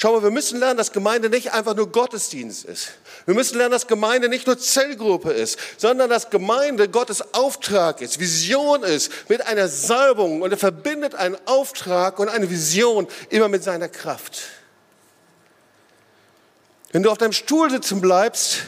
Schau 0.02 0.14
mal, 0.14 0.22
wir 0.22 0.30
müssen 0.30 0.58
lernen, 0.58 0.78
dass 0.78 0.92
Gemeinde 0.92 1.28
nicht 1.28 1.52
einfach 1.52 1.76
nur 1.76 1.92
Gottesdienst 1.92 2.64
ist. 2.64 2.92
Wir 3.26 3.34
müssen 3.34 3.58
lernen, 3.58 3.72
dass 3.72 3.86
Gemeinde 3.86 4.30
nicht 4.30 4.46
nur 4.46 4.58
Zellgruppe 4.58 5.30
ist, 5.30 5.58
sondern 5.76 6.08
dass 6.08 6.30
Gemeinde 6.30 6.88
Gottes 6.88 7.34
Auftrag 7.34 8.00
ist, 8.00 8.18
Vision 8.18 8.82
ist, 8.82 9.12
mit 9.28 9.46
einer 9.46 9.68
Salbung 9.68 10.40
und 10.40 10.52
er 10.52 10.56
verbindet 10.56 11.14
einen 11.14 11.36
Auftrag 11.44 12.18
und 12.18 12.30
eine 12.30 12.48
Vision 12.48 13.08
immer 13.28 13.48
mit 13.48 13.62
seiner 13.62 13.90
Kraft. 13.90 14.40
Wenn 16.92 17.02
du 17.02 17.10
auf 17.10 17.18
deinem 17.18 17.34
Stuhl 17.34 17.70
sitzen 17.70 18.00
bleibst, 18.00 18.60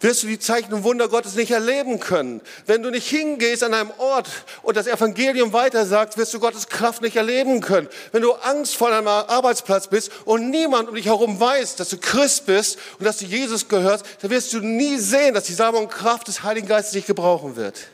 wirst 0.00 0.22
du 0.22 0.26
die 0.26 0.38
Zeichen 0.38 0.72
und 0.72 0.84
Wunder 0.84 1.08
Gottes 1.08 1.34
nicht 1.34 1.50
erleben 1.50 1.98
können. 2.00 2.40
Wenn 2.66 2.82
du 2.82 2.90
nicht 2.90 3.08
hingehst 3.08 3.64
an 3.64 3.74
einem 3.74 3.90
Ort 3.98 4.28
und 4.62 4.76
das 4.76 4.86
Evangelium 4.86 5.52
weitersagst, 5.52 6.16
wirst 6.16 6.34
du 6.34 6.40
Gottes 6.40 6.68
Kraft 6.68 7.02
nicht 7.02 7.16
erleben 7.16 7.60
können. 7.60 7.88
Wenn 8.12 8.22
du 8.22 8.32
Angst 8.32 8.76
vor 8.76 8.92
einem 8.92 9.08
Arbeitsplatz 9.08 9.88
bist 9.88 10.10
und 10.24 10.50
niemand 10.50 10.88
um 10.88 10.94
dich 10.94 11.06
herum 11.06 11.40
weiß, 11.40 11.76
dass 11.76 11.88
du 11.88 11.98
Christ 11.98 12.46
bist 12.46 12.78
und 12.98 13.04
dass 13.04 13.18
du 13.18 13.24
Jesus 13.24 13.68
gehörst, 13.68 14.04
dann 14.22 14.30
wirst 14.30 14.52
du 14.52 14.60
nie 14.60 14.98
sehen, 14.98 15.34
dass 15.34 15.44
die 15.44 15.54
Salbung 15.54 15.84
und 15.84 15.90
Kraft 15.90 16.28
des 16.28 16.42
Heiligen 16.42 16.68
Geistes 16.68 16.92
dich 16.92 17.06
gebrauchen 17.06 17.56
wird. 17.56 17.88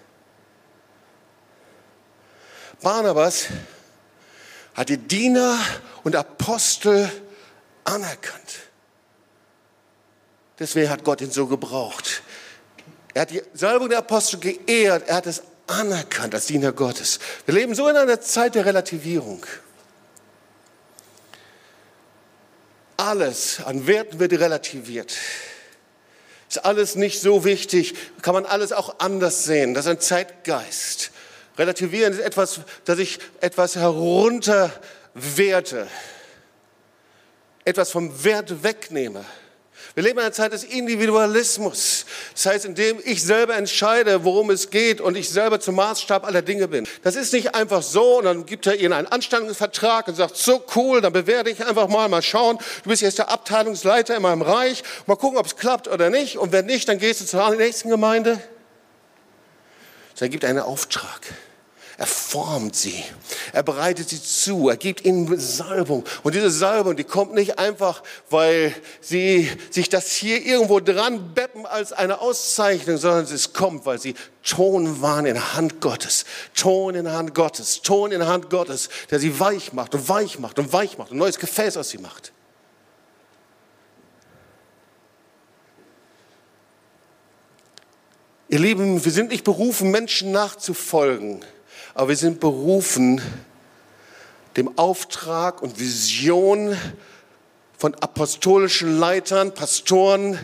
Barnabas 2.82 3.46
hat 4.74 4.88
die 4.88 4.98
Diener 4.98 5.58
und 6.02 6.16
Apostel 6.16 7.10
anerkannt. 7.84 8.42
Deswegen 10.58 10.90
hat 10.90 11.04
Gott 11.04 11.20
ihn 11.20 11.30
so 11.30 11.46
gebraucht. 11.46 12.22
Er 13.12 13.22
hat 13.22 13.30
die 13.30 13.42
Salbung 13.54 13.88
der 13.88 13.98
Apostel 13.98 14.38
geehrt, 14.38 15.08
er 15.08 15.16
hat 15.16 15.26
es 15.26 15.42
anerkannt 15.66 16.34
als 16.34 16.46
Diener 16.46 16.72
Gottes. 16.72 17.18
Wir 17.46 17.54
leben 17.54 17.74
so 17.74 17.88
in 17.88 17.96
einer 17.96 18.20
Zeit 18.20 18.54
der 18.54 18.66
Relativierung. 18.66 19.44
Alles 22.96 23.60
an 23.64 23.86
Werten 23.86 24.20
wird 24.20 24.32
relativiert. 24.32 25.16
Ist 26.48 26.64
alles 26.64 26.94
nicht 26.94 27.20
so 27.20 27.44
wichtig, 27.44 27.94
kann 28.22 28.34
man 28.34 28.46
alles 28.46 28.72
auch 28.72 29.00
anders 29.00 29.44
sehen. 29.44 29.74
Das 29.74 29.86
ist 29.86 29.90
ein 29.90 30.00
Zeitgeist. 30.00 31.10
Relativieren 31.58 32.12
ist 32.12 32.20
etwas, 32.20 32.60
dass 32.84 32.98
ich 32.98 33.18
etwas 33.40 33.76
herunterwerte, 33.76 35.88
etwas 37.64 37.90
vom 37.90 38.24
Wert 38.24 38.62
wegnehme. 38.62 39.24
Wir 39.94 40.02
leben 40.02 40.18
in 40.18 40.24
einer 40.24 40.32
Zeit 40.32 40.52
des 40.52 40.64
Individualismus. 40.64 42.04
Das 42.32 42.46
heißt, 42.46 42.64
indem 42.64 43.00
ich 43.04 43.22
selber 43.22 43.54
entscheide, 43.54 44.24
worum 44.24 44.50
es 44.50 44.70
geht 44.70 45.00
und 45.00 45.16
ich 45.16 45.30
selber 45.30 45.60
zum 45.60 45.76
Maßstab 45.76 46.24
aller 46.26 46.42
Dinge 46.42 46.66
bin. 46.66 46.88
Das 47.04 47.14
ist 47.14 47.32
nicht 47.32 47.54
einfach 47.54 47.80
so 47.80 48.18
und 48.18 48.24
dann 48.24 48.44
gibt 48.44 48.66
er 48.66 48.74
ihnen 48.74 48.92
einen 48.92 49.06
Anstellungsvertrag 49.06 50.08
und 50.08 50.16
sagt, 50.16 50.36
so 50.36 50.64
cool, 50.74 51.00
dann 51.00 51.12
bewerte 51.12 51.48
ich 51.48 51.64
einfach 51.64 51.86
mal, 51.86 52.08
mal 52.08 52.22
schauen. 52.22 52.58
Du 52.82 52.90
bist 52.90 53.02
jetzt 53.02 53.18
der 53.18 53.30
Abteilungsleiter 53.30 54.16
in 54.16 54.22
meinem 54.22 54.42
Reich. 54.42 54.82
Mal 55.06 55.14
gucken, 55.14 55.38
ob 55.38 55.46
es 55.46 55.54
klappt 55.54 55.86
oder 55.86 56.10
nicht. 56.10 56.38
Und 56.38 56.50
wenn 56.50 56.66
nicht, 56.66 56.88
dann 56.88 56.98
gehst 56.98 57.20
du 57.20 57.24
zur 57.24 57.54
nächsten 57.54 57.88
Gemeinde. 57.88 58.40
Dann 60.18 60.30
gibt 60.30 60.44
einen 60.44 60.58
Auftrag. 60.58 61.20
Er 61.96 62.06
formt 62.06 62.74
sie. 62.74 63.04
Er 63.52 63.62
bereitet 63.62 64.08
sie 64.08 64.20
zu. 64.20 64.68
Er 64.68 64.76
gibt 64.76 65.04
ihnen 65.04 65.38
Salbung. 65.38 66.04
Und 66.24 66.34
diese 66.34 66.50
Salbung, 66.50 66.96
die 66.96 67.04
kommt 67.04 67.34
nicht 67.34 67.58
einfach, 67.60 68.02
weil 68.30 68.74
sie 69.00 69.48
sich 69.70 69.88
das 69.90 70.10
hier 70.10 70.44
irgendwo 70.44 70.80
dran 70.80 71.34
beppen 71.34 71.66
als 71.66 71.92
eine 71.92 72.20
Auszeichnung, 72.20 72.96
sondern 72.96 73.32
es 73.32 73.52
kommt, 73.52 73.86
weil 73.86 74.00
sie 74.00 74.14
Ton 74.42 75.02
waren 75.02 75.24
in 75.24 75.54
Hand 75.54 75.80
Gottes. 75.80 76.24
Ton 76.54 76.96
in 76.96 77.04
der 77.04 77.14
Hand 77.14 77.32
Gottes. 77.32 77.82
Ton 77.82 78.10
in 78.10 78.18
der 78.18 78.28
Hand 78.28 78.50
Gottes, 78.50 78.88
der 79.10 79.20
sie 79.20 79.38
weich 79.38 79.72
macht 79.72 79.94
und 79.94 80.08
weich 80.08 80.40
macht 80.40 80.58
und 80.58 80.72
weich 80.72 80.98
macht 80.98 81.12
und 81.12 81.18
neues 81.18 81.38
Gefäß 81.38 81.76
aus 81.76 81.90
sie 81.90 81.98
macht. 81.98 82.32
Ihr 88.48 88.58
Lieben, 88.58 89.04
wir 89.04 89.12
sind 89.12 89.30
nicht 89.30 89.44
berufen, 89.44 89.90
Menschen 89.92 90.32
nachzufolgen 90.32 91.44
aber 91.94 92.08
wir 92.08 92.16
sind 92.16 92.40
berufen, 92.40 93.20
dem 94.56 94.76
Auftrag 94.78 95.62
und 95.62 95.78
Vision 95.78 96.76
von 97.78 97.94
apostolischen 97.94 98.98
Leitern, 98.98 99.54
Pastoren, 99.54 100.38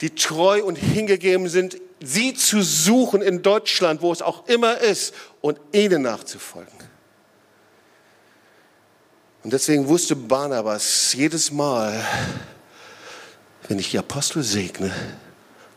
die 0.00 0.10
treu 0.10 0.62
und 0.62 0.76
hingegeben 0.76 1.48
sind, 1.48 1.80
sie 2.00 2.34
zu 2.34 2.62
suchen 2.62 3.22
in 3.22 3.42
Deutschland, 3.42 4.02
wo 4.02 4.12
es 4.12 4.22
auch 4.22 4.46
immer 4.48 4.78
ist, 4.78 5.14
und 5.40 5.58
ihnen 5.72 6.02
nachzufolgen. 6.02 6.72
Und 9.42 9.52
deswegen 9.52 9.88
wusste 9.88 10.16
Barnabas 10.16 11.12
jedes 11.12 11.50
Mal, 11.50 12.04
wenn 13.68 13.78
ich 13.78 13.90
die 13.90 13.98
Apostel 13.98 14.42
segne, 14.42 14.92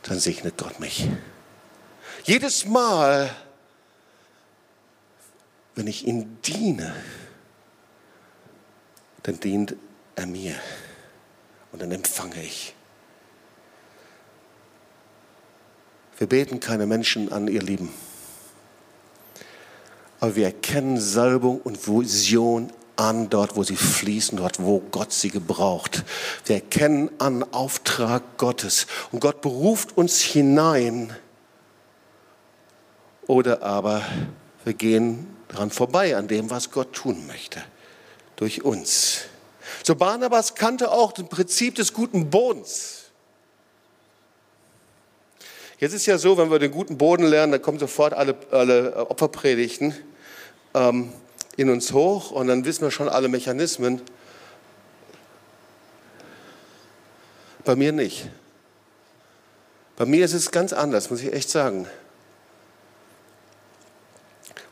dann 0.03 0.19
segnet 0.19 0.57
Gott 0.57 0.79
mich. 0.79 1.07
Jedes 2.23 2.65
Mal, 2.65 3.29
wenn 5.77 5.85
ich 5.85 6.07
ihm 6.07 6.41
diene, 6.41 6.91
dann 9.21 9.39
dient 9.39 9.75
er 10.15 10.25
mir 10.25 10.55
und 11.71 11.83
dann 11.83 11.91
empfange 11.91 12.41
ich. 12.41 12.73
Wir 16.17 16.25
beten 16.25 16.59
keine 16.59 16.87
Menschen 16.87 17.31
an, 17.31 17.47
ihr 17.47 17.61
Lieben. 17.61 17.93
Aber 20.19 20.35
wir 20.35 20.45
erkennen 20.45 20.99
Salbung 20.99 21.61
und 21.61 21.87
Vision 21.87 22.73
an, 22.95 23.29
dort 23.29 23.55
wo 23.55 23.61
sie 23.61 23.75
fließen, 23.75 24.39
dort 24.39 24.59
wo 24.59 24.79
Gott 24.79 25.13
sie 25.13 25.29
gebraucht. 25.29 26.03
Wir 26.45 26.55
erkennen 26.55 27.11
an 27.19 27.43
Auftrag 27.53 28.39
Gottes. 28.39 28.87
Und 29.11 29.19
Gott 29.19 29.41
beruft 29.41 29.95
uns 29.95 30.21
hinein. 30.21 31.15
Oder 33.27 33.61
aber 33.61 34.01
wir 34.63 34.73
gehen 34.73 35.36
daran 35.47 35.71
vorbei, 35.71 36.15
an 36.15 36.27
dem, 36.27 36.49
was 36.49 36.71
Gott 36.71 36.93
tun 36.93 37.27
möchte. 37.27 37.63
Durch 38.35 38.63
uns. 38.63 39.21
So 39.83 39.95
Barnabas 39.95 40.55
kannte 40.55 40.91
auch 40.91 41.11
das 41.11 41.27
Prinzip 41.27 41.75
des 41.75 41.93
guten 41.93 42.29
Bodens. 42.29 43.05
Jetzt 45.79 45.93
ist 45.93 46.05
ja 46.07 46.17
so, 46.17 46.37
wenn 46.37 46.49
wir 46.49 46.59
den 46.59 46.71
guten 46.71 46.97
Boden 46.97 47.25
lernen, 47.25 47.51
dann 47.51 47.61
kommen 47.61 47.77
sofort 47.77 48.13
alle, 48.13 48.35
alle 48.51 49.09
Opferpredigten 49.09 49.95
ähm, 50.73 51.13
in 51.55 51.69
uns 51.69 51.93
hoch 51.93 52.31
und 52.31 52.47
dann 52.47 52.65
wissen 52.65 52.81
wir 52.81 52.91
schon 52.91 53.09
alle 53.09 53.27
Mechanismen. 53.27 54.01
Bei 57.63 57.75
mir 57.75 57.91
nicht. 57.91 58.27
Bei 59.97 60.05
mir 60.05 60.25
ist 60.25 60.33
es 60.33 60.51
ganz 60.51 60.73
anders, 60.73 61.09
muss 61.09 61.21
ich 61.21 61.33
echt 61.33 61.49
sagen. 61.49 61.87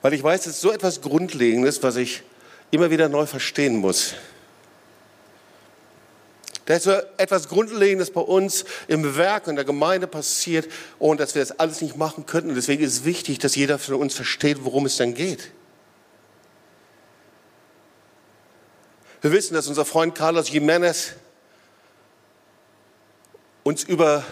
Weil 0.06 0.14
ich 0.14 0.22
weiß, 0.22 0.42
es 0.42 0.58
ist 0.58 0.62
so 0.62 0.72
etwas 0.72 1.02
Grundlegendes, 1.02 1.82
was 1.82 1.96
ich 1.96 2.22
immer 2.70 2.92
wieder 2.92 3.10
neu 3.10 3.26
verstehen 3.26 3.78
muss. 3.78 4.14
Da 6.68 6.76
ist 6.76 6.84
so 6.84 6.92
etwas 7.18 7.50
Grundlegendes 7.50 8.12
bei 8.12 8.22
uns 8.22 8.66
im 8.88 9.18
Werk 9.18 9.48
und 9.48 9.56
der 9.56 9.66
Gemeinde 9.66 10.06
passiert 10.06 10.72
und 11.00 11.20
dass 11.20 11.34
wir 11.34 11.42
das 11.42 11.58
alles 11.58 11.82
nicht 11.82 11.98
machen 11.98 12.28
könnten. 12.28 12.50
Und 12.50 12.56
deswegen 12.56 12.84
ist 12.84 12.98
es 12.98 13.04
wichtig, 13.04 13.40
dass 13.40 13.56
jeder 13.56 13.80
von 13.80 13.96
uns 13.96 14.14
versteht, 14.14 14.60
worum 14.64 14.86
es 14.86 14.98
denn 14.98 15.16
geht. 15.16 15.50
Wir 19.22 19.32
wissen, 19.32 19.56
dass 19.56 19.68
unser 19.68 19.86
Freund 19.86 20.14
Carlos 20.14 20.52
Jiménez 20.52 21.14
uns 23.64 23.84
über 23.84 24.24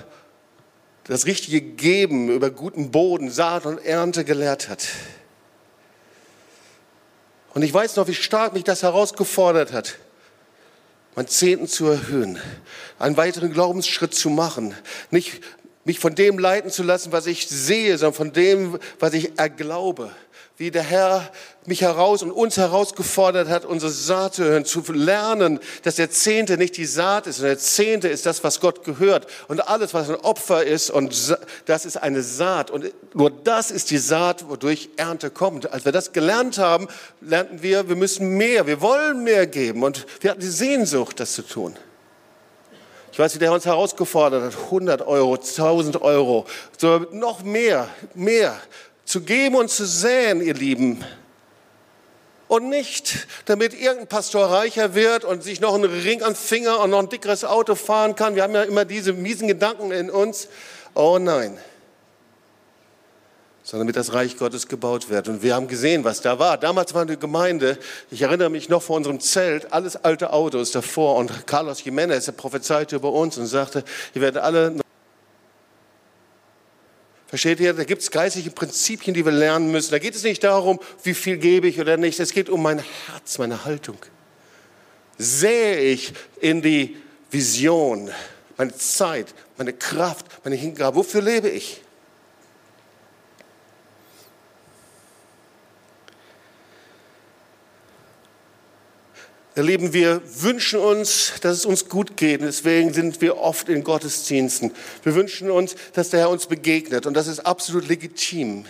das 1.05 1.25
richtige 1.25 1.61
Geben, 1.61 2.29
über 2.29 2.51
guten 2.51 2.91
Boden, 2.91 3.31
Saat 3.31 3.65
und 3.65 3.79
Ernte 3.79 4.23
gelehrt 4.23 4.69
hat. 4.69 4.87
Und 7.53 7.61
ich 7.61 7.73
weiß 7.73 7.95
noch, 7.95 8.07
wie 8.07 8.13
stark 8.13 8.53
mich 8.53 8.63
das 8.63 8.83
herausgefordert 8.83 9.71
hat 9.73 9.95
mein 11.15 11.27
Zehnten 11.27 11.67
zu 11.67 11.87
erhöhen, 11.87 12.39
einen 12.99 13.17
weiteren 13.17 13.53
Glaubensschritt 13.53 14.15
zu 14.15 14.29
machen, 14.29 14.75
nicht 15.11 15.41
mich 15.85 15.99
von 15.99 16.15
dem 16.15 16.39
leiten 16.39 16.71
zu 16.71 16.81
lassen, 16.83 17.11
was 17.11 17.27
ich 17.27 17.47
sehe, 17.47 17.97
sondern 17.97 18.15
von 18.15 18.33
dem, 18.33 18.79
was 18.99 19.13
ich 19.13 19.37
erglaube 19.37 20.11
wie 20.57 20.69
der 20.69 20.83
Herr 20.83 21.31
mich 21.65 21.81
heraus 21.81 22.21
und 22.21 22.31
uns 22.31 22.57
herausgefordert 22.57 23.49
hat, 23.49 23.65
unsere 23.65 23.91
Saat 23.91 24.35
zu 24.35 24.43
hören, 24.43 24.65
zu 24.65 24.83
lernen, 24.91 25.59
dass 25.81 25.95
der 25.95 26.11
Zehnte 26.11 26.57
nicht 26.57 26.77
die 26.77 26.85
Saat 26.85 27.25
ist, 27.25 27.37
sondern 27.37 27.55
der 27.55 27.63
Zehnte 27.63 28.07
ist 28.07 28.27
das, 28.27 28.43
was 28.43 28.59
Gott 28.59 28.83
gehört. 28.83 29.25
Und 29.47 29.67
alles, 29.67 29.95
was 29.95 30.09
ein 30.09 30.15
Opfer 30.17 30.63
ist, 30.63 30.91
und 30.91 31.35
das 31.65 31.85
ist 31.85 31.97
eine 31.97 32.21
Saat. 32.21 32.69
Und 32.69 32.93
nur 33.15 33.31
das 33.31 33.71
ist 33.71 33.89
die 33.89 33.97
Saat, 33.97 34.47
wodurch 34.47 34.89
Ernte 34.95 35.31
kommt. 35.31 35.71
Als 35.71 35.85
wir 35.85 35.91
das 35.91 36.13
gelernt 36.13 36.59
haben, 36.59 36.87
lernten 37.21 37.63
wir, 37.63 37.89
wir 37.89 37.95
müssen 37.95 38.27
mehr, 38.29 38.67
wir 38.67 38.79
wollen 38.79 39.23
mehr 39.23 39.47
geben. 39.47 39.81
Und 39.81 40.05
wir 40.21 40.29
hatten 40.29 40.41
die 40.41 40.47
Sehnsucht, 40.47 41.19
das 41.19 41.33
zu 41.33 41.41
tun. 41.41 41.75
Ich 43.11 43.17
weiß, 43.19 43.35
wie 43.35 43.39
der 43.39 43.51
uns 43.51 43.65
herausgefordert 43.65 44.43
hat, 44.43 44.63
100 44.65 45.01
Euro, 45.03 45.35
1000 45.35 46.01
Euro, 46.01 46.45
so 46.77 47.05
noch 47.11 47.43
mehr, 47.43 47.87
mehr 48.15 48.59
zu 49.13 49.21
geben 49.21 49.55
und 49.57 49.69
zu 49.69 49.85
säen, 49.85 50.41
ihr 50.41 50.55
Lieben. 50.55 51.05
Und 52.47 52.67
nicht, 52.67 53.27
damit 53.45 53.79
irgendein 53.79 54.07
Pastor 54.07 54.47
reicher 54.47 54.95
wird 54.95 55.23
und 55.23 55.43
sich 55.43 55.61
noch 55.61 55.75
einen 55.75 55.85
Ring 55.85 56.23
am 56.23 56.33
Finger 56.33 56.79
und 56.79 56.89
noch 56.89 56.97
ein 56.97 57.09
dickeres 57.09 57.45
Auto 57.45 57.75
fahren 57.75 58.15
kann. 58.15 58.33
Wir 58.35 58.41
haben 58.41 58.55
ja 58.55 58.63
immer 58.63 58.85
diese 58.85 59.13
miesen 59.13 59.47
Gedanken 59.47 59.91
in 59.91 60.09
uns. 60.09 60.47
Oh 60.95 61.19
nein. 61.19 61.59
Sondern 63.61 63.85
damit 63.85 63.97
das 63.97 64.13
Reich 64.13 64.35
Gottes 64.35 64.67
gebaut 64.67 65.09
wird. 65.09 65.27
Und 65.27 65.43
wir 65.43 65.53
haben 65.53 65.67
gesehen, 65.67 66.03
was 66.03 66.21
da 66.21 66.39
war. 66.39 66.57
Damals 66.57 66.95
war 66.95 67.03
eine 67.03 67.15
Gemeinde, 67.15 67.77
ich 68.09 68.23
erinnere 68.23 68.49
mich 68.49 68.67
noch 68.67 68.81
vor 68.81 68.97
unserem 68.97 69.19
Zelt, 69.19 69.71
alles 69.71 69.95
alte 69.95 70.33
Autos 70.33 70.71
davor. 70.71 71.17
Und 71.17 71.45
Carlos 71.45 71.81
Jiménez, 71.81 72.31
prophezeite 72.31 72.95
über 72.95 73.11
uns 73.11 73.37
und 73.37 73.45
sagte, 73.45 73.83
ihr 74.15 74.21
werdet 74.21 74.41
alle 74.41 74.83
Versteht 77.33 77.59
ihr? 77.61 77.73
Da 77.73 77.83
gibt 77.83 78.03
es 78.03 78.11
geistliche 78.11 78.51
Prinzipien, 78.51 79.15
die 79.15 79.25
wir 79.25 79.31
lernen 79.31 79.71
müssen. 79.71 79.89
Da 79.89 79.97
geht 79.97 80.13
es 80.13 80.21
nicht 80.21 80.43
darum, 80.43 80.79
wie 81.01 81.15
viel 81.15 81.37
gebe 81.37 81.67
ich 81.67 81.79
oder 81.79 81.97
nicht. 81.97 82.19
Es 82.19 82.31
geht 82.31 82.47
um 82.47 82.61
mein 82.61 82.77
Herz, 83.07 83.39
meine 83.39 83.65
Haltung. 83.65 83.97
Sehe 85.17 85.79
ich 85.79 86.13
in 86.41 86.61
die 86.61 86.95
Vision, 87.31 88.11
meine 88.55 88.75
Zeit, 88.75 89.33
meine 89.57 89.73
Kraft, 89.73 90.27
meine 90.43 90.57
Hingabe. 90.57 90.95
Wofür 90.95 91.23
lebe 91.23 91.49
ich? 91.49 91.81
Ihr 99.55 99.63
Lieben, 99.63 99.93
wir 99.93 100.21
wünschen 100.41 100.79
uns, 100.79 101.33
dass 101.41 101.57
es 101.57 101.65
uns 101.65 101.87
gut 101.87 102.17
geht. 102.17 102.41
Deswegen 102.41 102.91
sind 102.91 103.21
wir 103.21 103.37
oft 103.37 103.69
in 103.69 103.83
Gottesdiensten. 103.83 104.71
Wir 105.03 105.13
wünschen 105.13 105.51
uns, 105.51 105.75
dass 105.93 106.09
der 106.09 106.21
Herr 106.21 106.29
uns 106.31 106.47
begegnet. 106.47 107.05
Und 107.05 107.13
das 107.13 107.27
ist 107.27 107.39
absolut 107.39 107.87
legitim. 107.87 108.65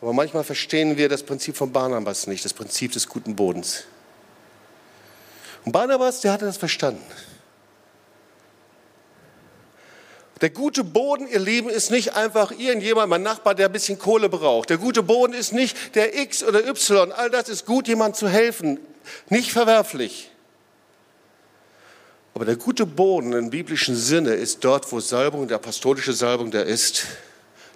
Aber 0.00 0.12
manchmal 0.12 0.44
verstehen 0.44 0.96
wir 0.96 1.08
das 1.08 1.24
Prinzip 1.24 1.56
von 1.56 1.72
Barnabas 1.72 2.28
nicht, 2.28 2.44
das 2.44 2.54
Prinzip 2.54 2.92
des 2.92 3.08
guten 3.08 3.34
Bodens. 3.34 3.84
Und 5.64 5.72
Barnabas, 5.72 6.20
der 6.20 6.32
hatte 6.32 6.44
das 6.44 6.56
verstanden. 6.56 7.02
Der 10.40 10.50
gute 10.50 10.84
Boden, 10.84 11.26
ihr 11.26 11.40
Lieben, 11.40 11.68
ist 11.68 11.90
nicht 11.90 12.14
einfach 12.14 12.52
irgendjemand, 12.52 13.10
mein 13.10 13.22
Nachbar, 13.22 13.54
der 13.54 13.66
ein 13.66 13.72
bisschen 13.72 13.98
Kohle 13.98 14.28
braucht. 14.28 14.70
Der 14.70 14.78
gute 14.78 15.02
Boden 15.02 15.32
ist 15.32 15.52
nicht 15.52 15.96
der 15.96 16.16
X 16.16 16.44
oder 16.44 16.66
Y. 16.66 17.10
All 17.12 17.30
das 17.30 17.48
ist 17.48 17.66
gut, 17.66 17.88
jemand 17.88 18.16
zu 18.16 18.28
helfen. 18.28 18.78
Nicht 19.28 19.50
verwerflich. 19.50 20.30
Aber 22.34 22.44
der 22.44 22.56
gute 22.56 22.86
Boden 22.86 23.32
im 23.32 23.50
biblischen 23.50 23.96
Sinne 23.96 24.34
ist 24.34 24.64
dort, 24.64 24.92
wo 24.92 25.00
Salbung, 25.00 25.48
der 25.48 25.56
apostolische 25.56 26.12
Salbung 26.12 26.52
der 26.52 26.66
ist, 26.66 27.06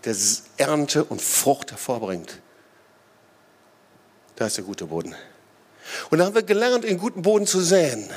der 0.05 0.15
Ernte 0.57 1.03
und 1.05 1.21
Frucht 1.21 1.73
hervorbringt. 1.73 2.39
Da 4.37 4.47
ist 4.47 4.57
der 4.57 4.65
gute 4.65 4.87
Boden. 4.87 5.17
Und 6.11 6.19
da 6.19 6.27
haben 6.27 6.35
wir 6.37 6.45
gelernt, 6.45 6.85
in 6.85 6.99
guten 6.99 7.23
Boden 7.23 7.47
zu 7.47 7.61
säen. 7.61 8.09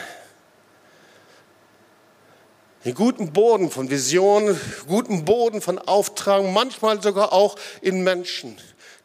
In 2.86 2.93
guten 2.93 3.33
Boden 3.33 3.71
von 3.71 3.89
Visionen, 3.89 4.59
guten 4.88 5.25
Boden 5.25 5.59
von 5.59 5.79
Auftragen, 5.79 6.53
manchmal 6.53 7.01
sogar 7.01 7.33
auch 7.33 7.55
in 7.81 8.03
Menschen, 8.03 8.55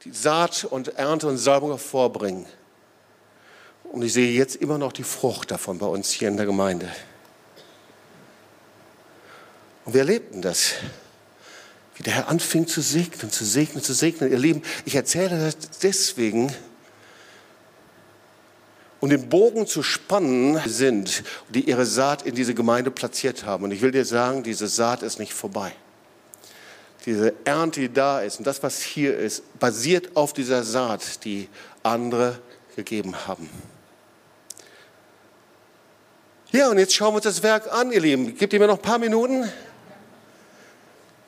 die 0.04 0.12
Saat 0.12 0.64
und 0.64 0.98
Ernte 0.98 1.26
und 1.26 1.38
Salbung 1.38 1.70
hervorbringen. 1.70 2.44
Und 3.84 4.02
ich 4.02 4.12
sehe 4.12 4.32
jetzt 4.32 4.56
immer 4.56 4.76
noch 4.76 4.92
die 4.92 5.02
Frucht 5.02 5.50
davon 5.50 5.78
bei 5.78 5.86
uns 5.86 6.10
hier 6.10 6.28
in 6.28 6.36
der 6.36 6.44
Gemeinde. 6.44 6.90
Und 9.86 9.94
wir 9.94 10.02
erlebten 10.02 10.42
das, 10.42 10.74
wie 11.94 12.02
der 12.02 12.12
Herr 12.12 12.28
anfing 12.28 12.66
zu 12.66 12.82
segnen, 12.82 13.30
zu 13.30 13.46
segnen, 13.46 13.82
zu 13.82 13.94
segnen. 13.94 14.30
Ihr 14.30 14.38
Lieben, 14.38 14.62
ich 14.84 14.94
erzähle 14.94 15.38
das 15.38 15.80
deswegen, 15.80 16.54
um 19.00 19.08
den 19.08 19.28
Bogen 19.28 19.66
zu 19.66 19.82
spannen 19.82 20.60
sind, 20.66 21.24
die 21.48 21.68
ihre 21.68 21.86
Saat 21.86 22.22
in 22.22 22.34
diese 22.34 22.54
Gemeinde 22.54 22.90
platziert 22.90 23.44
haben. 23.44 23.64
Und 23.64 23.70
ich 23.70 23.80
will 23.80 23.90
dir 23.90 24.04
sagen, 24.04 24.42
diese 24.42 24.68
Saat 24.68 25.02
ist 25.02 25.18
nicht 25.18 25.32
vorbei. 25.32 25.72
Diese 27.06 27.32
Ernte, 27.44 27.80
die 27.80 27.92
da 27.92 28.20
ist 28.20 28.38
und 28.38 28.46
das, 28.46 28.62
was 28.62 28.82
hier 28.82 29.16
ist, 29.16 29.58
basiert 29.58 30.16
auf 30.16 30.34
dieser 30.34 30.64
Saat, 30.64 31.24
die 31.24 31.48
andere 31.82 32.38
gegeben 32.76 33.14
haben. 33.26 33.48
Ja, 36.52 36.68
und 36.68 36.78
jetzt 36.78 36.94
schauen 36.94 37.12
wir 37.12 37.16
uns 37.16 37.24
das 37.24 37.42
Werk 37.42 37.72
an, 37.72 37.92
ihr 37.92 38.00
Lieben. 38.00 38.36
Gebt 38.36 38.52
ihr 38.52 38.58
mir 38.58 38.66
noch 38.66 38.76
ein 38.76 38.82
paar 38.82 38.98
Minuten? 38.98 39.48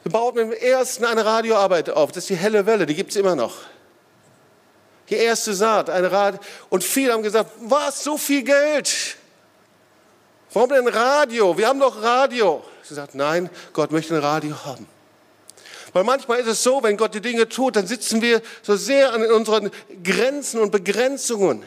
Wir 0.02 0.12
bauten 0.12 0.38
im 0.38 0.52
ersten 0.52 1.04
eine 1.04 1.24
Radioarbeit 1.24 1.88
auf. 1.90 2.10
Das 2.10 2.24
ist 2.24 2.30
die 2.30 2.36
helle 2.36 2.66
Welle, 2.66 2.86
die 2.86 2.94
gibt 2.94 3.10
es 3.10 3.16
immer 3.16 3.36
noch. 3.36 3.54
Die 5.12 5.18
erste 5.18 5.52
Saat, 5.52 5.90
eine 5.90 6.10
Rad. 6.10 6.40
Und 6.70 6.82
viele 6.82 7.12
haben 7.12 7.22
gesagt, 7.22 7.50
was, 7.60 8.02
so 8.02 8.16
viel 8.16 8.42
Geld? 8.42 9.18
Warum 10.54 10.70
denn 10.70 10.88
Radio? 10.88 11.54
Wir 11.58 11.68
haben 11.68 11.80
doch 11.80 12.02
Radio. 12.02 12.64
Sie 12.82 12.94
sagt, 12.94 13.14
nein, 13.14 13.50
Gott 13.74 13.92
möchte 13.92 14.14
ein 14.14 14.22
Radio 14.22 14.56
haben. 14.64 14.88
Weil 15.92 16.04
manchmal 16.04 16.38
ist 16.38 16.46
es 16.46 16.62
so, 16.62 16.82
wenn 16.82 16.96
Gott 16.96 17.14
die 17.14 17.20
Dinge 17.20 17.46
tut, 17.46 17.76
dann 17.76 17.86
sitzen 17.86 18.22
wir 18.22 18.40
so 18.62 18.74
sehr 18.74 19.12
an 19.12 19.22
unseren 19.30 19.70
Grenzen 20.02 20.62
und 20.62 20.70
Begrenzungen. 20.70 21.62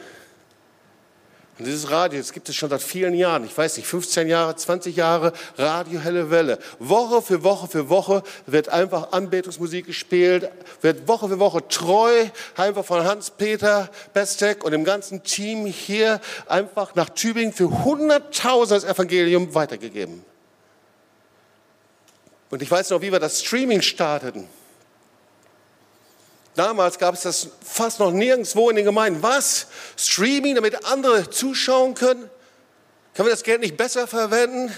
Und 1.58 1.64
dieses 1.64 1.90
Radio, 1.90 2.18
das 2.18 2.34
gibt 2.34 2.48
es 2.50 2.56
schon 2.56 2.68
seit 2.68 2.82
vielen 2.82 3.14
Jahren, 3.14 3.44
ich 3.44 3.56
weiß 3.56 3.78
nicht, 3.78 3.86
15 3.86 4.28
Jahre, 4.28 4.54
20 4.54 4.94
Jahre, 4.94 5.32
Radio 5.56 5.98
Helle 6.00 6.30
Welle. 6.30 6.58
Woche 6.78 7.22
für 7.22 7.42
Woche 7.44 7.66
für 7.66 7.88
Woche 7.88 8.22
wird 8.44 8.68
einfach 8.68 9.12
Anbetungsmusik 9.12 9.86
gespielt, 9.86 10.50
wird 10.82 11.08
Woche 11.08 11.28
für 11.28 11.38
Woche 11.38 11.66
treu, 11.68 12.26
einfach 12.56 12.84
von 12.84 13.04
Hans-Peter 13.04 13.88
Bestek 14.12 14.64
und 14.64 14.72
dem 14.72 14.84
ganzen 14.84 15.22
Team 15.22 15.64
hier 15.64 16.20
einfach 16.46 16.94
nach 16.94 17.08
Tübingen 17.08 17.54
für 17.54 17.68
100.000 17.68 18.68
das 18.68 18.84
Evangelium 18.84 19.54
weitergegeben. 19.54 20.22
Und 22.50 22.60
ich 22.60 22.70
weiß 22.70 22.90
noch, 22.90 23.00
wie 23.00 23.10
wir 23.10 23.18
das 23.18 23.40
Streaming 23.40 23.80
starteten. 23.80 24.46
Damals 26.56 26.98
gab 26.98 27.14
es 27.14 27.20
das 27.20 27.48
fast 27.62 28.00
noch 28.00 28.10
nirgendwo 28.10 28.70
in 28.70 28.76
den 28.76 28.86
Gemeinden. 28.86 29.22
Was? 29.22 29.66
Streaming, 29.96 30.54
damit 30.54 30.86
andere 30.86 31.28
zuschauen 31.28 31.94
können? 31.94 32.30
Können 33.14 33.28
wir 33.28 33.32
das 33.32 33.42
Geld 33.42 33.60
nicht 33.60 33.76
besser 33.76 34.06
verwenden? 34.06 34.72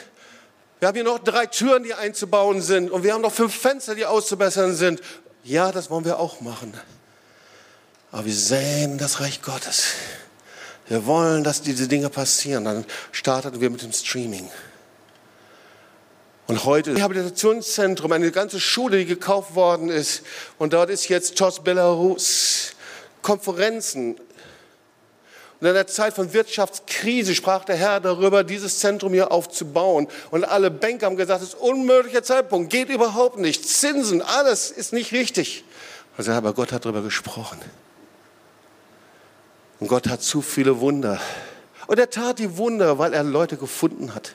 Wir 0.81 0.89
haben 0.89 0.95
hier 0.97 1.05
noch 1.05 1.21
drei 1.21 1.47
Türen, 1.47 1.85
die 1.85 1.95
einzubauen 1.95 2.63
sind. 2.63 2.91
Und 2.91 3.05
wir 3.05 3.15
haben 3.15 3.23
noch 3.23 3.33
fünf 3.33 3.55
Fenster, 3.55 3.95
die 3.95 4.07
auszubessern 4.07 4.75
sind. 4.75 5.01
Ja, 5.45 5.71
das 5.71 5.89
wollen 5.89 6.05
wir 6.05 6.19
auch 6.19 6.41
machen. 6.41 6.75
Aber 8.11 8.25
wir 8.25 8.35
sehen 8.35 8.99
das 8.99 9.21
Reich 9.21 9.41
Gottes. 9.43 9.85
Wir 10.89 11.07
wollen, 11.07 11.45
dass 11.45 11.63
diese 11.63 11.87
Dinge 11.87 12.11
passieren. 12.11 12.65
Dann 12.65 12.85
starteten 13.13 13.61
wir 13.61 13.71
mit 13.71 13.83
dem 13.83 13.93
Streaming. 13.93 14.51
Und 16.49 16.65
heute 16.65 16.97
Rehabilitationszentrum, 16.97 18.11
eine 18.11 18.31
ganze 18.31 18.59
Schule, 18.59 18.97
die 18.97 19.05
gekauft 19.05 19.55
worden 19.55 19.91
ist. 19.91 20.23
Und 20.57 20.73
dort 20.73 20.89
ist 20.89 21.07
jetzt 21.11 21.37
TOS 21.37 21.63
Belarus, 21.63 22.73
Konferenzen. 23.21 24.15
Und 25.61 25.67
in 25.67 25.75
der 25.75 25.87
Zeit 25.87 26.15
von 26.15 26.33
Wirtschaftskrise 26.33 27.35
sprach 27.35 27.67
der 27.67 27.77
Herr 27.77 28.01
darüber, 28.01 28.45
dieses 28.45 28.79
Zentrum 28.79 29.13
hier 29.13 29.31
aufzubauen. 29.31 30.09
Und 30.31 30.45
alle 30.45 30.71
Banker 30.71 31.05
haben 31.05 31.19
gesagt, 31.19 31.43
es 31.43 31.51
ist 31.51 31.57
ein 31.57 31.69
unmöglicher 31.69 32.23
Zeitpunkt, 32.23 32.71
geht 32.71 32.89
überhaupt 32.89 33.37
nicht. 33.37 33.69
Zinsen, 33.69 34.23
alles 34.23 34.71
ist 34.71 34.95
nicht 34.95 35.13
richtig. 35.13 35.65
Also, 36.17 36.33
aber 36.33 36.55
Gott 36.55 36.73
hat 36.73 36.87
darüber 36.87 37.03
gesprochen. 37.03 37.59
Und 39.81 39.89
Gott 39.89 40.09
hat 40.09 40.23
zu 40.23 40.41
viele 40.41 40.81
Wunder. 40.81 41.21
Und 41.89 41.99
er 41.99 42.09
tat 42.09 42.39
die 42.39 42.57
Wunder, 42.57 42.99
weil 42.99 43.13
er 43.13 43.23
Leute 43.23 43.59
gefunden 43.59 44.15
hat, 44.15 44.35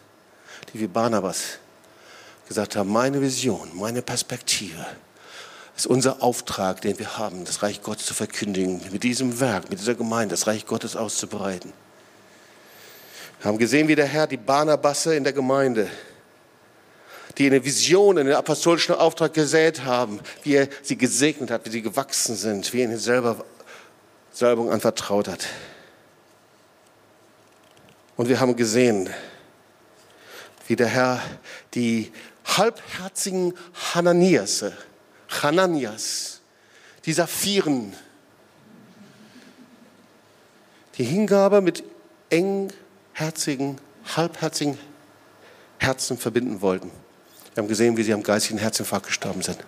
die 0.73 0.79
wie 0.79 0.87
Barnabas 0.87 1.57
gesagt 2.47 2.75
haben, 2.75 2.91
meine 2.91 3.21
Vision, 3.21 3.71
meine 3.73 4.01
Perspektive 4.01 4.85
ist 5.75 5.87
unser 5.87 6.21
Auftrag, 6.21 6.81
den 6.81 6.99
wir 6.99 7.17
haben, 7.17 7.45
das 7.45 7.63
Reich 7.63 7.81
Gottes 7.81 8.05
zu 8.05 8.13
verkündigen, 8.13 8.81
mit 8.91 9.03
diesem 9.03 9.39
Werk, 9.39 9.69
mit 9.69 9.79
dieser 9.79 9.95
Gemeinde, 9.95 10.33
das 10.33 10.47
Reich 10.47 10.65
Gottes 10.65 10.95
auszubreiten. 10.95 11.73
Wir 13.39 13.49
haben 13.49 13.57
gesehen, 13.57 13.87
wie 13.87 13.95
der 13.95 14.05
Herr 14.05 14.27
die 14.27 14.37
Barnabasse 14.37 15.15
in 15.15 15.23
der 15.23 15.33
Gemeinde, 15.33 15.89
die 17.37 17.47
eine 17.47 17.65
Vision 17.65 18.17
in 18.17 18.27
den 18.27 18.35
apostolischen 18.35 18.95
Auftrag 18.95 19.33
gesät 19.33 19.83
haben, 19.83 20.19
wie 20.43 20.55
er 20.55 20.67
sie 20.83 20.97
gesegnet 20.97 21.49
hat, 21.49 21.65
wie 21.65 21.71
sie 21.71 21.81
gewachsen 21.81 22.35
sind, 22.35 22.71
wie 22.73 22.81
er 22.81 22.85
ihnen 22.85 22.99
selber 22.99 23.43
Salbung 24.31 24.71
anvertraut 24.71 25.27
hat. 25.27 25.47
Und 28.15 28.29
wir 28.29 28.39
haben 28.39 28.55
gesehen, 28.55 29.09
wie 30.67 30.75
der 30.75 30.87
Herr 30.87 31.21
die 31.73 32.11
halbherzigen 32.45 33.53
Hananias, 33.93 34.65
Hananias, 35.41 36.41
die 37.05 37.13
Saphiren, 37.13 37.93
die 40.97 41.03
Hingabe 41.03 41.61
mit 41.61 41.83
engherzigen, 42.29 43.79
halbherzigen 44.15 44.77
Herzen 45.77 46.17
verbinden 46.17 46.61
wollten. 46.61 46.91
Wir 47.53 47.61
haben 47.61 47.67
gesehen, 47.67 47.97
wie 47.97 48.03
sie 48.03 48.13
am 48.13 48.23
geistigen 48.23 48.59
Herzinfarkt 48.59 49.07
gestorben 49.07 49.41
sind. 49.41 49.59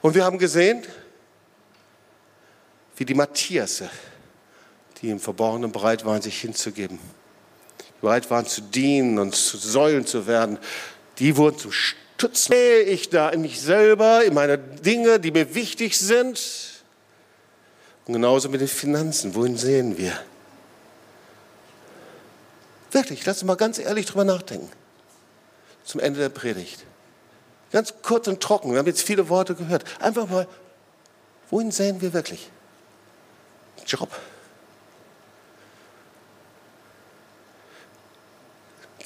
Und 0.00 0.14
wir 0.14 0.24
haben 0.24 0.38
gesehen, 0.38 0.82
wie 2.96 3.04
die 3.04 3.14
Matthiasse, 3.14 3.90
die 5.00 5.10
im 5.10 5.20
Verborgenen 5.20 5.72
bereit 5.72 6.04
waren, 6.04 6.22
sich 6.22 6.40
hinzugeben, 6.40 6.98
bereit 8.00 8.30
waren 8.30 8.46
zu 8.46 8.60
dienen 8.60 9.18
und 9.18 9.34
zu 9.34 9.56
Säulen 9.56 10.06
zu 10.06 10.26
werden, 10.26 10.58
die 11.18 11.36
wurden 11.36 11.58
zu 11.58 11.70
Stützen. 11.70 12.52
Sehe 12.52 12.82
ich 12.82 13.10
da 13.10 13.28
in 13.28 13.42
mich 13.42 13.60
selber, 13.60 14.24
in 14.24 14.34
meine 14.34 14.56
Dinge, 14.56 15.20
die 15.20 15.30
mir 15.30 15.54
wichtig 15.54 15.98
sind. 15.98 16.40
Und 18.06 18.14
genauso 18.14 18.48
mit 18.48 18.60
den 18.60 18.68
Finanzen. 18.68 19.34
Wohin 19.34 19.56
sehen 19.56 19.98
wir? 19.98 20.18
Wirklich, 22.92 23.26
lass 23.26 23.38
uns 23.38 23.46
mal 23.46 23.56
ganz 23.56 23.78
ehrlich 23.78 24.06
drüber 24.06 24.24
nachdenken. 24.24 24.70
Zum 25.84 26.00
Ende 26.00 26.20
der 26.20 26.28
Predigt. 26.28 26.84
Ganz 27.72 27.92
kurz 28.02 28.28
und 28.28 28.40
trocken. 28.40 28.70
Wir 28.70 28.78
haben 28.78 28.86
jetzt 28.86 29.02
viele 29.02 29.28
Worte 29.28 29.54
gehört. 29.54 29.84
Einfach 30.00 30.28
mal, 30.28 30.46
wohin 31.50 31.72
sehen 31.72 32.00
wir 32.00 32.12
wirklich? 32.12 32.48
Job. 33.86 34.08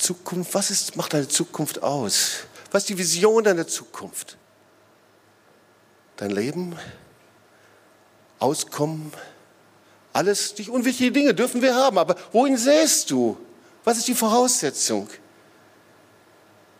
Zukunft, 0.09 0.55
was 0.55 0.71
ist, 0.71 0.97
macht 0.97 1.13
deine 1.13 1.29
Zukunft 1.29 1.83
aus? 1.83 2.45
Was 2.71 2.85
ist 2.85 2.89
die 2.89 2.97
Vision 2.97 3.45
deiner 3.45 3.67
Zukunft? 3.67 4.39
Dein 6.17 6.31
Leben, 6.31 6.75
Auskommen, 8.39 9.13
alles, 10.15 10.55
die 10.55 10.71
unwichtige 10.71 11.13
Dinge 11.13 11.35
dürfen 11.35 11.61
wir 11.61 11.75
haben, 11.75 11.99
aber 11.99 12.17
wohin 12.33 12.57
säst 12.57 13.11
du? 13.11 13.37
Was 13.85 13.99
ist 13.99 14.09
die 14.09 14.15
Voraussetzung? 14.15 15.11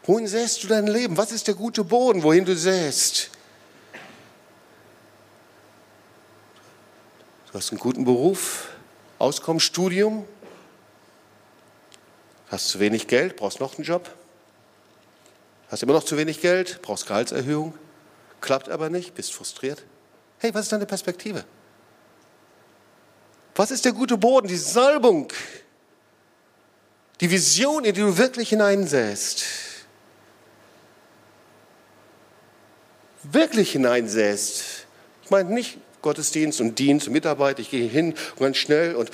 Wohin 0.05 0.27
säst 0.27 0.63
du 0.63 0.69
dein 0.69 0.87
Leben? 0.87 1.15
Was 1.19 1.31
ist 1.31 1.47
der 1.49 1.55
gute 1.55 1.85
Boden, 1.85 2.23
wohin 2.23 2.47
du 2.47 2.57
säst? 2.57 3.31
Du 7.53 7.59
hast 7.59 7.73
einen 7.73 7.79
guten 7.79 8.07
Beruf, 8.07 8.69
Auskommen, 9.19 9.61
Studium, 9.61 10.25
Hast 12.51 12.69
zu 12.69 12.81
wenig 12.81 13.07
Geld, 13.07 13.37
brauchst 13.37 13.61
noch 13.61 13.77
einen 13.77 13.85
Job. 13.85 14.11
Hast 15.71 15.83
immer 15.83 15.93
noch 15.93 16.05
zu 16.05 16.17
wenig 16.17 16.41
Geld, 16.41 16.81
brauchst 16.83 17.07
Gehaltserhöhung. 17.07 17.75
Klappt 18.41 18.69
aber 18.69 18.89
nicht, 18.89 19.15
bist 19.15 19.35
frustriert. 19.35 19.85
Hey, 20.39 20.55
was 20.55 20.63
ist 20.63 20.73
deine 20.73 20.87
Perspektive? 20.87 21.45
Was 23.55 23.71
ist 23.71 23.85
der 23.85 23.93
gute 23.93 24.17
Boden, 24.17 24.47
die 24.47 24.57
Salbung, 24.57 25.33
die 27.21 27.31
Vision, 27.31 27.85
in 27.85 27.93
die 27.93 28.01
du 28.01 28.17
wirklich 28.17 28.51
hineinsäst? 28.51 29.45
Wirklich 33.25 33.73
hineinsäst. 33.73 34.87
Ich 35.25 35.31
meine 35.31 35.51
nicht 35.51 35.79
Gottesdienst 36.03 36.61
und 36.61 36.79
Dienst 36.79 37.09
und 37.09 37.13
Mitarbeit, 37.13 37.59
ich 37.59 37.71
gehe 37.71 37.89
hin 37.89 38.15
und 38.37 38.39
ganz 38.39 38.57
schnell 38.57 38.95
und 38.95 39.11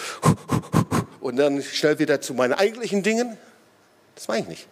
und 1.25 1.37
dann 1.37 1.63
schnell 1.63 1.99
wieder 1.99 2.21
zu 2.21 2.35
meinen 2.35 2.53
eigentlichen 2.53 3.03
Dingen. 3.03 3.39
Das 4.15 4.29
meine 4.29 4.43
ich 4.43 4.47
nicht. 4.47 4.67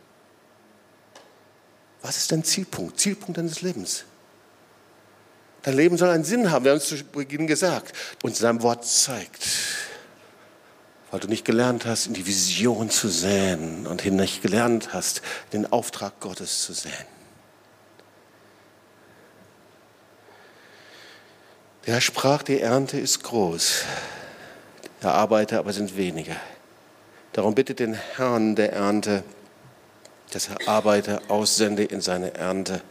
Was 2.03 2.19
ist 2.19 2.31
dein 2.31 2.45
Zielpunkt? 2.45 3.01
Zielpunkt 3.01 3.39
deines 3.39 3.63
Lebens. 3.63 4.05
Dein 5.63 5.77
Leben 5.77 5.97
soll 5.97 6.11
einen 6.11 6.25
Sinn 6.25 6.51
haben. 6.51 6.67
Wir 6.67 6.73
haben 6.73 6.79
es 6.79 6.89
zu 6.89 7.03
Beginn 7.05 7.47
gesagt. 7.47 7.97
Und 8.23 8.37
sein 8.37 8.61
Wort 8.61 8.85
zeigt, 8.85 9.49
weil 11.11 11.21
du 11.21 11.29
nicht 11.29 11.47
gelernt 11.47 11.87
hast, 11.87 12.07
in 12.07 12.13
die 12.13 12.27
Vision 12.27 12.91
zu 12.91 13.09
säen 13.09 13.87
und 13.87 14.05
nicht 14.05 14.43
gelernt 14.43 14.93
hast, 14.93 15.23
den 15.55 15.73
Auftrag 15.73 16.21
Gottes 16.21 16.65
zu 16.65 16.75
säen. 16.75 16.93
Der 21.87 22.03
sprach, 22.03 22.43
die 22.43 22.61
Ernte 22.61 23.01
ist 23.01 23.23
groß. 23.23 23.85
Der 25.03 25.15
Arbeiter 25.15 25.59
aber 25.59 25.73
sind 25.73 25.97
weniger. 25.97 26.37
Darum 27.33 27.55
bittet 27.55 27.81
den 27.81 27.95
Herrn 27.95 28.55
der 28.55 28.73
Ernte, 28.73 29.25
dass 30.31 30.49
er 30.49 30.69
Arbeiter 30.69 31.21
aussende 31.29 31.85
in 31.85 32.01
seine 32.01 32.35
Ernte. 32.35 32.83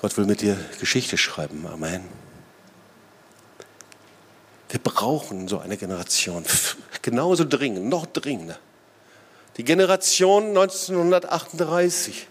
Gott 0.00 0.16
will 0.16 0.26
mit 0.26 0.42
dir 0.42 0.56
Geschichte 0.78 1.16
schreiben. 1.16 1.66
Amen. 1.66 2.04
Wir 4.68 4.80
brauchen 4.80 5.48
so 5.48 5.58
eine 5.58 5.76
Generation. 5.76 6.44
Genauso 7.02 7.44
dringend, 7.44 7.88
noch 7.88 8.06
dringender. 8.06 8.58
Die 9.56 9.64
Generation 9.64 10.48
1938 10.48 12.26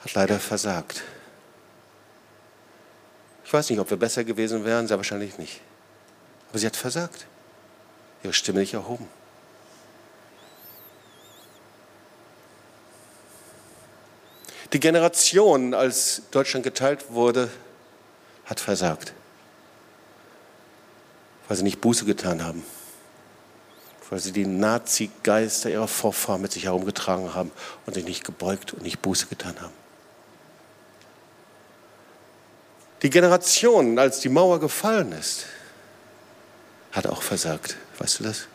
hat 0.00 0.14
leider 0.14 0.38
versagt. 0.38 1.02
Ich 3.48 3.54
weiß 3.54 3.70
nicht, 3.70 3.78
ob 3.78 3.88
wir 3.88 3.96
besser 3.96 4.24
gewesen 4.24 4.66
wären, 4.66 4.86
sehr 4.86 4.98
wahrscheinlich 4.98 5.38
nicht. 5.38 5.62
Aber 6.50 6.58
sie 6.58 6.66
hat 6.66 6.76
versagt. 6.76 7.26
Ihre 8.22 8.34
Stimme 8.34 8.60
nicht 8.60 8.74
erhoben. 8.74 9.08
Die 14.74 14.80
Generation, 14.80 15.72
als 15.72 16.24
Deutschland 16.30 16.62
geteilt 16.62 17.06
wurde, 17.08 17.48
hat 18.44 18.60
versagt, 18.60 19.14
weil 21.48 21.56
sie 21.56 21.62
nicht 21.62 21.80
Buße 21.80 22.04
getan 22.04 22.44
haben, 22.44 22.62
weil 24.10 24.18
sie 24.18 24.32
die 24.32 24.44
Nazi-Geister 24.44 25.70
ihrer 25.70 25.88
Vorfahren 25.88 26.42
mit 26.42 26.52
sich 26.52 26.64
herumgetragen 26.66 27.32
haben 27.32 27.50
und 27.86 27.94
sich 27.94 28.04
nicht 28.04 28.24
gebeugt 28.24 28.74
und 28.74 28.82
nicht 28.82 29.00
Buße 29.00 29.24
getan 29.24 29.58
haben. 29.62 29.87
Die 33.02 33.10
Generation, 33.10 33.98
als 33.98 34.20
die 34.20 34.28
Mauer 34.28 34.58
gefallen 34.58 35.12
ist, 35.12 35.46
hat 36.92 37.06
auch 37.06 37.22
versagt. 37.22 37.76
Weißt 37.98 38.18
du 38.20 38.24
das? 38.24 38.48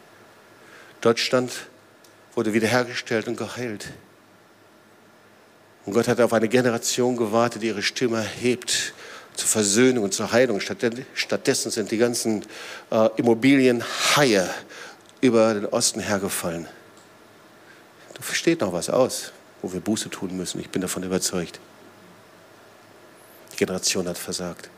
Deutschland 1.01 1.51
wurde 2.35 2.53
wiederhergestellt 2.53 3.27
und 3.27 3.37
geheilt. 3.37 3.87
Und 5.85 5.93
Gott 5.93 6.07
hat 6.07 6.19
auf 6.21 6.33
eine 6.33 6.47
Generation 6.47 7.15
gewartet, 7.15 7.61
die 7.61 7.67
ihre 7.67 7.81
Stimme 7.81 8.17
erhebt 8.17 8.93
zur 9.35 9.47
Versöhnung 9.47 10.05
und 10.05 10.13
zur 10.13 10.31
Heilung. 10.31 10.59
Stattdessen 10.61 11.71
sind 11.71 11.91
die 11.91 11.97
ganzen 11.97 12.45
äh, 12.91 13.09
Immobilienhaie 13.17 14.49
über 15.21 15.53
den 15.53 15.65
Osten 15.65 15.99
hergefallen. 15.99 16.67
Da 18.13 18.21
versteht 18.21 18.61
noch 18.61 18.73
was 18.73 18.89
aus, 18.89 19.31
wo 19.61 19.73
wir 19.73 19.79
Buße 19.79 20.09
tun 20.09 20.35
müssen. 20.37 20.59
Ich 20.59 20.69
bin 20.69 20.81
davon 20.81 21.03
überzeugt. 21.03 21.59
Generation 23.65 24.07
hat 24.09 24.17
versagt. 24.17 24.69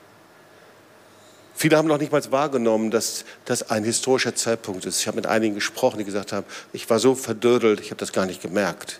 Viele 1.55 1.77
haben 1.77 1.87
noch 1.87 1.97
nicht 1.97 2.11
mal 2.11 2.21
wahrgenommen, 2.31 2.91
dass 2.91 3.25
das 3.45 3.71
ein 3.71 3.83
historischer 3.83 4.35
Zeitpunkt 4.35 4.85
ist. 4.85 4.99
Ich 4.99 5.07
habe 5.07 5.15
mit 5.15 5.25
einigen 5.25 5.55
gesprochen, 5.55 5.97
die 5.97 6.05
gesagt 6.05 6.33
haben, 6.33 6.45
ich 6.71 6.87
war 6.89 6.99
so 6.99 7.15
verdödelt, 7.15 7.79
ich 7.79 7.87
habe 7.87 7.99
das 7.99 8.11
gar 8.11 8.25
nicht 8.25 8.41
gemerkt. 8.41 8.99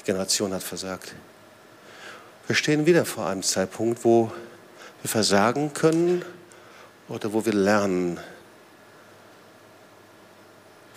Die 0.00 0.04
Generation 0.04 0.52
hat 0.52 0.62
versagt. 0.62 1.14
Wir 2.46 2.56
stehen 2.56 2.84
wieder 2.84 3.06
vor 3.06 3.26
einem 3.26 3.42
Zeitpunkt, 3.42 4.04
wo 4.04 4.30
wir 5.00 5.08
versagen 5.08 5.72
können 5.72 6.22
oder 7.08 7.32
wo 7.32 7.46
wir 7.46 7.54
lernen, 7.54 8.20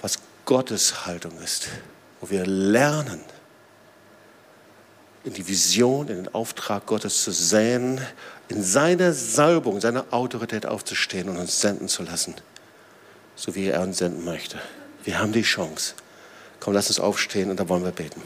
was 0.01 0.19
Gottes 0.43 1.05
Haltung 1.05 1.39
ist, 1.41 1.69
wo 2.19 2.29
wir 2.29 2.45
lernen, 2.45 3.21
in 5.23 5.33
die 5.33 5.47
Vision, 5.47 6.07
in 6.07 6.15
den 6.17 6.33
Auftrag 6.33 6.85
Gottes 6.85 7.23
zu 7.23 7.31
säen, 7.31 8.01
in 8.47 8.63
seiner 8.63 9.13
Salbung, 9.13 9.81
seiner 9.81 10.05
Autorität 10.11 10.65
aufzustehen 10.65 11.29
und 11.29 11.37
uns 11.37 11.59
senden 11.59 11.87
zu 11.87 12.03
lassen, 12.03 12.35
so 13.35 13.55
wie 13.55 13.67
er 13.67 13.81
uns 13.81 13.97
senden 13.97 14.23
möchte. 14.23 14.59
Wir 15.03 15.19
haben 15.19 15.31
die 15.31 15.41
Chance. 15.41 15.95
Komm, 16.59 16.73
lass 16.73 16.87
uns 16.87 16.99
aufstehen 16.99 17.49
und 17.49 17.59
da 17.59 17.67
wollen 17.69 17.83
wir 17.83 17.91
beten. 17.91 18.21